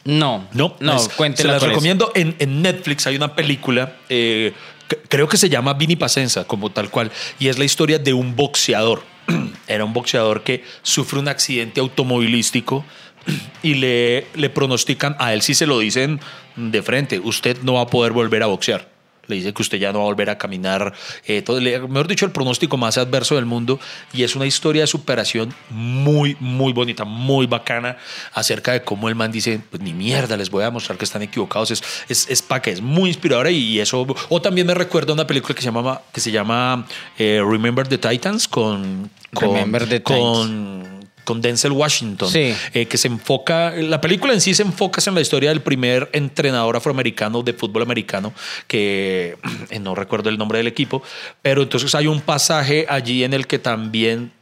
No, 0.04 0.48
No, 0.52 0.76
no, 0.80 0.96
es- 0.96 1.08
Se 1.36 1.44
las 1.48 1.62
recomiendo. 1.62 2.12
En, 2.14 2.34
en 2.38 2.62
Netflix 2.62 3.06
hay 3.06 3.16
una 3.16 3.34
película, 3.34 3.96
eh, 4.08 4.52
que- 4.88 4.96
creo 5.08 5.28
que 5.28 5.36
se 5.36 5.48
llama 5.48 5.74
Vini 5.74 5.96
Pacenza, 5.96 6.44
como 6.44 6.70
tal 6.70 6.90
cual, 6.90 7.10
y 7.38 7.48
es 7.48 7.58
la 7.58 7.64
historia 7.64 7.98
de 7.98 8.12
un 8.12 8.34
boxeador. 8.36 9.02
Era 9.68 9.84
un 9.84 9.92
boxeador 9.92 10.42
que 10.42 10.64
sufre 10.82 11.18
un 11.18 11.28
accidente 11.28 11.80
automovilístico 11.80 12.84
y 13.62 13.74
le, 13.74 14.26
le 14.34 14.50
pronostican, 14.50 15.16
a 15.18 15.32
él 15.34 15.42
sí 15.42 15.54
se 15.54 15.66
lo 15.66 15.78
dicen 15.78 16.20
de 16.56 16.82
frente, 16.82 17.18
usted 17.20 17.58
no 17.62 17.74
va 17.74 17.82
a 17.82 17.86
poder 17.86 18.12
volver 18.12 18.42
a 18.42 18.46
boxear. 18.46 18.89
Le 19.26 19.36
dice 19.36 19.52
que 19.52 19.62
usted 19.62 19.78
ya 19.78 19.92
no 19.92 20.00
va 20.00 20.04
a 20.04 20.08
volver 20.08 20.30
a 20.30 20.38
caminar. 20.38 20.92
eh, 21.26 21.42
todo, 21.42 21.60
mejor 21.60 22.08
dicho, 22.08 22.26
el 22.26 22.32
pronóstico 22.32 22.76
más 22.76 22.98
adverso 22.98 23.36
del 23.36 23.46
mundo. 23.46 23.78
Y 24.12 24.22
es 24.22 24.36
una 24.36 24.46
historia 24.46 24.82
de 24.82 24.86
superación 24.86 25.54
muy, 25.70 26.36
muy 26.40 26.72
bonita, 26.72 27.04
muy 27.04 27.46
bacana 27.46 27.96
acerca 28.32 28.72
de 28.72 28.82
cómo 28.82 29.08
el 29.08 29.14
man 29.14 29.30
dice, 29.30 29.60
pues 29.70 29.82
ni 29.82 29.92
mierda, 29.92 30.36
les 30.36 30.50
voy 30.50 30.62
a 30.62 30.66
demostrar 30.66 30.98
que 30.98 31.04
están 31.04 31.22
equivocados. 31.22 31.70
Es, 31.70 31.82
es, 32.08 32.28
es 32.28 32.42
pa' 32.42 32.60
que 32.60 32.70
es 32.70 32.80
muy 32.80 33.10
inspiradora 33.10 33.50
y 33.50 33.78
eso... 33.80 34.06
O 34.28 34.42
también 34.42 34.66
me 34.66 34.74
recuerda 34.74 35.12
una 35.12 35.26
película 35.26 35.54
que 35.54 35.62
se 35.62 35.66
llama, 35.66 36.00
que 36.12 36.20
se 36.20 36.30
llama 36.30 36.86
eh, 37.18 37.42
Remember 37.44 37.86
the 37.86 37.98
Titans 37.98 38.48
con... 38.48 39.10
con 39.34 39.54
Remember 39.54 39.88
the 39.88 40.02
con, 40.02 40.99
con 41.30 41.40
Denzel 41.40 41.70
Washington, 41.70 42.28
Sí. 42.28 42.52
eh, 42.74 42.86
que 42.86 42.98
se 42.98 43.06
enfoca, 43.06 43.70
la 43.76 44.00
película 44.00 44.32
en 44.32 44.40
sí 44.40 44.52
se 44.52 44.62
enfoca 44.64 45.00
en 45.06 45.14
la 45.14 45.20
historia 45.20 45.50
del 45.50 45.60
primer 45.60 46.08
entrenador 46.12 46.74
afroamericano 46.76 47.42
de 47.42 47.52
fútbol 47.52 47.82
americano, 47.82 48.32
que 48.66 49.36
eh, 49.70 49.78
no 49.78 49.94
recuerdo 49.94 50.28
el 50.28 50.36
nombre 50.38 50.58
del 50.58 50.66
equipo, 50.66 51.04
pero 51.40 51.62
entonces 51.62 51.94
hay 51.94 52.08
un 52.08 52.20
pasaje 52.20 52.84
allí 52.88 53.22
en 53.22 53.32
el 53.32 53.46
que 53.46 53.60
también 53.60 54.32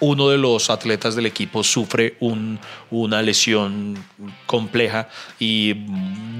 uno 0.00 0.28
de 0.30 0.36
los 0.36 0.68
atletas 0.68 1.14
del 1.14 1.26
equipo 1.26 1.62
sufre 1.62 2.16
un- 2.18 2.58
una 2.90 3.22
lesión 3.22 4.04
compleja 4.46 5.08
y 5.38 5.74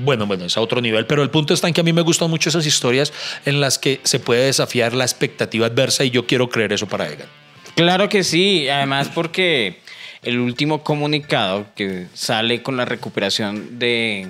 bueno, 0.03 0.27
bueno, 0.27 0.47
es 0.47 0.57
a 0.57 0.61
otro 0.61 0.81
nivel, 0.81 1.07
pero 1.07 1.23
el 1.23 1.31
punto 1.31 1.55
está 1.55 1.69
en 1.69 1.75
que 1.75 1.81
a 1.81 1.85
mí 1.85 1.93
me 1.93 2.03
gustan 2.03 2.29
mucho 2.29 2.49
esas 2.49 2.67
historias 2.67 3.13
en 3.47 3.61
las 3.61 3.79
que 3.79 4.01
se 4.03 4.19
puede 4.19 4.47
desafiar 4.47 4.95
la 4.95 5.05
expectativa 5.05 5.67
adversa 5.67 6.03
y 6.05 6.11
yo 6.11 6.27
quiero 6.27 6.49
creer 6.51 6.73
eso 6.73 6.89
para 6.89 7.09
Egan. 7.09 7.29
Claro 7.77 8.09
que 8.09 8.25
sí, 8.25 8.69
además 8.69 9.09
porque 9.15 9.81
el 10.23 10.39
último 10.39 10.83
comunicado 10.83 11.67
que 11.75 12.07
sale 12.15 12.63
con 12.63 12.77
la 12.77 12.85
recuperación 12.85 13.79
de... 13.79 14.29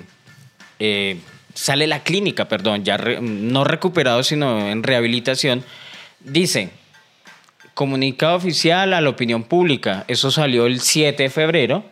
eh, 0.79 1.17
sale 1.53 1.85
la 1.87 1.99
clínica, 2.03 2.47
perdón, 2.47 2.83
ya 2.83 2.97
re- 2.97 3.19
no 3.21 3.63
recuperado, 3.63 4.23
sino 4.23 4.69
en 4.69 4.81
rehabilitación, 4.81 5.63
dice, 6.19 6.71
comunicado 7.75 8.35
oficial 8.35 8.93
a 8.93 9.01
la 9.01 9.09
opinión 9.09 9.43
pública, 9.43 10.03
eso 10.07 10.31
salió 10.31 10.65
el 10.65 10.79
7 10.81 11.23
de 11.23 11.29
febrero, 11.29 11.85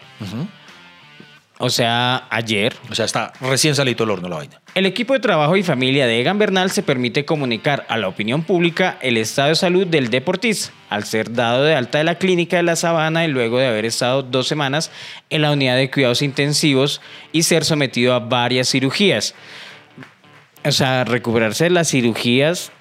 o 1.61 1.69
sea, 1.69 2.25
ayer. 2.31 2.75
O 2.89 2.95
sea, 2.95 3.05
está 3.05 3.33
recién 3.39 3.75
salido 3.75 4.03
el 4.03 4.09
horno 4.09 4.27
la 4.27 4.37
vaina. 4.37 4.61
El 4.73 4.87
equipo 4.87 5.13
de 5.13 5.19
trabajo 5.19 5.55
y 5.55 5.61
familia 5.61 6.07
de 6.07 6.19
Egan 6.19 6.39
Bernal 6.39 6.71
se 6.71 6.81
permite 6.81 7.23
comunicar 7.23 7.85
a 7.87 7.97
la 7.97 8.07
opinión 8.07 8.41
pública 8.41 8.97
el 9.01 9.15
estado 9.15 9.49
de 9.49 9.55
salud 9.55 9.85
del 9.85 10.09
deportista, 10.09 10.73
al 10.89 11.03
ser 11.03 11.33
dado 11.33 11.63
de 11.63 11.75
alta 11.75 11.99
de 11.99 12.03
la 12.03 12.15
clínica 12.15 12.57
de 12.57 12.63
la 12.63 12.75
Sabana 12.75 13.25
y 13.25 13.27
luego 13.27 13.59
de 13.59 13.67
haber 13.67 13.85
estado 13.85 14.23
dos 14.23 14.47
semanas 14.47 14.91
en 15.29 15.43
la 15.43 15.51
unidad 15.51 15.75
de 15.75 15.91
cuidados 15.91 16.23
intensivos 16.23 16.99
y 17.31 17.43
ser 17.43 17.63
sometido 17.63 18.15
a 18.15 18.19
varias 18.19 18.67
cirugías. 18.67 19.35
O 20.65 20.71
sea, 20.71 21.03
recuperarse 21.03 21.65
de 21.65 21.69
las 21.69 21.89
cirugías 21.89 22.71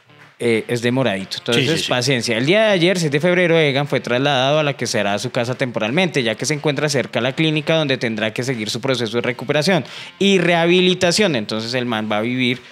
eh, 0.43 0.64
es 0.68 0.80
demoradito. 0.80 1.36
Entonces, 1.36 1.66
Sí, 1.66 1.76
sí, 1.76 1.84
sí. 1.84 1.91
paciencia. 1.91 2.38
El 2.38 2.47
día 2.47 2.62
de 2.62 2.70
ayer, 2.70 2.99
7 2.99 3.14
de 3.14 3.20
febrero, 3.20 3.59
Egan 3.59 3.86
fue 3.86 4.01
trasladado 4.01 4.59
a 4.59 4.62
la 4.62 4.72
que 4.72 4.86
será 4.86 5.18
su 5.18 5.30
casa 5.30 5.55
temporalmente, 5.55 6.22
ya 6.22 6.34
que 6.34 6.47
se 6.47 6.55
encuentra 6.55 6.88
cerca 6.88 7.18
a 7.18 7.22
la 7.22 7.34
clínica 7.34 7.76
donde 7.76 7.99
tendrá 7.99 8.32
que 8.32 8.43
seguir 8.43 8.70
su 8.70 8.80
proceso 8.80 9.18
de 9.18 9.20
recuperación 9.20 9.84
y 10.18 10.38
rehabilitación. 10.38 11.36
Entonces, 11.36 11.74
el 11.74 11.84
man 11.84 12.09
va 12.11 12.16
a 12.16 12.20
vivir 12.22 12.62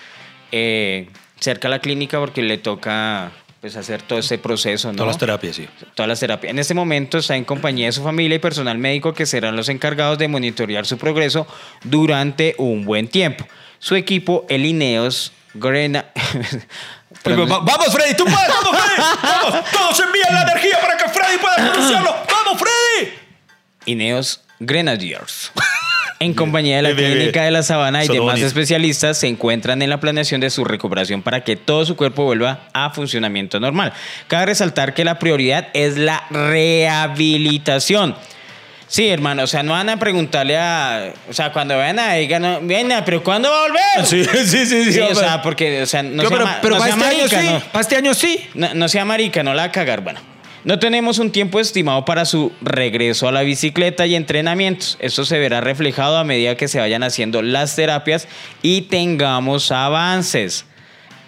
eh, 0.50 1.08
cerca 1.40 1.68
a 1.68 1.70
la 1.70 1.80
clínica 1.80 2.18
porque 2.18 2.40
le 2.40 2.56
toca 2.56 3.32
pues, 3.60 3.76
hacer 3.76 4.00
todo 4.00 4.18
ese 4.18 4.38
proceso. 4.38 4.88
¿no? 4.90 4.96
Todas 4.96 5.08
las 5.08 5.18
terapias, 5.18 5.56
sí. 5.56 5.68
todas 5.94 6.08
las 6.08 6.20
terapias. 6.20 6.50
En 6.50 6.58
este 6.58 6.72
momento 6.72 7.18
está 7.18 7.36
en 7.36 7.44
compañía 7.44 7.84
de 7.84 7.92
su 7.92 8.02
familia 8.02 8.36
y 8.36 8.38
personal 8.38 8.78
médico 8.78 9.12
que 9.12 9.26
serán 9.26 9.56
los 9.56 9.68
encargados 9.68 10.16
de 10.16 10.26
monitorear 10.26 10.86
su 10.86 10.96
progreso 10.96 11.46
durante 11.84 12.54
un 12.56 12.86
buen 12.86 13.08
tiempo. 13.08 13.46
Su 13.78 13.94
equipo, 13.94 14.46
el 14.48 14.64
Ineos 14.64 15.32
Grena... 15.52 16.06
Vamos, 17.24 17.92
Freddy, 17.92 18.14
tú 18.14 18.24
puedes, 18.24 18.48
vamos, 18.48 18.80
Freddy. 18.80 19.08
Vamos, 19.22 19.70
todos 19.70 20.00
envían 20.00 20.34
la 20.34 20.42
energía 20.42 20.80
para 20.80 20.96
que 20.96 21.08
Freddy 21.08 21.38
pueda 21.38 21.56
pronunciarlo. 21.70 22.16
¡Vamos, 22.30 22.60
Freddy! 22.60 23.12
Ineos 23.86 24.42
Grenadiers. 24.58 25.52
En 26.20 26.34
compañía 26.34 26.76
de 26.76 26.82
la. 26.82 26.94
Clínica 26.96 27.44
de 27.44 27.52
la 27.52 27.62
Sabana 27.62 28.04
y 28.04 28.08
demás 28.08 28.40
especialistas 28.40 29.18
se 29.18 29.28
encuentran 29.28 29.82
en 29.82 29.90
la 29.90 30.00
planeación 30.00 30.40
de 30.40 30.50
su 30.50 30.64
recuperación 30.64 31.22
para 31.22 31.44
que 31.44 31.54
todo 31.54 31.86
su 31.86 31.94
cuerpo 31.94 32.24
vuelva 32.24 32.62
a 32.72 32.90
funcionamiento 32.90 33.60
normal. 33.60 33.92
Cabe 34.26 34.46
resaltar 34.46 34.94
que 34.94 35.04
la 35.04 35.20
prioridad 35.20 35.68
es 35.74 35.96
la 35.96 36.24
rehabilitación. 36.30 38.16
Sí, 38.88 39.06
hermano, 39.08 39.42
o 39.42 39.46
sea, 39.46 39.62
no 39.62 39.72
van 39.72 39.90
a 39.90 39.98
preguntarle 39.98 40.56
a. 40.56 41.12
O 41.28 41.32
sea, 41.34 41.52
cuando 41.52 41.76
vayan 41.76 41.98
a 41.98 42.14
digan, 42.14 42.40
no, 42.40 42.58
venga, 42.62 43.04
pero 43.04 43.22
¿cuándo 43.22 43.50
va 43.50 43.58
a 43.58 43.68
volver? 43.68 44.06
Sí, 44.06 44.24
sí, 44.46 44.66
sí. 44.66 44.92
Sí, 44.92 45.00
o 45.00 45.14
sea, 45.14 45.42
porque, 45.42 45.82
o 45.82 45.86
sea, 45.86 46.02
no 46.02 46.22
sea, 46.22 46.30
pero 46.30 46.44
ma- 46.46 46.58
pero 46.62 46.74
no 46.76 46.80
para 46.80 46.94
sea 46.94 47.04
este 47.10 47.16
marica, 47.18 47.38
año 47.38 47.48
sí. 47.48 47.54
¿no? 47.66 47.72
Para 47.72 47.80
este 47.82 47.96
año 47.96 48.14
sí. 48.14 48.40
No, 48.54 48.74
no 48.74 48.88
sea 48.88 49.04
marica, 49.04 49.42
no 49.42 49.52
la 49.52 49.62
va 49.62 49.68
a 49.68 49.72
cagar. 49.72 50.00
Bueno, 50.00 50.20
no 50.64 50.78
tenemos 50.78 51.18
un 51.18 51.30
tiempo 51.30 51.60
estimado 51.60 52.06
para 52.06 52.24
su 52.24 52.50
regreso 52.62 53.28
a 53.28 53.32
la 53.32 53.42
bicicleta 53.42 54.06
y 54.06 54.14
entrenamientos. 54.14 54.96
Esto 55.00 55.26
se 55.26 55.38
verá 55.38 55.60
reflejado 55.60 56.16
a 56.16 56.24
medida 56.24 56.56
que 56.56 56.66
se 56.66 56.80
vayan 56.80 57.02
haciendo 57.02 57.42
las 57.42 57.76
terapias 57.76 58.26
y 58.62 58.82
tengamos 58.82 59.70
avances. 59.70 60.64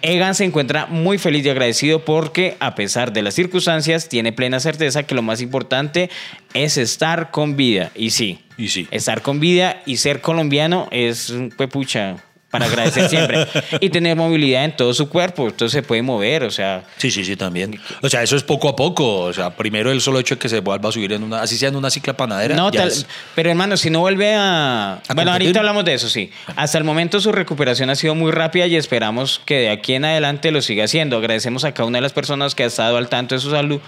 Egan 0.01 0.35
se 0.35 0.45
encuentra 0.45 0.87
muy 0.87 1.17
feliz 1.17 1.45
y 1.45 1.49
agradecido 1.49 2.03
porque, 2.03 2.57
a 2.59 2.75
pesar 2.75 3.13
de 3.13 3.21
las 3.21 3.35
circunstancias, 3.35 4.09
tiene 4.09 4.33
plena 4.33 4.59
certeza 4.59 5.03
que 5.03 5.15
lo 5.15 5.21
más 5.21 5.41
importante 5.41 6.09
es 6.53 6.77
estar 6.77 7.31
con 7.31 7.55
vida. 7.55 7.91
Y 7.95 8.09
sí, 8.11 8.39
Y 8.57 8.69
sí. 8.69 8.87
estar 8.91 9.21
con 9.21 9.39
vida 9.39 9.81
y 9.85 9.97
ser 9.97 10.21
colombiano 10.21 10.87
es, 10.91 11.33
pues, 11.55 11.69
pucha, 11.69 12.17
para 12.51 12.65
agradecer 12.65 13.09
siempre. 13.09 13.47
y 13.79 13.89
tener 13.89 14.15
movilidad 14.15 14.65
en 14.65 14.75
todo 14.75 14.93
su 14.93 15.09
cuerpo, 15.09 15.47
entonces 15.47 15.71
se 15.71 15.81
puede 15.83 16.01
mover, 16.03 16.43
o 16.43 16.51
sea, 16.51 16.83
Sí, 16.97 17.09
sí, 17.09 17.23
sí, 17.25 17.35
también. 17.35 17.79
O 18.03 18.09
sea, 18.09 18.21
eso 18.21 18.35
es 18.35 18.43
poco 18.43 18.69
a 18.69 18.75
poco. 18.75 19.21
O 19.21 19.33
sea, 19.33 19.49
primero 19.55 19.91
el 19.91 20.01
solo 20.01 20.19
hecho 20.19 20.35
de 20.35 20.39
que 20.39 20.49
se 20.49 20.59
vuelva 20.59 20.89
a 20.89 20.91
subir 20.91 21.13
en 21.13 21.23
una, 21.23 21.41
así 21.41 21.57
sea 21.57 21.69
en 21.69 21.75
una 21.77 21.89
cicla 21.89 22.13
panadera. 22.15 22.55
No, 22.55 22.69
tal- 22.71 22.89
es- 22.89 23.07
pero 23.33 23.49
hermano, 23.49 23.77
si 23.77 23.89
no 23.89 24.01
vuelve 24.01 24.35
a... 24.35 24.93
¿A 24.93 25.13
bueno, 25.15 25.31
competir? 25.31 25.47
ahorita 25.47 25.59
hablamos 25.59 25.85
de 25.85 25.93
eso, 25.93 26.09
sí. 26.09 26.29
Hasta 26.55 26.77
el 26.77 26.83
momento 26.83 27.19
su 27.21 27.31
recuperación 27.31 27.89
ha 27.89 27.95
sido 27.95 28.13
muy 28.15 28.31
rápida 28.31 28.67
y 28.67 28.75
esperamos 28.75 29.41
que 29.45 29.55
de 29.55 29.69
aquí 29.69 29.93
en 29.93 30.05
adelante 30.05 30.51
lo 30.51 30.61
siga 30.61 30.83
haciendo. 30.83 31.17
Agradecemos 31.17 31.63
a 31.63 31.73
cada 31.73 31.87
una 31.87 31.97
de 31.99 32.01
las 32.03 32.13
personas 32.13 32.53
que 32.53 32.63
ha 32.63 32.67
estado 32.67 32.97
al 32.97 33.07
tanto 33.09 33.35
de 33.35 33.41
su 33.41 33.49
salud 33.49 33.79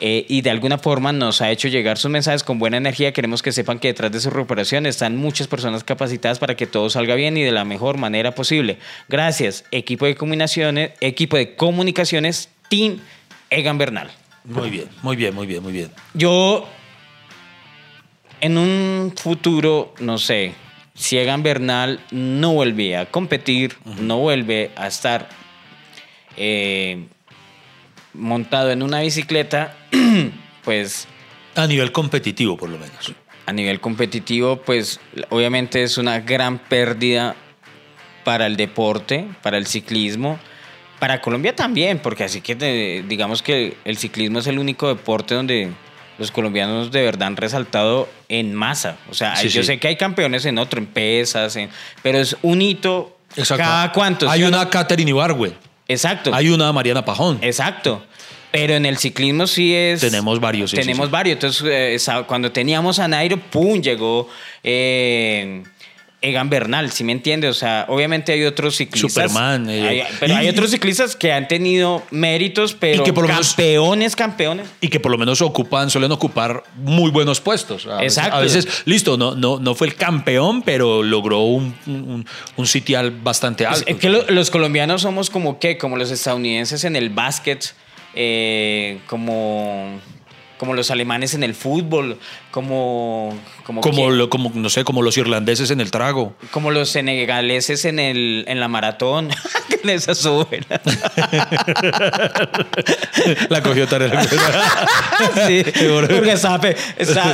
eh, 0.00 0.24
y 0.28 0.42
de 0.42 0.50
alguna 0.50 0.78
forma 0.78 1.12
nos 1.12 1.40
ha 1.40 1.50
hecho 1.50 1.68
llegar 1.68 1.98
sus 1.98 2.10
mensajes 2.10 2.44
con 2.44 2.58
buena 2.58 2.76
energía. 2.76 3.12
Queremos 3.12 3.42
que 3.42 3.52
sepan 3.52 3.78
que 3.78 3.88
detrás 3.88 4.12
de 4.12 4.20
su 4.20 4.30
recuperación 4.30 4.86
están 4.86 5.16
muchas 5.16 5.48
personas 5.48 5.84
capacitadas 5.84 6.38
para 6.38 6.56
que 6.56 6.66
todo 6.66 6.88
salga 6.90 7.14
bien 7.14 7.36
y 7.36 7.42
de 7.42 7.52
la 7.52 7.64
mejor 7.64 7.98
manera 7.98 8.34
posible. 8.34 8.78
Gracias, 9.08 9.64
equipo 9.70 10.06
de 10.06 10.14
comunicaciones, 10.14 10.92
equipo 11.00 11.36
de 11.36 11.56
comunicaciones, 11.56 12.48
Team 12.68 12.98
Egan 13.50 13.78
Bernal. 13.78 14.10
Muy 14.44 14.70
bien, 14.70 14.88
muy 15.02 15.16
bien, 15.16 15.34
muy 15.34 15.46
bien, 15.46 15.62
muy 15.62 15.72
bien. 15.72 15.90
Yo, 16.14 16.68
en 18.40 18.56
un 18.56 19.12
futuro, 19.16 19.94
no 20.00 20.18
sé, 20.18 20.54
si 20.94 21.18
Egan 21.18 21.42
Bernal 21.42 22.00
no 22.10 22.54
vuelve 22.54 22.96
a 22.96 23.06
competir, 23.06 23.76
no 24.00 24.18
vuelve 24.18 24.70
a 24.76 24.86
estar 24.86 25.28
eh, 26.36 27.06
montado 28.18 28.70
en 28.70 28.82
una 28.82 29.00
bicicleta, 29.00 29.74
pues 30.64 31.06
A 31.56 31.66
nivel 31.66 31.92
competitivo, 31.92 32.56
por 32.56 32.68
lo 32.68 32.78
menos. 32.78 33.12
a 33.46 33.52
nivel 33.52 33.80
competitivo, 33.80 34.56
pues 34.62 35.00
obviamente 35.30 35.82
es 35.82 35.96
una 35.98 36.20
gran 36.20 36.58
pérdida 36.58 37.34
para 38.24 38.46
el 38.46 38.56
deporte, 38.56 39.26
para 39.42 39.56
el 39.56 39.66
ciclismo, 39.66 40.38
para 40.98 41.20
Colombia 41.22 41.54
también, 41.54 41.98
porque 42.00 42.24
así 42.24 42.40
que 42.40 43.02
digamos 43.08 43.42
que 43.42 43.76
el 43.84 43.96
ciclismo 43.96 44.40
es 44.40 44.46
el 44.48 44.58
único 44.58 44.88
deporte 44.88 45.34
donde 45.34 45.70
los 46.18 46.32
colombianos 46.32 46.90
de 46.90 47.02
verdad 47.02 47.28
han 47.28 47.36
resaltado 47.36 48.08
en 48.28 48.52
masa. 48.54 48.96
O 49.08 49.14
sea, 49.14 49.36
Sí, 49.36 49.48
yo 49.48 49.62
sí. 49.62 49.66
sé 49.68 49.78
que 49.78 49.86
hay 49.88 49.96
campeones 49.96 50.44
en 50.44 50.58
otro, 50.58 50.80
en 50.80 50.86
pesas, 50.86 51.54
en- 51.56 51.70
pero 52.02 52.18
es 52.18 52.36
un 52.42 52.60
hito 52.60 53.16
cada 53.56 53.92
cuánto. 53.92 54.28
Hay 54.28 54.40
¿sí 54.40 54.44
o 54.44 54.48
una? 54.48 54.68
Catherine 54.68 55.08
Ibargüe. 55.10 55.52
Exacto. 55.88 56.34
Hay 56.34 56.50
una 56.50 56.72
Mariana 56.72 57.04
Pajón. 57.04 57.38
Exacto. 57.40 58.02
Pero 58.50 58.74
en 58.74 58.86
el 58.86 58.96
ciclismo 58.96 59.46
sí 59.46 59.74
es. 59.74 60.00
Tenemos 60.00 60.40
varios, 60.40 60.70
sí, 60.70 60.76
tenemos 60.76 61.06
sí, 61.06 61.08
sí. 61.08 61.12
varios. 61.12 61.34
Entonces, 61.34 62.06
eh, 62.08 62.22
cuando 62.26 62.50
teníamos 62.50 62.98
a 62.98 63.08
Nairo, 63.08 63.38
¡pum! 63.38 63.80
llegó 63.80 64.28
eh, 64.62 65.62
Egan 66.20 66.50
Bernal, 66.50 66.90
¿sí 66.90 67.04
me 67.04 67.12
entiende? 67.12 67.48
O 67.48 67.54
sea, 67.54 67.84
obviamente 67.88 68.32
hay 68.32 68.42
otros 68.44 68.74
ciclistas. 68.76 69.30
Superman, 69.30 69.70
eh, 69.70 69.88
Hay- 69.88 70.02
pero 70.18 70.34
y- 70.34 70.36
hay 70.36 70.48
otros 70.48 70.72
ciclistas 70.72 71.14
que 71.14 71.32
han 71.32 71.46
tenido 71.46 72.02
méritos, 72.10 72.74
pero 72.74 73.04
que 73.04 73.12
por 73.12 73.22
lo 73.22 73.28
menos- 73.28 73.50
campeones, 73.54 74.16
campeones. 74.16 74.66
Y 74.80 74.88
que 74.88 74.98
por 74.98 75.12
lo 75.12 75.18
menos 75.18 75.40
ocupan, 75.42 75.90
suelen 75.90 76.10
ocupar 76.10 76.64
muy 76.74 77.12
buenos 77.12 77.40
puestos. 77.40 77.86
A 77.86 77.98
veces- 77.98 78.18
Exacto. 78.18 78.36
a 78.36 78.40
veces, 78.40 78.66
listo, 78.84 79.16
no, 79.16 79.36
no, 79.36 79.60
no 79.60 79.74
fue 79.76 79.86
el 79.86 79.94
campeón, 79.94 80.62
pero 80.62 81.04
logró 81.04 81.42
un, 81.42 81.72
un, 81.86 82.26
un 82.56 82.66
sitial 82.66 83.12
bastante 83.12 83.62
Es- 83.62 83.70
alto. 83.70 83.84
Es 83.86 83.96
que 83.98 84.08
lo- 84.08 84.28
los 84.28 84.50
colombianos 84.50 85.02
somos 85.02 85.30
como 85.30 85.60
que, 85.60 85.78
como 85.78 85.96
los 85.96 86.10
estadounidenses 86.10 86.82
en 86.82 86.96
el 86.96 87.10
básquet, 87.10 87.74
eh, 88.14 88.98
como 89.06 90.00
como 90.58 90.74
los 90.74 90.90
alemanes 90.90 91.34
en 91.34 91.44
el 91.44 91.54
fútbol, 91.54 92.18
como 92.50 93.38
como, 93.64 93.82
Como, 93.82 94.10
lo- 94.10 94.30
como, 94.30 94.50
no 94.54 94.70
sé, 94.70 94.82
como 94.84 95.02
los 95.02 95.18
irlandeses 95.18 95.70
en 95.70 95.80
el 95.82 95.90
trago. 95.90 96.34
como 96.50 96.70
los 96.70 96.88
senegaleses 96.88 97.84
en 97.84 97.98
el 97.98 98.44
en 98.48 98.58
la 98.60 98.68
maratón. 98.68 99.28
Esa 99.84 100.12
es 100.12 100.18
su 100.18 100.44
buena. 100.44 100.80
La 103.48 103.62
cogió 103.62 103.86
tarea. 103.86 104.22
Sí, 105.46 105.64
porque 105.98 106.32
está, 106.32 106.60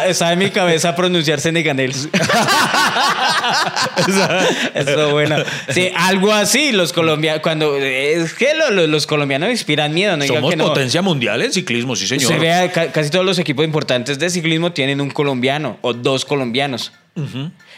estaba 0.07 0.33
en 0.33 0.39
mi 0.39 0.51
cabeza 0.51 0.95
pronunciar 0.97 1.41
senegalés. 1.41 2.09
Eso 4.75 5.11
bueno. 5.11 5.37
Sí, 5.69 5.91
algo 5.95 6.33
así, 6.33 6.73
los 6.73 6.93
colombianos, 6.93 7.43
cuando 7.43 7.77
es 7.77 8.35
que 8.35 8.55
lo- 8.55 8.71
lo- 8.71 8.87
los 8.87 9.07
colombianos 9.07 9.51
inspiran 9.51 9.93
miedo, 9.93 10.17
no 10.17 10.25
Somos 10.27 10.51
que 10.51 10.57
no. 10.57 10.67
potencia 10.69 11.03
mundial 11.03 11.43
en 11.43 11.53
ciclismo, 11.53 11.97
sí, 11.97 12.07
señor. 12.07 12.31
Se 12.33 12.39
vea, 12.39 12.71
ca- 12.73 12.91
casi 12.93 13.11
todos 13.11 13.25
los 13.25 13.39
equipos 13.39 13.65
importantes 13.65 14.19
de 14.19 14.31
ciclismo 14.31 14.73
tienen 14.73 15.01
un 15.01 15.04
colombiano 15.11 15.79
o 15.83 15.93
dos 15.93 16.25
colombianos. 16.25 16.93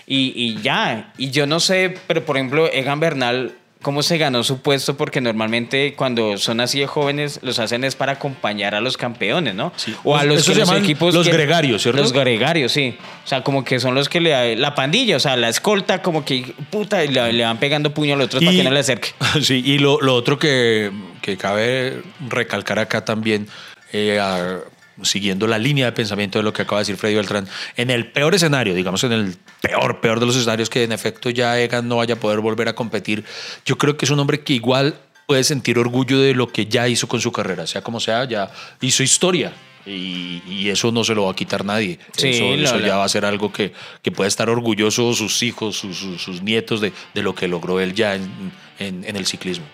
y, 0.06 0.32
y 0.34 0.62
ya, 0.62 1.12
y 1.18 1.30
yo 1.30 1.46
no 1.46 1.60
sé, 1.60 1.96
pero 2.06 2.24
por 2.24 2.36
ejemplo, 2.36 2.70
Egan 2.72 3.00
Bernal, 3.00 3.52
¿cómo 3.82 4.02
se 4.02 4.16
ganó 4.18 4.42
su 4.42 4.62
puesto? 4.62 4.96
Porque 4.96 5.20
normalmente 5.20 5.94
cuando 5.94 6.38
son 6.38 6.60
así 6.60 6.80
de 6.80 6.86
jóvenes, 6.86 7.40
los 7.42 7.58
hacen 7.58 7.84
es 7.84 7.94
para 7.96 8.12
acompañar 8.12 8.74
a 8.74 8.80
los 8.80 8.96
campeones, 8.96 9.54
¿no? 9.54 9.72
Sí. 9.76 9.94
O 10.04 10.16
a 10.16 10.24
los, 10.24 10.44
que 10.48 10.54
los 10.54 10.72
equipos... 10.72 11.14
los 11.14 11.26
que- 11.26 11.32
gregarios, 11.34 11.82
¿cierto? 11.82 12.00
Los 12.00 12.12
gregarios, 12.12 12.72
sí. 12.72 12.96
O 13.24 13.28
sea, 13.28 13.42
como 13.44 13.62
que 13.64 13.78
son 13.78 13.94
los 13.94 14.08
que 14.08 14.20
le... 14.20 14.56
La 14.56 14.74
pandilla, 14.74 15.16
o 15.16 15.20
sea, 15.20 15.36
la 15.36 15.48
escolta, 15.50 16.00
como 16.02 16.24
que, 16.24 16.54
puta, 16.70 17.04
y 17.04 17.08
le, 17.08 17.32
le 17.32 17.44
van 17.44 17.58
pegando 17.58 17.92
puño 17.92 18.14
a 18.14 18.16
los 18.16 18.26
otros 18.26 18.42
para 18.42 18.54
Y- 18.54 18.56
que 18.58 18.64
no 18.64 18.70
le 18.70 18.80
acerque. 18.80 19.10
Sí, 19.42 19.62
y 19.64 19.78
lo, 19.78 20.00
lo 20.00 20.14
otro 20.14 20.38
que, 20.38 20.90
que 21.20 21.36
cabe 21.36 22.02
recalcar 22.28 22.78
acá 22.78 23.04
también, 23.04 23.46
eh, 23.92 24.18
a- 24.18 24.60
siguiendo 25.02 25.46
la 25.46 25.58
línea 25.58 25.86
de 25.86 25.92
pensamiento 25.92 26.38
de 26.38 26.42
lo 26.42 26.52
que 26.52 26.62
acaba 26.62 26.78
de 26.78 26.82
decir 26.82 26.96
Freddy 26.96 27.14
Beltrán, 27.14 27.46
en 27.76 27.90
el 27.90 28.10
peor 28.12 28.34
escenario, 28.34 28.74
digamos 28.74 29.02
en 29.04 29.12
el 29.12 29.36
peor, 29.60 30.00
peor 30.00 30.20
de 30.20 30.26
los 30.26 30.36
escenarios 30.36 30.70
que 30.70 30.84
en 30.84 30.92
efecto 30.92 31.30
ya 31.30 31.58
Egan 31.60 31.88
no 31.88 31.96
vaya 31.96 32.14
a 32.14 32.20
poder 32.20 32.40
volver 32.40 32.68
a 32.68 32.74
competir, 32.74 33.24
yo 33.64 33.76
creo 33.78 33.96
que 33.96 34.04
es 34.06 34.10
un 34.10 34.18
hombre 34.20 34.40
que 34.40 34.52
igual 34.54 34.94
puede 35.26 35.42
sentir 35.44 35.78
orgullo 35.78 36.20
de 36.20 36.34
lo 36.34 36.48
que 36.52 36.66
ya 36.66 36.86
hizo 36.88 37.08
con 37.08 37.20
su 37.20 37.32
carrera, 37.32 37.66
sea 37.66 37.82
como 37.82 38.00
sea, 38.00 38.24
ya 38.24 38.50
hizo 38.80 39.02
historia. 39.02 39.52
Y, 39.88 40.42
y 40.48 40.68
eso 40.68 40.90
no 40.90 41.04
se 41.04 41.14
lo 41.14 41.26
va 41.26 41.30
a 41.30 41.36
quitar 41.36 41.64
nadie. 41.64 42.00
Sí, 42.16 42.30
eso 42.30 42.54
eso 42.54 42.80
ya 42.80 42.96
va 42.96 43.04
a 43.04 43.08
ser 43.08 43.24
algo 43.24 43.52
que, 43.52 43.72
que 44.02 44.10
puede 44.10 44.26
estar 44.26 44.50
orgulloso 44.50 45.12
sus 45.14 45.40
hijos, 45.44 45.76
sus, 45.78 45.96
sus- 45.96 46.20
sus 46.20 46.42
nietos 46.42 46.80
de, 46.80 46.92
de 47.14 47.22
lo 47.22 47.36
que 47.36 47.46
logró 47.46 47.78
él 47.78 47.94
ya 47.94 48.16
en, 48.16 48.52
en- 48.80 49.04
en 49.04 49.14
el 49.14 49.26
ciclismo. 49.26 49.64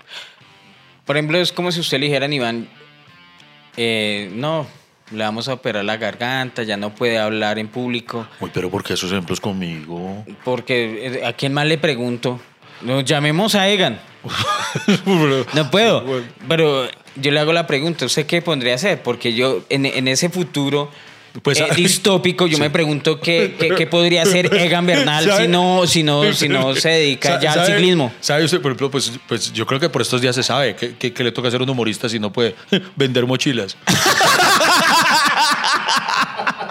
Por 1.07 1.17
ejemplo, 1.17 1.39
es 1.39 1.51
como 1.53 1.73
si 1.73 1.81
usted 1.81 1.99
le 1.99 2.07
dijera 2.07 2.27
a 2.27 2.31
Iván, 2.35 2.69
eh, 3.79 4.31
no, 4.35 4.67
le 5.13 5.25
vamos 5.25 5.49
a 5.49 5.55
operar 5.55 5.85
la 5.85 5.97
garganta, 5.97 6.63
ya 6.63 6.77
no 6.77 6.95
puede 6.95 7.19
hablar 7.19 7.59
en 7.59 7.69
público, 7.69 8.27
Uy, 8.41 8.51
pero 8.53 8.71
¿por 8.71 8.83
qué 8.83 8.95
esos 8.95 9.11
ejemplos 9.13 9.41
conmigo? 9.41 10.25
porque 10.45 11.07
eh, 11.21 11.27
¿a 11.27 11.33
quién 11.33 11.53
más 11.55 11.67
le 11.67 11.79
pregunto? 11.79 12.41
No, 12.83 13.01
llamemos 13.01 13.55
a 13.55 13.69
Egan. 13.69 14.01
No 15.55 15.71
puedo, 15.71 16.05
pero 16.49 16.89
yo 17.17 17.31
le 17.31 17.41
hago 17.41 17.53
la 17.53 17.67
pregunta, 17.67 18.07
¿usted 18.07 18.27
qué 18.27 18.41
pondría 18.43 18.73
a 18.73 18.77
hacer? 18.77 19.03
Porque 19.03 19.35
yo 19.35 19.65
en, 19.69 19.87
en 19.87 20.09
ese 20.09 20.29
futuro... 20.31 20.91
Pues, 21.43 21.61
eh, 21.61 21.67
ah, 21.71 21.75
distópico, 21.77 22.47
yo 22.47 22.57
sí. 22.57 22.61
me 22.63 22.69
pregunto 22.69 23.19
qué, 23.19 23.57
qué- 23.59 23.71
qué 23.75 23.87
podría 23.87 24.23
hacer 24.23 24.55
Egan 24.55 24.85
Bernal 24.85 25.25
¿Sabe? 25.25 25.43
si 25.45 25.49
no, 25.49 25.87
si 25.87 26.03
no, 26.03 26.31
si 26.35 26.47
no 26.49 26.75
se 26.75 26.91
dedica 26.91 27.41
ya 27.41 27.53
al 27.55 27.61
¿Sabe- 27.61 27.77
ciclismo. 27.79 28.13
¿Sabe 28.21 28.45
usted, 28.45 28.61
por 28.61 28.71
ejemplo? 28.73 28.91
Pues, 28.91 29.13
pues 29.27 29.51
yo 29.51 29.67
creo 29.67 29.81
que 29.81 29.89
por 29.89 30.03
estos 30.03 30.21
días 30.21 30.35
se 30.37 30.43
sabe 30.43 30.77
que, 30.77 30.95
que- 30.97 31.13
que 31.15 31.25
le 31.25 31.33
toca 31.33 31.51
ser 31.51 31.63
un 31.63 31.71
humorista 31.71 32.07
si 32.09 32.19
no 32.19 32.31
puede 32.31 32.55
vender 32.97 33.25
mochilas. 33.27 33.79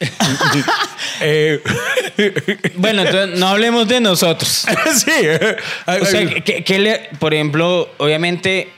Eh, 1.22 1.60
Bueno, 2.76 3.02
entonces 3.02 3.38
no 3.38 3.48
hablemos 3.48 3.86
de 3.88 4.00
nosotros. 4.00 4.64
sí. 4.94 5.10
eh, 5.22 5.56
O 5.86 6.04
sea, 6.06 6.26
que, 6.42 6.64
que 6.64 6.78
le- 6.78 7.08
por 7.18 7.34
ejemplo, 7.34 7.90
obviamente, 7.98 8.68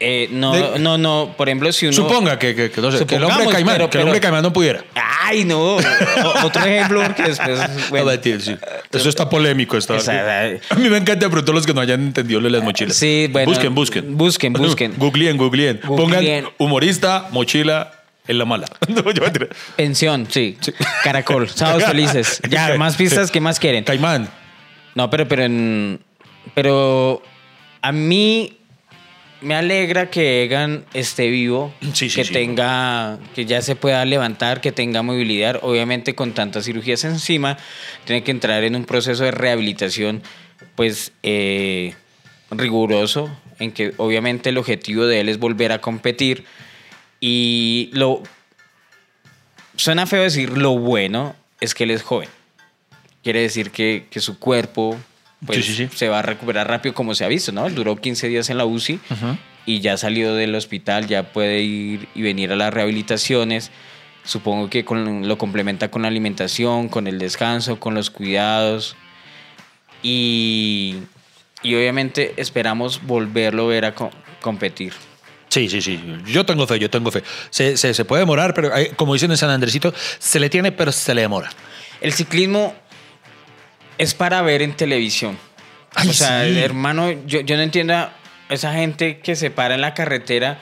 eh, 0.00 0.28
no, 0.30 0.52
De- 0.52 0.78
no, 0.78 0.98
no, 0.98 1.34
por 1.38 1.48
ejemplo, 1.48 1.72
si 1.72 1.86
uno... 1.86 1.94
Suponga 1.94 2.38
que, 2.38 2.54
que- 2.54 2.70
que 2.70 2.80
no 2.82 2.92
sé, 2.92 3.06
que 3.06 3.14
el 3.16 3.24
hombre 3.24 3.46
caimán, 3.48 3.76
pero- 3.76 3.88
que 3.90 3.98
el 3.98 4.02
hombre 4.04 4.20
pero- 4.20 4.22
caimán 4.30 4.42
no 4.42 4.52
pudiera. 4.52 4.84
Ay, 5.22 5.44
no. 5.44 5.76
O- 5.76 5.80
otro 6.44 6.62
ejemplo, 6.66 7.02
porque 7.02 7.22
después... 7.22 7.58
bueno. 7.88 8.04
No, 8.04 8.10
mentira, 8.12 8.40
sí. 8.40 8.54
Eso 8.92 9.08
está 9.08 9.28
polémico. 9.30 9.78
Está, 9.78 9.94
a 9.96 10.74
mí 10.74 10.88
me 10.90 10.98
encanta 10.98 11.24
de 11.26 11.30
pronto 11.30 11.52
los 11.54 11.64
que 11.64 11.72
no 11.72 11.80
hayan 11.80 12.02
entendido 12.02 12.40
las 12.42 12.62
mochilas. 12.62 12.94
Sí, 12.96 13.28
bueno. 13.32 13.48
Busquen, 13.50 13.74
busquen. 13.74 14.16
Busquen, 14.18 14.52
busquen. 14.52 14.94
Googleen, 14.98 15.38
googleen. 15.38 15.80
Googleen. 15.82 16.44
Pongan 16.44 16.52
humorista, 16.58 17.28
mochila 17.30 17.92
en 18.26 18.38
la 18.38 18.44
mala. 18.44 18.66
No, 18.88 19.10
yo 19.10 19.22
mentira. 19.22 19.48
Pensión, 19.76 20.26
sí. 20.30 20.56
Caracol, 21.02 21.48
sábados 21.48 21.84
felices. 21.86 22.40
Ya, 22.48 22.76
más 22.76 22.96
pistas, 22.96 23.30
¿qué 23.30 23.40
más 23.40 23.58
quieren? 23.60 23.84
Caimán. 23.84 24.28
No, 24.94 25.10
pero, 25.10 25.26
pero, 25.28 25.42
en- 25.44 26.00
pero 26.54 27.22
a 27.82 27.92
mí 27.92 28.58
me 29.40 29.54
alegra 29.54 30.08
que 30.10 30.44
Egan 30.44 30.84
esté 30.94 31.28
vivo, 31.28 31.74
Sí, 31.92 32.08
sí, 32.08 32.16
que 32.16 32.24
sí. 32.24 32.32
tenga, 32.32 33.18
que 33.34 33.44
ya 33.44 33.60
se 33.60 33.76
pueda 33.76 34.04
levantar, 34.06 34.60
que 34.60 34.72
tenga 34.72 35.02
movilidad. 35.02 35.58
Obviamente 35.62 36.14
con 36.14 36.32
tantas 36.32 36.64
cirugías 36.64 37.04
encima, 37.04 37.58
tiene 38.04 38.22
que 38.22 38.30
entrar 38.30 38.64
en 38.64 38.74
un 38.76 38.84
proceso 38.84 39.24
de 39.24 39.32
rehabilitación, 39.32 40.22
pues 40.76 41.12
eh, 41.22 41.94
riguroso, 42.50 43.36
en 43.58 43.72
que 43.72 43.92
obviamente 43.98 44.48
el 44.50 44.58
objetivo 44.58 45.04
de 45.06 45.20
él 45.20 45.28
es 45.28 45.38
volver 45.38 45.72
a 45.72 45.80
competir 45.80 46.44
y 47.26 47.88
lo 47.94 48.22
suena 49.76 50.06
feo 50.06 50.22
decir 50.22 50.58
lo 50.58 50.76
bueno 50.78 51.34
es 51.60 51.74
que 51.74 51.84
él 51.84 51.90
es 51.90 52.02
joven. 52.02 52.28
Quiere 53.22 53.40
decir 53.40 53.70
que, 53.70 54.06
que 54.10 54.20
su 54.20 54.38
cuerpo 54.38 54.94
pues, 55.46 55.64
Sí, 55.64 55.74
sí, 55.74 55.88
sí. 55.88 55.96
se 55.96 56.08
va 56.10 56.18
a 56.18 56.22
recuperar 56.22 56.68
rápido 56.68 56.94
como 56.94 57.14
se 57.14 57.24
ha 57.24 57.28
visto, 57.28 57.50
¿no? 57.50 57.66
Él 57.66 57.74
duró 57.74 57.96
15 57.96 58.28
días 58.28 58.50
en 58.50 58.58
la 58.58 58.66
UCI 58.66 59.00
y 59.64 59.80
ya 59.80 59.96
salió 59.96 60.34
del 60.34 60.54
hospital, 60.54 61.06
ya 61.06 61.32
puede 61.32 61.62
ir 61.62 62.08
y 62.14 62.20
venir 62.20 62.52
a 62.52 62.56
las 62.56 62.74
rehabilitaciones. 62.74 63.70
Supongo 64.24 64.68
que 64.68 64.84
con- 64.84 65.26
lo 65.26 65.38
complementa 65.38 65.90
con 65.90 66.02
la 66.02 66.08
alimentación, 66.08 66.88
con 66.90 67.06
el 67.06 67.18
descanso, 67.18 67.80
con 67.80 67.94
los 67.94 68.10
cuidados. 68.10 68.96
Y, 70.02 70.96
y 71.62 71.74
obviamente 71.74 72.34
esperamos 72.36 73.02
volverlo 73.06 73.64
a 73.64 73.68
ver 73.68 73.84
a 73.86 73.94
co- 73.94 74.10
competir. 74.42 74.92
Sí, 75.54 75.68
sí, 75.68 75.80
sí. 75.80 76.00
Yo 76.26 76.44
tengo 76.44 76.66
fe, 76.66 76.80
yo 76.80 76.90
tengo 76.90 77.12
fe. 77.12 77.22
Se, 77.50 77.76
se, 77.76 77.94
se 77.94 78.04
puede 78.04 78.22
demorar, 78.22 78.54
pero 78.54 78.74
hay- 78.74 78.88
como 78.96 79.12
dicen 79.14 79.30
en 79.30 79.36
San 79.36 79.50
Andresito, 79.50 79.94
se 80.18 80.40
le 80.40 80.50
tiene, 80.50 80.72
pero 80.72 80.90
se 80.90 81.14
le 81.14 81.20
demora. 81.20 81.48
El 82.00 82.12
ciclismo 82.12 82.74
es 83.98 84.14
para 84.14 84.42
ver 84.42 84.62
en 84.62 84.74
televisión. 84.76 85.38
Ay, 85.94 86.08
o 86.08 86.12
sea, 86.12 86.44
sí. 86.44 86.58
hermano, 86.58 87.12
yo, 87.26 87.40
yo 87.42 87.56
no 87.56 87.62
entiendo 87.62 87.94
a 87.94 88.12
esa 88.48 88.72
gente 88.72 89.20
que 89.20 89.36
se 89.36 89.50
para 89.50 89.76
en 89.76 89.80
la 89.80 89.94
carretera 89.94 90.58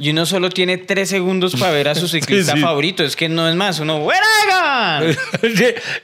y 0.00 0.10
uno 0.10 0.24
solo 0.26 0.48
tiene 0.50 0.78
tres 0.78 1.10
segundos 1.10 1.54
para 1.56 1.72
ver 1.72 1.88
a 1.88 1.94
su 1.94 2.08
ciclista 2.08 2.54
sí. 2.54 2.60
favorito. 2.60 3.04
Es 3.04 3.14
que 3.16 3.28
no 3.28 3.48
es 3.48 3.54
más. 3.54 3.78
Uno, 3.80 4.00
¡Buena, 4.00 4.26
Egan! 4.44 5.02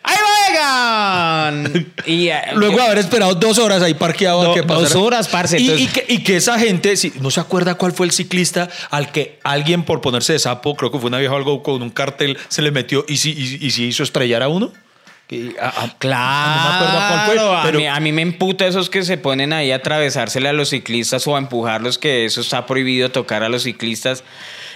¡Ahí 0.03 0.17
va, 0.23 0.51
Egan! 0.53 1.93
Y, 2.07 2.29
eh, 2.29 2.41
Luego 2.55 2.77
yo- 2.77 2.83
haber 2.85 2.99
esperado 2.99 3.35
dos 3.35 3.59
horas 3.59 3.83
ahí 3.83 3.95
parqueado 3.95 4.43
Do- 4.45 4.51
a 4.53 4.55
que 4.55 4.63
dos 4.63 4.95
horas, 4.95 5.27
parce, 5.29 5.59
y 5.59 5.87
que, 5.89 6.05
y 6.09 6.19
que 6.23 6.37
esa 6.37 6.59
gente, 6.59 6.97
si, 6.97 7.13
no 7.21 7.31
se 7.31 7.41
acuerda 7.41 7.75
cuál 7.75 7.93
fue 7.93 8.07
el 8.07 8.13
ciclista 8.13 8.69
al 8.91 9.11
que 9.11 9.41
alguien 9.43 9.83
por 9.83 10.01
ponerse 10.01 10.33
de 10.35 10.39
sapo, 10.39 10.77
creo 10.77 10.93
que 10.93 10.99
fue 10.99 11.09
una 11.09 11.19
vieja 11.19 11.35
o 11.35 11.37
algo 11.37 11.63
con 11.65 11.83
un 11.83 11.91
cartel, 11.91 12.39
se 12.49 12.63
le 12.63 12.71
metió 12.71 13.05
y 13.09 13.17
si, 13.17 13.33
y, 13.33 13.67
y 13.67 13.71
si 13.73 13.87
hizo 13.87 14.03
estrellar 14.05 14.43
a 14.43 14.49
uno. 14.49 14.73
Que- 15.27 15.57
a- 15.61 15.69
a- 15.85 15.95
Claro, 15.99 16.85
no 16.87 17.27
cuál 17.27 17.39
a, 17.69 17.73
mí, 17.73 17.87
a 17.87 18.01
mí 18.01 18.13
me 18.13 18.23
emputa 18.23 18.67
esos 18.67 18.89
que 18.91 19.03
se 19.03 19.19
ponen 19.19 19.53
ahí 19.53 19.73
a 19.73 19.77
atravesársele 19.77 20.49
a 20.49 20.53
los 20.53 20.69
ciclistas 20.71 21.27
o 21.27 21.35
a 21.35 21.39
empujarlos, 21.39 21.99
que 21.99 22.25
eso 22.27 22.41
está 22.41 22.65
prohibido 22.67 23.11
tocar 23.11 23.43
a 23.43 23.49
los 23.49 23.65
ciclistas. 23.65 24.23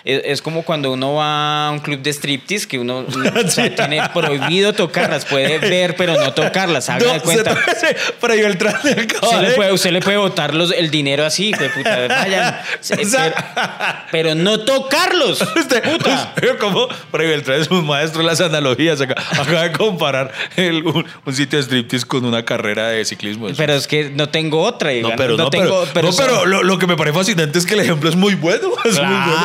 Es, 0.05 0.23
es 0.25 0.43
como 0.43 0.63
cuando 0.63 0.93
uno 0.93 1.15
va 1.15 1.69
a 1.69 1.71
un 1.71 1.81
club 1.81 2.01
de 2.01 2.11
striptease 2.13 2.67
que 2.67 2.79
uno 2.79 3.05
o 3.45 3.49
sea, 3.51 3.75
tiene 3.75 4.01
prohibido 4.13 4.73
tocarlas, 4.73 5.25
puede 5.25 5.59
ver 5.71 5.97
pero 5.97 6.15
no 6.15 6.33
tocarlas, 6.33 6.89
haga 6.89 7.07
No, 7.07 7.13
de 7.15 7.21
cuenta. 7.21 7.55
se- 7.81 7.97
Pero 8.21 8.35
yo 8.35 8.47
el 8.47 8.57
traje 8.59 9.07
Usted 9.23 9.41
le, 9.41 9.51
puede, 9.53 9.73
usted 9.73 9.91
le 9.93 10.01
puede 10.01 10.17
botar 10.17 10.55
los, 10.55 10.73
el 10.73 10.91
dinero 10.91 11.25
así, 11.25 11.53
fue 11.53 11.69
puta, 11.69 12.07
vayan. 12.09 12.61
Se- 12.81 12.95
O 12.95 13.05
sea- 13.05 14.05
pero, 14.11 14.31
pero 14.31 14.35
no 14.35 14.61
tocarlos. 14.61 15.41
Usted, 15.43 15.83
puta. 15.83 16.33
usted 16.37 16.59
como 16.59 16.89
por 17.11 17.21
ahí 17.21 17.27
Beltrán 17.29 17.61
es 17.61 17.71
un 17.71 17.87
maestro 17.87 18.21
de 18.23 18.27
las 18.27 18.41
analogías. 18.41 19.01
Acá, 19.01 19.15
acaba 19.33 19.63
de 19.63 19.73
comparar 19.73 20.33
el- 20.57 20.85
un, 20.87 21.05
un 21.25 21.35
sitio 21.35 21.59
de 21.59 21.65
striptease 21.65 22.07
con 22.07 22.25
una 22.25 22.45
carrera 22.45 22.89
de 22.89 23.05
ciclismo. 23.05 23.49
Eso. 23.49 23.57
Pero 23.57 23.75
es 23.75 23.87
que 23.87 24.11
no 24.11 24.29
tengo 24.29 24.63
otra. 24.63 24.93
no, 24.95 25.11
pero, 25.17 25.37
no, 25.37 25.51
tengo, 25.51 25.85
pero, 25.93 26.11
no, 26.11 26.17
pero 26.17 26.47
lo, 26.47 26.63
lo 26.63 26.79
que 26.79 26.87
me 26.87 26.97
parece 26.97 27.17
fascinante 27.17 27.59
es 27.59 27.67
que 27.67 27.75
el 27.75 27.81
ejemplo 27.81 28.09
es 28.09 28.17
muy 28.17 28.35
bueno. 28.35 28.71
Es 28.85 28.97
muy 28.97 29.07
bueno. 29.07 29.41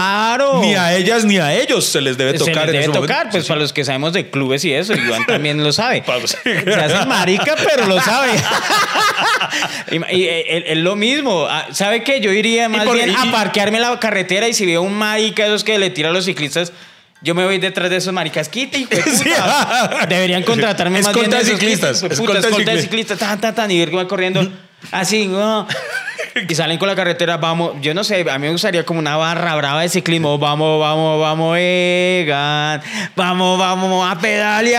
Claro. 0.51 0.61
Ni 0.61 0.75
a 0.75 0.95
ellas 0.95 1.25
ni 1.25 1.37
a 1.37 1.53
ellos 1.53 1.85
se 1.85 2.01
les 2.01 2.17
debe 2.17 2.31
se 2.33 2.39
tocar 2.39 2.55
les 2.55 2.61
en 2.67 2.71
debe 2.73 2.83
ese 2.83 2.91
tocar, 2.93 3.15
momento. 3.17 3.31
pues 3.31 3.43
Sí, 3.43 3.47
para 3.49 3.59
los 3.61 3.73
que 3.73 3.83
sabemos 3.85 4.13
de 4.13 4.29
clubes 4.29 4.63
y 4.65 4.73
eso, 4.73 4.93
Iván 4.93 5.25
también 5.27 5.63
lo 5.63 5.71
sabe. 5.73 6.03
Se 6.05 6.73
hace 6.73 7.05
marica, 7.07 7.55
pero 7.63 7.87
lo 7.87 7.99
sabe. 8.01 8.29
y 9.91 9.95
y, 10.15 10.23
eh, 10.25 10.63
es 10.71 10.77
lo 10.77 10.95
mismo. 10.95 11.45
Ah, 11.49 11.67
¿Sabe 11.71 12.03
qué? 12.03 12.19
Yo 12.19 12.31
iría 12.31 12.69
más 12.69 12.85
por- 12.85 12.95
bien 12.95 13.09
y- 13.09 13.15
a 13.15 13.31
parquearme 13.31 13.77
en 13.77 13.83
la 13.83 13.99
carretera 13.99 14.47
y 14.47 14.53
si 14.53 14.65
veo 14.65 14.81
un 14.81 14.93
marica 14.97 15.45
esos 15.45 15.63
que 15.63 15.77
le 15.77 15.89
tira 15.89 16.09
a 16.09 16.11
los 16.11 16.25
ciclistas, 16.25 16.71
yo 17.21 17.33
me 17.33 17.43
voy 17.45 17.57
detrás 17.57 17.89
de 17.89 17.97
esos 17.97 18.13
maricas. 18.13 18.49
Quita, 18.49 18.77
puta. 18.77 19.03
Sí. 19.11 19.29
Deberían 20.09 20.43
contratarme 20.43 20.99
más 21.01 21.07
Escolta 21.07 21.19
bien 21.21 21.31
de 21.31 21.37
esos 21.47 21.59
ciclistas, 21.59 22.01
Puta, 22.01 22.13
escolta 22.13 22.33
de 22.33 22.47
ciclistas. 22.49 22.81
ciclistas. 22.81 23.17
Tan, 23.19 23.41
tan, 23.41 23.55
tan, 23.55 23.71
y 23.71 23.85
van 23.85 24.07
corriendo 24.07 24.47
así. 24.91 25.29
ah. 25.35 25.65
Y 26.49 26.55
salen 26.55 26.77
con 26.77 26.87
la 26.87 26.95
carretera, 26.95 27.37
vamos, 27.37 27.73
yo 27.81 27.93
no 27.93 28.03
sé, 28.03 28.25
a 28.29 28.37
mí 28.37 28.47
me 28.47 28.51
gustaría 28.51 28.83
como 28.85 28.99
una 28.99 29.15
barra 29.17 29.55
brava 29.55 29.81
de 29.81 29.89
ciclismo, 29.89 30.37
vamos, 30.37 30.79
vamos, 30.79 31.19
vamos, 31.21 31.57
Egan, 31.59 32.81
vamos, 33.15 33.57
vamos 33.59 34.09
a 34.09 34.19
pedalear, 34.19 34.75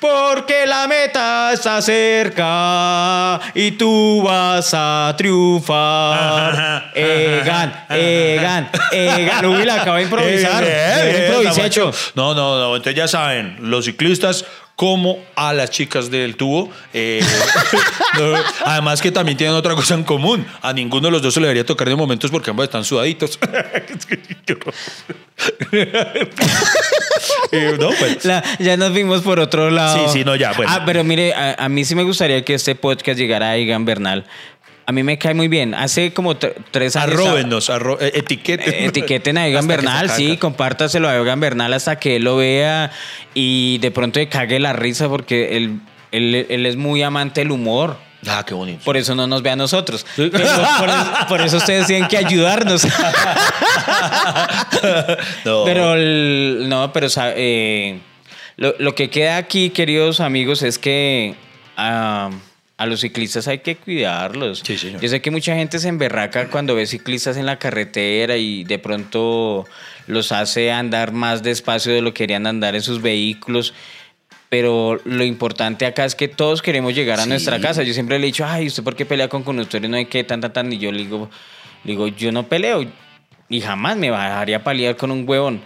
porque 0.00 0.66
la 0.66 0.86
meta 0.86 1.52
está 1.52 1.82
cerca 1.82 3.40
y 3.54 3.72
tú 3.72 4.22
vas 4.24 4.70
a 4.74 5.14
triunfar. 5.16 6.92
Egan, 6.94 7.86
Egan, 7.90 8.70
Egan. 8.92 9.46
Uy, 9.46 9.64
la 9.64 9.82
acabo 9.82 9.96
de 9.96 10.04
improvisar. 10.04 10.64
Bien, 10.64 10.76
Yo 10.98 11.04
bien, 11.04 11.24
improvisé, 11.26 11.66
hecho. 11.66 11.92
No, 12.14 12.34
no, 12.34 12.58
no. 12.58 12.76
Entonces 12.76 12.94
ya 12.94 13.08
saben, 13.08 13.56
los 13.60 13.84
ciclistas 13.84 14.44
como 14.78 15.18
a 15.34 15.52
las 15.54 15.70
chicas 15.70 16.08
del 16.08 16.36
tubo. 16.36 16.70
eh, 16.94 17.20
además 18.64 19.02
que 19.02 19.10
también 19.10 19.36
tienen 19.36 19.56
otra 19.56 19.74
cosa 19.74 19.94
en 19.94 20.04
común. 20.04 20.46
A 20.62 20.72
ninguno 20.72 21.08
de 21.08 21.10
los 21.10 21.20
dos 21.20 21.34
se 21.34 21.40
le 21.40 21.46
debería 21.48 21.66
tocar 21.66 21.88
de 21.88 21.96
momentos 21.96 22.30
porque 22.30 22.50
ambos 22.50 22.62
están 22.62 22.84
sudaditos. 22.84 23.40
Eh, 27.50 27.76
no, 27.78 27.88
pues. 27.98 28.24
La- 28.24 28.44
ya 28.58 28.76
nos 28.76 28.92
vimos 28.92 29.22
por 29.22 29.40
otro 29.40 29.70
lado. 29.70 30.06
Sí, 30.08 30.18
sí, 30.18 30.24
no, 30.24 30.36
ya, 30.36 30.52
bueno. 30.52 30.70
Ah, 30.72 30.82
pero 30.84 31.02
mire, 31.02 31.32
a, 31.34 31.54
a 31.64 31.68
mí 31.68 31.84
sí 31.84 31.94
me 31.94 32.02
gustaría 32.02 32.44
que 32.44 32.54
este 32.54 32.74
podcast 32.74 33.18
llegara 33.18 33.50
a 33.50 33.56
Egan 33.56 33.84
Bernal. 33.84 34.26
A 34.88 34.92
mí 34.92 35.02
me 35.02 35.18
cae 35.18 35.34
muy 35.34 35.48
bien. 35.48 35.74
Hace 35.74 36.14
como 36.14 36.34
tre- 36.38 36.54
tres 36.70 36.96
años. 36.96 37.12
Arróbenos, 37.20 37.68
arro 37.68 38.00
eh, 38.00 38.10
etiqueten. 38.14 38.72
Eh, 38.72 38.86
Etiqueten 38.86 39.36
a 39.36 39.46
Egan 39.48 39.66
Bernal, 39.68 40.08
sí, 40.08 40.38
compártaselo 40.38 41.10
a 41.10 41.16
Egan 41.18 41.40
Bernal 41.40 41.74
hasta 41.74 41.96
que 41.96 42.16
él 42.16 42.24
lo 42.24 42.36
vea 42.36 42.90
y 43.34 43.76
de 43.78 43.90
pronto 43.90 44.18
le 44.18 44.30
cague 44.30 44.58
la 44.58 44.72
risa 44.72 45.06
porque 45.10 45.58
él, 45.58 45.80
él, 46.10 46.46
él 46.48 46.64
es 46.64 46.76
muy 46.76 47.02
amante 47.02 47.42
del 47.42 47.50
humor. 47.50 47.98
Ah, 48.26 48.42
qué 48.46 48.54
bonito. 48.54 48.82
Por 48.82 48.96
eso 48.96 49.14
no 49.14 49.26
nos 49.26 49.42
ve 49.42 49.50
a 49.50 49.56
nosotros. 49.56 50.06
Pero 50.16 50.30
por, 50.32 50.40
eso, 50.40 51.06
por 51.28 51.40
eso 51.42 51.56
ustedes 51.58 51.86
tienen 51.86 52.08
que 52.08 52.16
ayudarnos. 52.16 52.86
No. 55.44 55.64
Pero 55.64 55.94
el- 55.94 56.66
no, 56.68 56.92
pero 56.92 57.08
eh, 57.36 57.98
lo, 58.56 58.74
lo 58.78 58.94
que 58.94 59.10
queda 59.10 59.36
aquí, 59.36 59.70
queridos 59.70 60.20
amigos, 60.20 60.62
es 60.62 60.78
que 60.78 61.34
ah, 61.76 62.30
a 62.78 62.86
los 62.86 63.00
ciclistas 63.00 63.46
hay 63.48 63.58
que 63.58 63.76
cuidarlos. 63.76 64.62
Sí, 64.64 64.78
señor. 64.78 65.00
Yo 65.02 65.08
sé 65.08 65.20
que 65.20 65.30
mucha 65.30 65.54
gente 65.54 65.78
se 65.78 65.88
emberraca 65.88 66.48
cuando 66.48 66.74
ve 66.74 66.86
ciclistas 66.86 67.36
en 67.36 67.44
la 67.44 67.58
carretera 67.58 68.36
y 68.36 68.64
de 68.64 68.78
pronto 68.78 69.66
los 70.06 70.32
hace 70.32 70.70
andar 70.72 71.12
más 71.12 71.42
despacio 71.42 71.92
de 71.92 72.00
lo 72.00 72.14
que 72.14 72.22
querían 72.24 72.46
andar 72.46 72.74
en 72.76 72.82
sus 72.82 73.02
vehículos. 73.02 73.74
Pero 74.48 74.98
lo 75.04 75.24
importante 75.24 75.84
acá 75.84 76.04
es 76.06 76.14
que 76.14 76.26
todos 76.28 76.62
queremos 76.62 76.94
llegar 76.94 77.20
a 77.20 77.24
Sí. 77.24 77.28
nuestra 77.28 77.60
casa. 77.60 77.82
Yo 77.82 77.92
siempre 77.92 78.18
le 78.18 78.24
he 78.24 78.28
dicho, 78.28 78.46
ay, 78.46 78.68
¿usted 78.68 78.82
por 78.82 78.96
qué 78.96 79.04
pelea 79.04 79.28
con 79.28 79.42
conductores? 79.42 79.90
No 79.90 79.96
hay 79.98 80.06
que 80.06 80.24
tan, 80.24 80.40
tan, 80.40 80.52
tan. 80.52 80.72
Y 80.72 80.78
yo 80.78 80.90
le 80.90 80.98
digo, 80.98 81.28
le 81.84 81.92
digo, 81.92 82.08
yo 82.08 82.32
no 82.32 82.44
peleo. 82.48 82.86
Y 83.50 83.60
jamás 83.60 83.96
me 83.98 84.10
bajaría 84.10 84.58
a 84.58 84.64
pelear 84.64 84.96
con 84.96 85.10
un 85.10 85.28
huevón. 85.28 85.60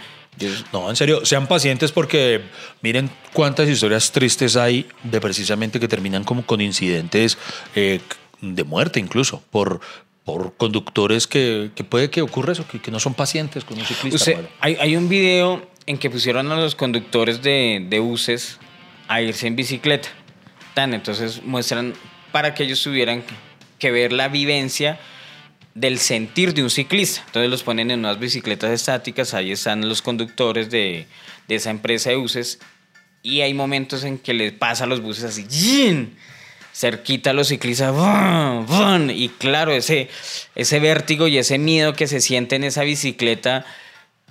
No, 0.73 0.89
en 0.91 0.97
serio, 0.97 1.25
sean 1.25 1.47
pacientes 1.47 1.93
porque 1.93 2.41
miren 2.81 3.11
cuántas 3.33 3.69
historias 3.69 4.11
tristes 4.13 4.57
hay 4.57 4.87
de 5.05 5.21
precisamente 5.21 5.79
que 5.79 5.87
terminan 5.89 6.25
como 6.25 6.45
con 6.45 6.61
incidentes 6.61 7.39
eh, 7.77 8.01
de 8.41 8.65
muerte 8.65 8.99
incluso 8.99 9.43
por, 9.51 9.81
por 10.25 10.55
conductores 10.57 11.27
que, 11.27 11.71
que 11.77 11.85
puede 11.85 12.11
que 12.11 12.23
ocurra 12.23 12.53
eso, 12.53 12.67
que, 12.67 12.81
que 12.81 12.91
no 12.91 12.99
son 12.99 13.15
pacientes 13.15 13.65
con 13.65 13.79
un 13.79 13.85
ciclista. 13.85 14.17
Usted- 14.17 14.49
hay, 14.61 14.77
hay 14.81 14.97
un 14.97 15.09
video 15.09 15.69
en 15.87 15.99
que 15.99 16.11
pusieron 16.11 16.51
a 16.51 16.57
los 16.57 16.75
conductores 16.75 17.43
de, 17.43 17.87
de 17.89 17.99
buses 18.01 18.59
a 19.09 19.21
irse 19.21 19.47
en 19.47 19.55
bicicleta. 19.55 20.09
Tan, 20.75 20.95
entonces 20.95 21.43
muestran 21.45 21.93
para 22.33 22.55
que 22.55 22.65
ellos 22.65 22.83
tuvieran 22.83 23.23
que 23.79 23.91
ver 23.91 24.13
la 24.13 24.29
vivencia 24.29 24.99
del 25.75 25.99
sentir 25.99 26.53
de 26.55 26.63
un 26.63 26.71
ciclista. 26.71 27.23
Entonces 27.27 27.51
los 27.51 27.63
ponen 27.63 27.91
en 27.91 28.01
unas 28.01 28.19
bicicletas 28.19 28.71
estáticas, 28.71 29.35
ahí 29.35 29.53
están 29.53 29.89
los 29.89 30.03
conductores 30.03 30.71
de, 30.71 31.07
de 31.49 31.55
esa 31.55 31.71
empresa 31.71 32.11
de 32.11 32.17
buses 32.17 32.59
y 33.23 33.41
hay 33.41 33.55
momentos 33.55 34.05
en 34.05 34.19
que 34.19 34.35
les 34.35 34.53
pasa 34.53 34.85
a 34.85 34.87
los 34.87 35.01
buses 35.01 35.25
así, 35.25 35.47
¡yin! 35.49 36.17
cerquita 36.75 37.31
a 37.31 37.33
los 37.35 37.49
ciclistas, 37.49 37.93
¡vum! 37.95 38.67
¡vum! 38.67 39.11
y 39.11 39.29
claro, 39.29 39.73
ese, 39.73 40.09
ese 40.55 40.81
vértigo 40.81 41.29
y 41.29 41.37
ese 41.39 41.59
miedo 41.59 41.93
que 41.95 42.07
se 42.07 42.21
siente 42.21 42.57
en 42.57 42.65
esa 42.65 42.83
bicicleta 42.83 43.65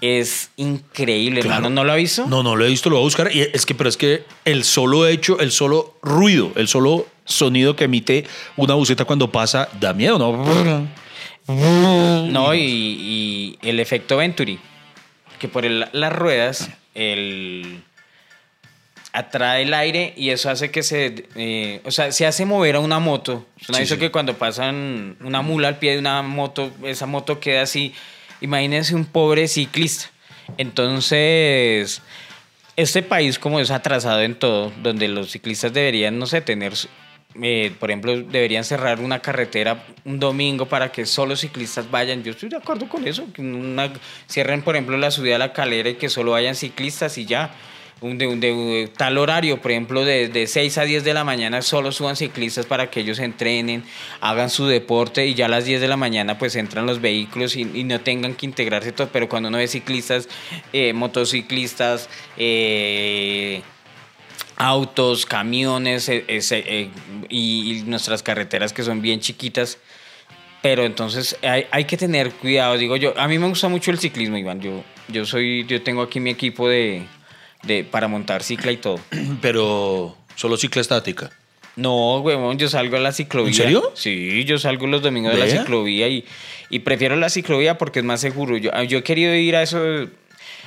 es 0.02 0.50
increíble, 0.58 1.42
Claro. 1.42 1.58
hermano. 1.58 1.76
¿No 1.76 1.84
lo 1.84 1.92
ha 1.92 1.96
visto? 1.96 2.26
No, 2.26 2.42
no 2.42 2.56
lo 2.56 2.66
he 2.66 2.70
visto, 2.70 2.90
lo 2.90 2.96
voy 2.96 3.04
a 3.04 3.06
buscar. 3.06 3.30
Y 3.36 3.42
es 3.42 3.68
que, 3.68 3.76
pero 3.76 3.88
es 3.88 3.98
que 3.98 4.24
el 4.46 4.64
solo 4.64 5.08
hecho, 5.08 5.40
el 5.40 5.52
solo 5.52 5.96
ruido, 6.02 6.52
el 6.56 6.68
solo 6.68 7.08
sonido 7.26 7.76
que 7.76 7.84
emite 7.84 8.26
una 8.58 8.74
buceta 8.74 9.06
cuando 9.06 9.32
pasa 9.32 9.70
da 9.80 9.94
miedo, 9.94 10.18
¿no? 10.18 10.88
No, 11.56 12.54
y, 12.54 12.60
y 12.62 13.60
el 13.68 13.80
efecto 13.80 14.18
Venturi, 14.18 14.60
que 15.40 15.48
por 15.48 15.66
el- 15.66 15.88
las 15.92 16.14
ruedas 16.14 16.70
el, 16.96 17.82
atrae 19.14 19.64
el 19.64 19.74
aire 19.74 20.14
y 20.16 20.30
eso 20.30 20.50
hace 20.50 20.72
que 20.72 20.84
se, 20.84 21.26
eh, 21.36 21.82
o 21.84 21.92
sea, 21.92 22.12
se 22.12 22.26
hace 22.26 22.46
mover 22.46 22.76
a 22.76 22.80
una 22.80 23.00
moto. 23.00 23.46
¿No 23.70 23.76
ha 23.76 23.80
Sí, 23.80 23.86
sí. 23.88 23.98
que 23.98 24.12
cuando 24.12 24.36
pasan 24.38 25.18
una 25.22 25.42
mula 25.42 25.68
al 25.68 25.80
pie 25.80 25.94
de 25.94 26.00
una 26.00 26.22
moto, 26.22 26.72
esa 26.84 27.06
moto 27.06 27.40
queda 27.40 27.64
así? 27.64 27.94
Imagínense 28.42 28.96
un 28.96 29.06
pobre 29.06 29.48
ciclista. 29.48 30.10
Entonces, 30.58 32.02
este 32.76 33.04
país 33.04 33.38
como 33.40 33.60
es 33.60 33.72
atrasado 33.72 34.22
en 34.22 34.36
todo, 34.36 34.72
donde 34.82 35.08
los 35.08 35.32
ciclistas 35.32 35.74
deberían, 35.74 36.18
no 36.18 36.26
sé, 36.26 36.42
tener, 36.42 36.74
por 37.80 37.90
ejemplo, 37.90 38.16
deberían 38.22 38.64
cerrar 38.64 39.00
una 39.00 39.20
carretera 39.20 39.84
un 40.06 40.20
domingo 40.20 40.66
para 40.68 40.92
que 40.92 41.06
solo 41.06 41.36
ciclistas 41.36 41.90
vayan. 41.90 42.24
Yo 42.24 42.32
estoy 42.32 42.50
de 42.50 42.58
acuerdo 42.58 42.88
con 42.90 43.08
eso, 43.08 43.26
que 43.34 43.42
cierren, 44.30 44.62
por 44.62 44.76
ejemplo, 44.76 44.98
la 44.98 45.12
subida 45.12 45.36
a 45.38 45.40
la 45.40 45.54
calera 45.54 45.90
y 45.90 45.96
que 45.96 46.10
solo 46.10 46.32
vayan 46.32 46.56
ciclistas 46.56 47.18
y 47.18 47.26
ya. 47.26 47.52
Un 48.02 48.18
de, 48.18 48.26
un 48.26 48.40
de- 48.40 48.90
tal 48.98 49.20
horario, 49.20 49.62
por 49.62 49.70
ejemplo, 49.70 50.04
de, 50.04 50.28
de 50.28 50.48
6 50.48 50.80
a 50.80 50.86
10 50.86 51.04
de 51.04 51.14
la 51.14 51.24
mañana 51.24 51.62
solo 51.62 51.92
suban 51.92 52.16
ciclistas 52.16 52.66
para 52.66 52.90
que 52.90 53.02
ellos 53.02 53.20
entrenen, 53.20 53.84
hagan 54.22 54.50
su 54.50 54.66
deporte 54.66 55.28
y 55.28 55.36
ya 55.36 55.46
a 55.46 55.50
las 55.50 55.66
10 55.66 55.82
de 55.82 55.88
la 55.88 55.98
mañana 55.98 56.40
pues 56.40 56.56
entran 56.56 56.88
los 56.88 57.00
vehículos 57.00 57.56
y, 57.56 57.62
y 57.62 57.84
no 57.84 58.02
tengan 58.02 58.34
que 58.34 58.48
integrarse 58.48 58.92
todos, 58.92 59.12
pero 59.14 59.30
cuando 59.30 59.50
uno 59.50 59.60
ve 59.60 59.68
ciclistas, 59.68 60.28
eh, 60.74 60.94
motociclistas, 60.94 62.10
eh, 62.38 63.62
autos, 64.62 65.26
camiones 65.26 66.08
eh, 66.08 66.24
ese, 66.28 66.64
eh, 66.68 66.90
y, 67.30 67.80
y 67.80 67.82
nuestras 67.84 68.22
carreteras 68.22 68.74
que 68.74 68.84
son 68.84 69.02
bien 69.02 69.20
chiquitas. 69.20 69.80
Pero 70.62 70.86
entonces 70.86 71.36
hay, 71.42 71.66
hay 71.72 71.86
que 71.86 71.98
tener 71.98 72.32
cuidado, 72.32 72.78
digo 72.78 72.96
yo. 72.96 73.16
A 73.18 73.28
mí 73.28 73.40
me 73.40 73.48
gusta 73.48 73.68
mucho 73.68 73.90
el 73.90 73.98
ciclismo, 73.98 74.38
Iván. 74.38 74.62
Yo, 74.62 74.84
yo 75.08 75.26
soy, 75.26 75.66
yo 75.66 75.82
tengo 75.82 76.04
aquí 76.04 76.20
mi 76.20 76.30
equipo 76.30 76.70
de, 76.70 77.08
de 77.64 77.84
para 77.84 78.08
montar 78.08 78.44
cicla 78.44 78.72
y 78.72 78.78
todo. 78.78 79.00
Pero 79.42 80.16
solo 80.36 80.58
cicla 80.58 80.82
estática. 80.82 81.32
No, 81.76 82.20
huevón, 82.20 82.60
yo 82.60 82.70
salgo 82.70 82.98
a 82.98 83.00
la 83.00 83.14
ciclovía. 83.14 83.50
¿En 83.50 83.56
serio? 83.56 83.92
Sí, 83.96 84.44
yo 84.44 84.60
salgo 84.60 84.86
los 84.86 85.02
domingos 85.02 85.34
de 85.34 85.40
la 85.40 85.48
ciclovía 85.48 86.08
y, 86.08 86.26
y 86.70 86.80
prefiero 86.80 87.16
la 87.16 87.30
ciclovía 87.30 87.80
porque 87.80 88.00
es 88.00 88.06
más 88.06 88.22
seguro. 88.22 88.58
Yo, 88.58 88.72
yo 88.84 89.00
he 89.00 89.04
querido 89.04 89.34
ir 89.34 89.56
a, 89.56 89.64
eso, 89.64 89.80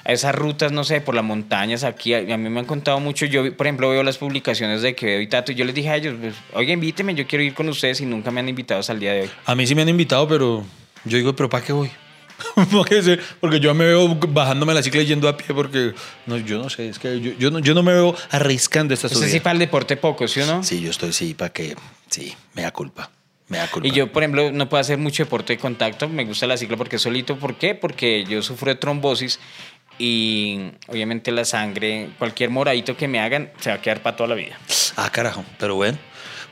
esas 0.04 0.34
rutas, 0.34 0.72
no 0.72 0.84
sé, 0.84 1.00
por 1.00 1.14
las 1.14 1.24
montañas 1.24 1.84
aquí. 1.84 2.14
A, 2.14 2.18
a 2.18 2.36
mí 2.36 2.48
me 2.48 2.60
han 2.60 2.66
contado 2.66 3.00
mucho. 3.00 3.26
Yo, 3.26 3.56
por 3.56 3.66
ejemplo, 3.66 3.90
veo 3.90 4.02
las 4.02 4.18
publicaciones 4.18 4.82
de 4.82 4.94
Quevedo 4.94 5.20
y 5.20 5.26
Tato 5.26 5.52
y 5.52 5.54
yo 5.54 5.64
les 5.64 5.74
dije 5.74 5.90
a 5.90 5.96
ellos, 5.96 6.16
pues, 6.20 6.34
oye, 6.52 6.72
invíteme, 6.72 7.14
yo 7.14 7.26
quiero 7.26 7.42
ir 7.42 7.54
con 7.54 7.68
ustedes 7.68 8.00
y 8.00 8.06
nunca 8.06 8.30
me 8.30 8.40
han 8.40 8.48
invitado 8.48 8.80
hasta 8.80 8.92
el 8.92 9.00
día 9.00 9.12
de 9.12 9.22
hoy. 9.22 9.30
A 9.46 9.54
mí 9.54 9.66
sí 9.66 9.74
me 9.74 9.82
han 9.82 9.88
invitado, 9.88 10.28
pero 10.28 10.64
yo 11.04 11.16
digo, 11.16 11.34
¿pero 11.34 11.48
para 11.48 11.64
qué 11.64 11.72
voy? 11.72 11.90
porque, 12.70 13.60
yo 13.60 13.74
me 13.74 13.86
veo 13.86 14.14
bajándome 14.28 14.74
la 14.74 14.82
cicla 14.82 15.02
y 15.02 15.06
yendo 15.06 15.28
a 15.28 15.36
pie 15.36 15.54
porque 15.54 15.94
no, 16.26 16.36
yo 16.38 16.58
no 16.58 16.68
sé, 16.68 16.88
es 16.88 16.98
que 16.98 17.20
yo, 17.20 17.32
yo, 17.38 17.50
no, 17.50 17.58
yo 17.60 17.74
no 17.74 17.82
me 17.82 17.92
veo 17.92 18.14
arriscando 18.30 18.94
esta 18.94 19.08
subida. 19.08 19.28
sí 19.28 19.40
para 19.40 19.52
el 19.52 19.58
deporte 19.60 19.96
poco, 19.96 20.26
¿sí 20.28 20.40
o 20.40 20.46
no? 20.46 20.62
Sí, 20.62 20.80
yo 20.80 20.90
estoy 20.90 21.12
sí 21.12 21.34
para 21.34 21.52
que 21.52 21.76
sí, 22.10 22.34
me 22.54 22.62
da 22.62 22.72
culpa. 22.72 23.10
Me 23.48 23.58
da 23.58 23.70
culpa. 23.70 23.86
Y 23.86 23.90
yo, 23.90 24.10
por 24.10 24.22
ejemplo, 24.22 24.50
no 24.52 24.68
puedo 24.68 24.80
hacer 24.80 24.96
mucho 24.96 25.24
deporte 25.24 25.52
de 25.52 25.58
contacto. 25.58 26.08
Me 26.08 26.24
gusta 26.24 26.46
la 26.46 26.56
cicla 26.56 26.78
porque 26.78 26.96
es 26.96 27.02
solito. 27.02 27.38
¿Por 27.38 27.56
qué? 27.56 27.74
Porque 27.74 28.24
yo 28.26 28.40
sufro 28.40 28.70
de 28.70 28.76
trombosis 28.76 29.38
y 29.98 30.70
obviamente 30.88 31.30
la 31.32 31.44
sangre, 31.44 32.10
cualquier 32.18 32.50
moradito 32.50 32.96
que 32.96 33.08
me 33.08 33.20
hagan, 33.20 33.50
se 33.60 33.70
va 33.70 33.76
a 33.76 33.80
quedar 33.82 34.02
para 34.02 34.16
toda 34.16 34.28
la 34.30 34.34
vida. 34.34 34.58
Ah, 34.96 35.10
carajo, 35.10 35.44
pero 35.58 35.74
bueno. 35.76 35.98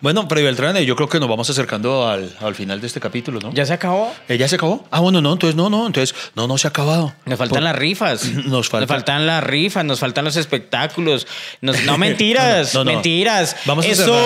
Bueno, 0.00 0.26
Freddy 0.28 0.42
Beltrán, 0.44 0.76
eh, 0.76 0.84
yo 0.84 0.96
creo 0.96 1.08
que 1.08 1.20
nos 1.20 1.28
vamos 1.28 1.48
acercando 1.48 2.08
al, 2.08 2.34
al 2.40 2.56
final 2.56 2.80
de 2.80 2.88
este 2.88 2.98
capítulo, 2.98 3.38
¿no? 3.38 3.52
¿Ya 3.52 3.64
se 3.64 3.72
acabó? 3.72 4.12
Eh, 4.28 4.36
¿Ya 4.36 4.48
se 4.48 4.56
acabó? 4.56 4.84
Ah, 4.90 4.98
bueno, 4.98 5.20
no, 5.20 5.32
entonces 5.32 5.54
no, 5.54 5.70
no, 5.70 5.86
entonces 5.86 6.12
no, 6.34 6.48
no 6.48 6.58
se 6.58 6.66
ha 6.66 6.70
acabado. 6.70 7.14
Nos 7.24 7.38
faltan 7.38 7.54
Por- 7.58 7.62
las 7.62 7.76
rifas. 7.76 8.24
Nos 8.46 8.68
falta- 8.68 8.88
faltan 8.92 9.28
las 9.28 9.44
rifas, 9.44 9.84
nos 9.84 10.00
faltan 10.00 10.24
los 10.24 10.34
espectáculos. 10.34 11.28
Nos- 11.60 11.84
no, 11.84 11.98
mentiras, 11.98 12.74
No, 12.74 12.80
no, 12.82 12.90
no. 12.90 12.92
mentiras. 12.96 13.54
Vamos 13.64 13.86
a, 13.86 13.94
cerrar, 13.94 14.16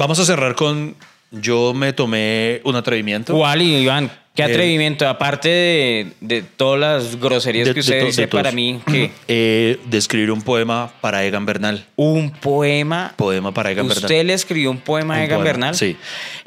vamos 0.00 0.18
a 0.18 0.24
cerrar 0.24 0.56
con. 0.56 0.96
Yo 1.30 1.72
me 1.74 1.92
tomé 1.92 2.60
un 2.64 2.74
atrevimiento. 2.76 3.34
¿Cuál, 3.34 3.62
Iván? 3.62 4.10
¿Qué 4.34 4.42
atrevimiento? 4.44 5.08
Aparte 5.08 5.48
de, 5.48 6.12
de 6.20 6.42
todas 6.42 6.80
las 6.80 7.20
groserías 7.20 7.68
De- 7.68 7.74
que 7.74 7.80
usted 7.80 8.06
dice 8.06 8.26
para 8.28 8.52
mí, 8.52 8.80
que 8.86 9.10
Eh, 9.28 9.78
de 9.86 9.98
escribir 9.98 10.30
un 10.30 10.42
poema 10.42 10.90
para 11.00 11.24
Egan 11.24 11.44
Bernal. 11.46 11.84
un 11.96 12.30
poema. 12.30 13.12
Poema 13.16 13.52
para 13.52 13.70
Egan 13.70 13.86
Bernal. 13.88 14.04
¿Usted 14.04 14.24
le 14.24 14.32
escribió 14.34 14.70
un 14.70 14.78
poema 14.78 15.16
a 15.16 15.24
Egan 15.24 15.38
poema, 15.38 15.44
Bernal? 15.44 15.74
sí. 15.74 15.96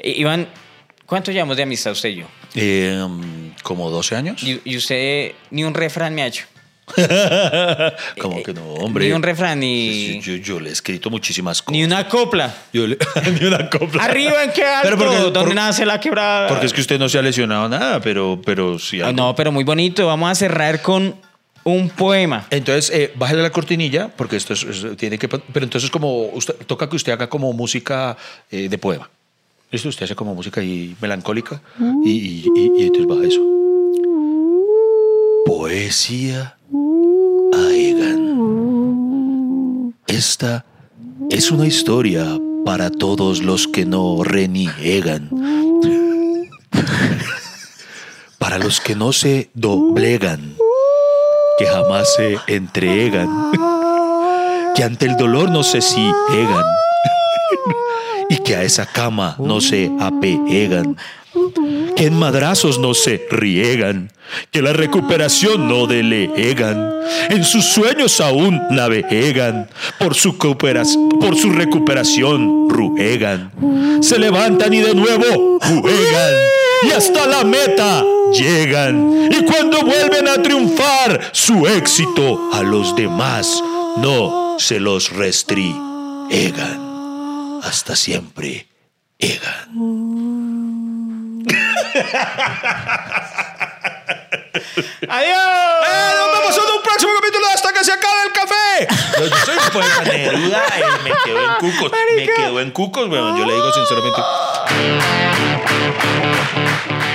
Iván, 0.02 0.48
¿cuánto 1.06 1.30
llevamos 1.30 1.56
de 1.56 1.62
amistad 1.62 1.92
usted 1.92 2.08
y 2.10 2.14
yo? 2.16 2.26
Eh, 2.54 3.04
mm, 3.08 3.62
como 3.62 3.90
12 3.90 4.16
años. 4.16 4.42
Y, 4.42 4.60
y 4.64 4.76
usted 4.76 5.32
ni 5.50 5.64
un 5.64 5.74
refrán 5.74 6.14
me 6.14 6.22
ha 6.22 6.26
hecho. 6.26 6.46
como 8.20 8.42
que 8.42 8.52
no, 8.52 8.62
hombre. 8.74 9.06
Ni 9.08 9.12
un 9.12 9.22
refrán, 9.22 9.60
ni, 9.60 10.20
Yo, 10.20 10.32
yo- 10.34 10.42
yo 10.42 10.60
le 10.60 10.70
he 10.70 10.72
escrito 10.72 11.10
muchísimas 11.10 11.62
cosas. 11.62 11.72
ni 11.72 11.84
una 11.84 12.08
copla. 12.08 12.54
Yo 12.72 12.86
le- 12.86 12.98
ni 13.40 13.46
una 13.46 13.68
copla. 13.70 14.04
Arriba 14.04 14.44
en 14.44 14.52
qué 14.52 14.64
alto, 14.64 14.82
Pero 14.84 14.98
porque- 14.98 15.16
donde 15.16 15.40
por- 15.40 15.54
nace 15.54 15.84
la 15.86 15.98
quebrada. 16.00 16.48
Porque 16.48 16.66
es 16.66 16.72
que 16.72 16.80
usted 16.80 16.98
no 16.98 17.08
se 17.08 17.18
ha 17.18 17.22
lesionado 17.22 17.68
nada, 17.68 18.00
pero, 18.00 18.40
pero 18.44 18.78
sí. 18.78 19.00
Ah, 19.00 19.06
algo. 19.08 19.16
No, 19.16 19.34
pero 19.34 19.50
muy 19.52 19.64
bonito. 19.64 20.06
Vamos 20.06 20.30
a 20.30 20.34
cerrar 20.34 20.82
con 20.82 21.14
un 21.64 21.88
poema. 21.88 22.46
Entonces, 22.50 22.90
eh, 22.94 23.12
bájale 23.16 23.42
la 23.42 23.50
cortinilla, 23.50 24.08
porque 24.08 24.36
esto 24.36 24.52
es- 24.52 24.64
es- 24.64 24.96
tiene 24.96 25.18
que. 25.18 25.28
Pero 25.28 25.64
entonces, 25.64 25.90
como 25.90 26.26
usted, 26.26 26.54
toca 26.66 26.88
que 26.88 26.96
usted 26.96 27.12
haga 27.12 27.28
como 27.28 27.52
música 27.52 28.16
eh, 28.50 28.68
de 28.68 28.78
poema. 28.78 29.08
Esto 29.72 29.88
usted 29.88 30.04
hace 30.04 30.14
como 30.14 30.34
música 30.34 30.62
y 30.62 30.94
melancólica. 31.00 31.60
Y, 32.04 32.10
y- 32.10 32.44
y- 32.54 32.82
y 32.82 32.86
entonces 32.86 33.06
baja 33.06 33.26
eso. 33.26 33.40
Poesía 35.74 36.56
a 37.52 37.62
Egan. 37.72 38.22
Esta 40.06 40.64
es 41.30 41.50
una 41.50 41.66
historia 41.66 42.38
para 42.64 42.90
todos 42.90 43.42
los 43.42 43.66
que 43.66 43.84
no 43.84 44.22
reniegan. 44.22 45.30
Para 48.38 48.58
los 48.58 48.80
que 48.80 48.94
no 48.94 49.12
se 49.12 49.50
doblegan 49.54 50.54
que 51.58 51.66
jamás 51.66 52.06
se 52.14 52.38
entregan, 52.46 53.28
que 54.76 54.84
ante 54.84 55.06
el 55.06 55.16
dolor 55.16 55.50
no 55.50 55.64
se 55.64 55.80
ciegan 55.80 56.64
y 58.30 58.36
que 58.44 58.54
a 58.54 58.62
esa 58.62 58.86
cama 58.86 59.34
no 59.40 59.60
se 59.60 59.90
apegan, 59.98 60.96
que 61.96 62.06
en 62.06 62.14
madrazos 62.14 62.78
no 62.78 62.94
se 62.94 63.26
riegan, 63.30 64.12
que 64.50 64.62
la 64.62 64.72
recuperación 64.72 65.68
no 65.68 65.86
delegan, 65.86 66.92
en 67.30 67.44
sus 67.44 67.64
sueños 67.66 68.20
aún 68.20 68.60
navegan, 68.70 69.68
por 69.98 70.14
su, 70.14 70.36
por 70.38 71.36
su 71.36 71.50
recuperación 71.50 72.68
ruegan, 72.68 73.52
se 74.02 74.18
levantan 74.18 74.72
y 74.72 74.80
de 74.80 74.94
nuevo 74.94 75.58
juegan 75.60 76.34
y 76.86 76.90
hasta 76.92 77.26
la 77.26 77.44
meta 77.44 78.04
llegan. 78.32 79.28
Y 79.30 79.44
cuando 79.44 79.80
vuelven 79.82 80.28
a 80.28 80.42
triunfar, 80.42 81.30
su 81.32 81.66
éxito 81.66 82.50
a 82.52 82.62
los 82.62 82.94
demás 82.96 83.62
no 83.96 84.56
se 84.58 84.80
los 84.80 85.10
restriegan. 85.10 85.80
Hasta 87.62 87.96
siempre, 87.96 88.68
Egan. 89.18 90.43
¡Adiós! 95.08 95.38
¡Eh, 95.86 96.12
nos 96.18 96.32
vemos 96.32 96.56
en 96.56 96.64
un 96.74 96.82
próximo 96.82 97.12
capítulo 97.20 97.46
hasta 97.52 97.72
que 97.72 97.84
se 97.84 97.92
acabe 97.92 98.22
el 98.26 98.32
café! 98.32 98.88
Yo, 99.18 99.26
yo 99.26 99.36
soy 99.44 99.56
un 99.56 99.70
poeta 99.70 100.02
Neruda, 100.04 100.64
eh, 100.76 100.84
me 101.02 101.10
quedo 101.24 101.44
en 101.44 101.54
cucos. 101.60 101.92
Me 102.16 102.26
quedo 102.26 102.60
en 102.60 102.70
cucos, 102.70 103.08
weón. 103.08 103.36
Yo 103.36 103.44
le 103.44 103.54
digo 103.54 103.72
sinceramente. 103.72 104.22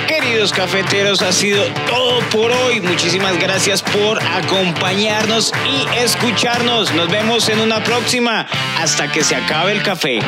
Queridos 0.06 0.52
cafeteros, 0.52 1.22
ha 1.22 1.32
sido 1.32 1.64
todo 1.88 2.20
por 2.30 2.50
hoy. 2.52 2.80
Muchísimas 2.80 3.38
gracias 3.38 3.82
por 3.82 4.22
acompañarnos 4.22 5.52
y 5.66 5.86
escucharnos. 5.98 6.92
Nos 6.94 7.10
vemos 7.10 7.48
en 7.48 7.60
una 7.60 7.82
próxima 7.82 8.46
hasta 8.78 9.10
que 9.10 9.24
se 9.24 9.34
acabe 9.34 9.72
el 9.72 9.82
café. 9.82 10.20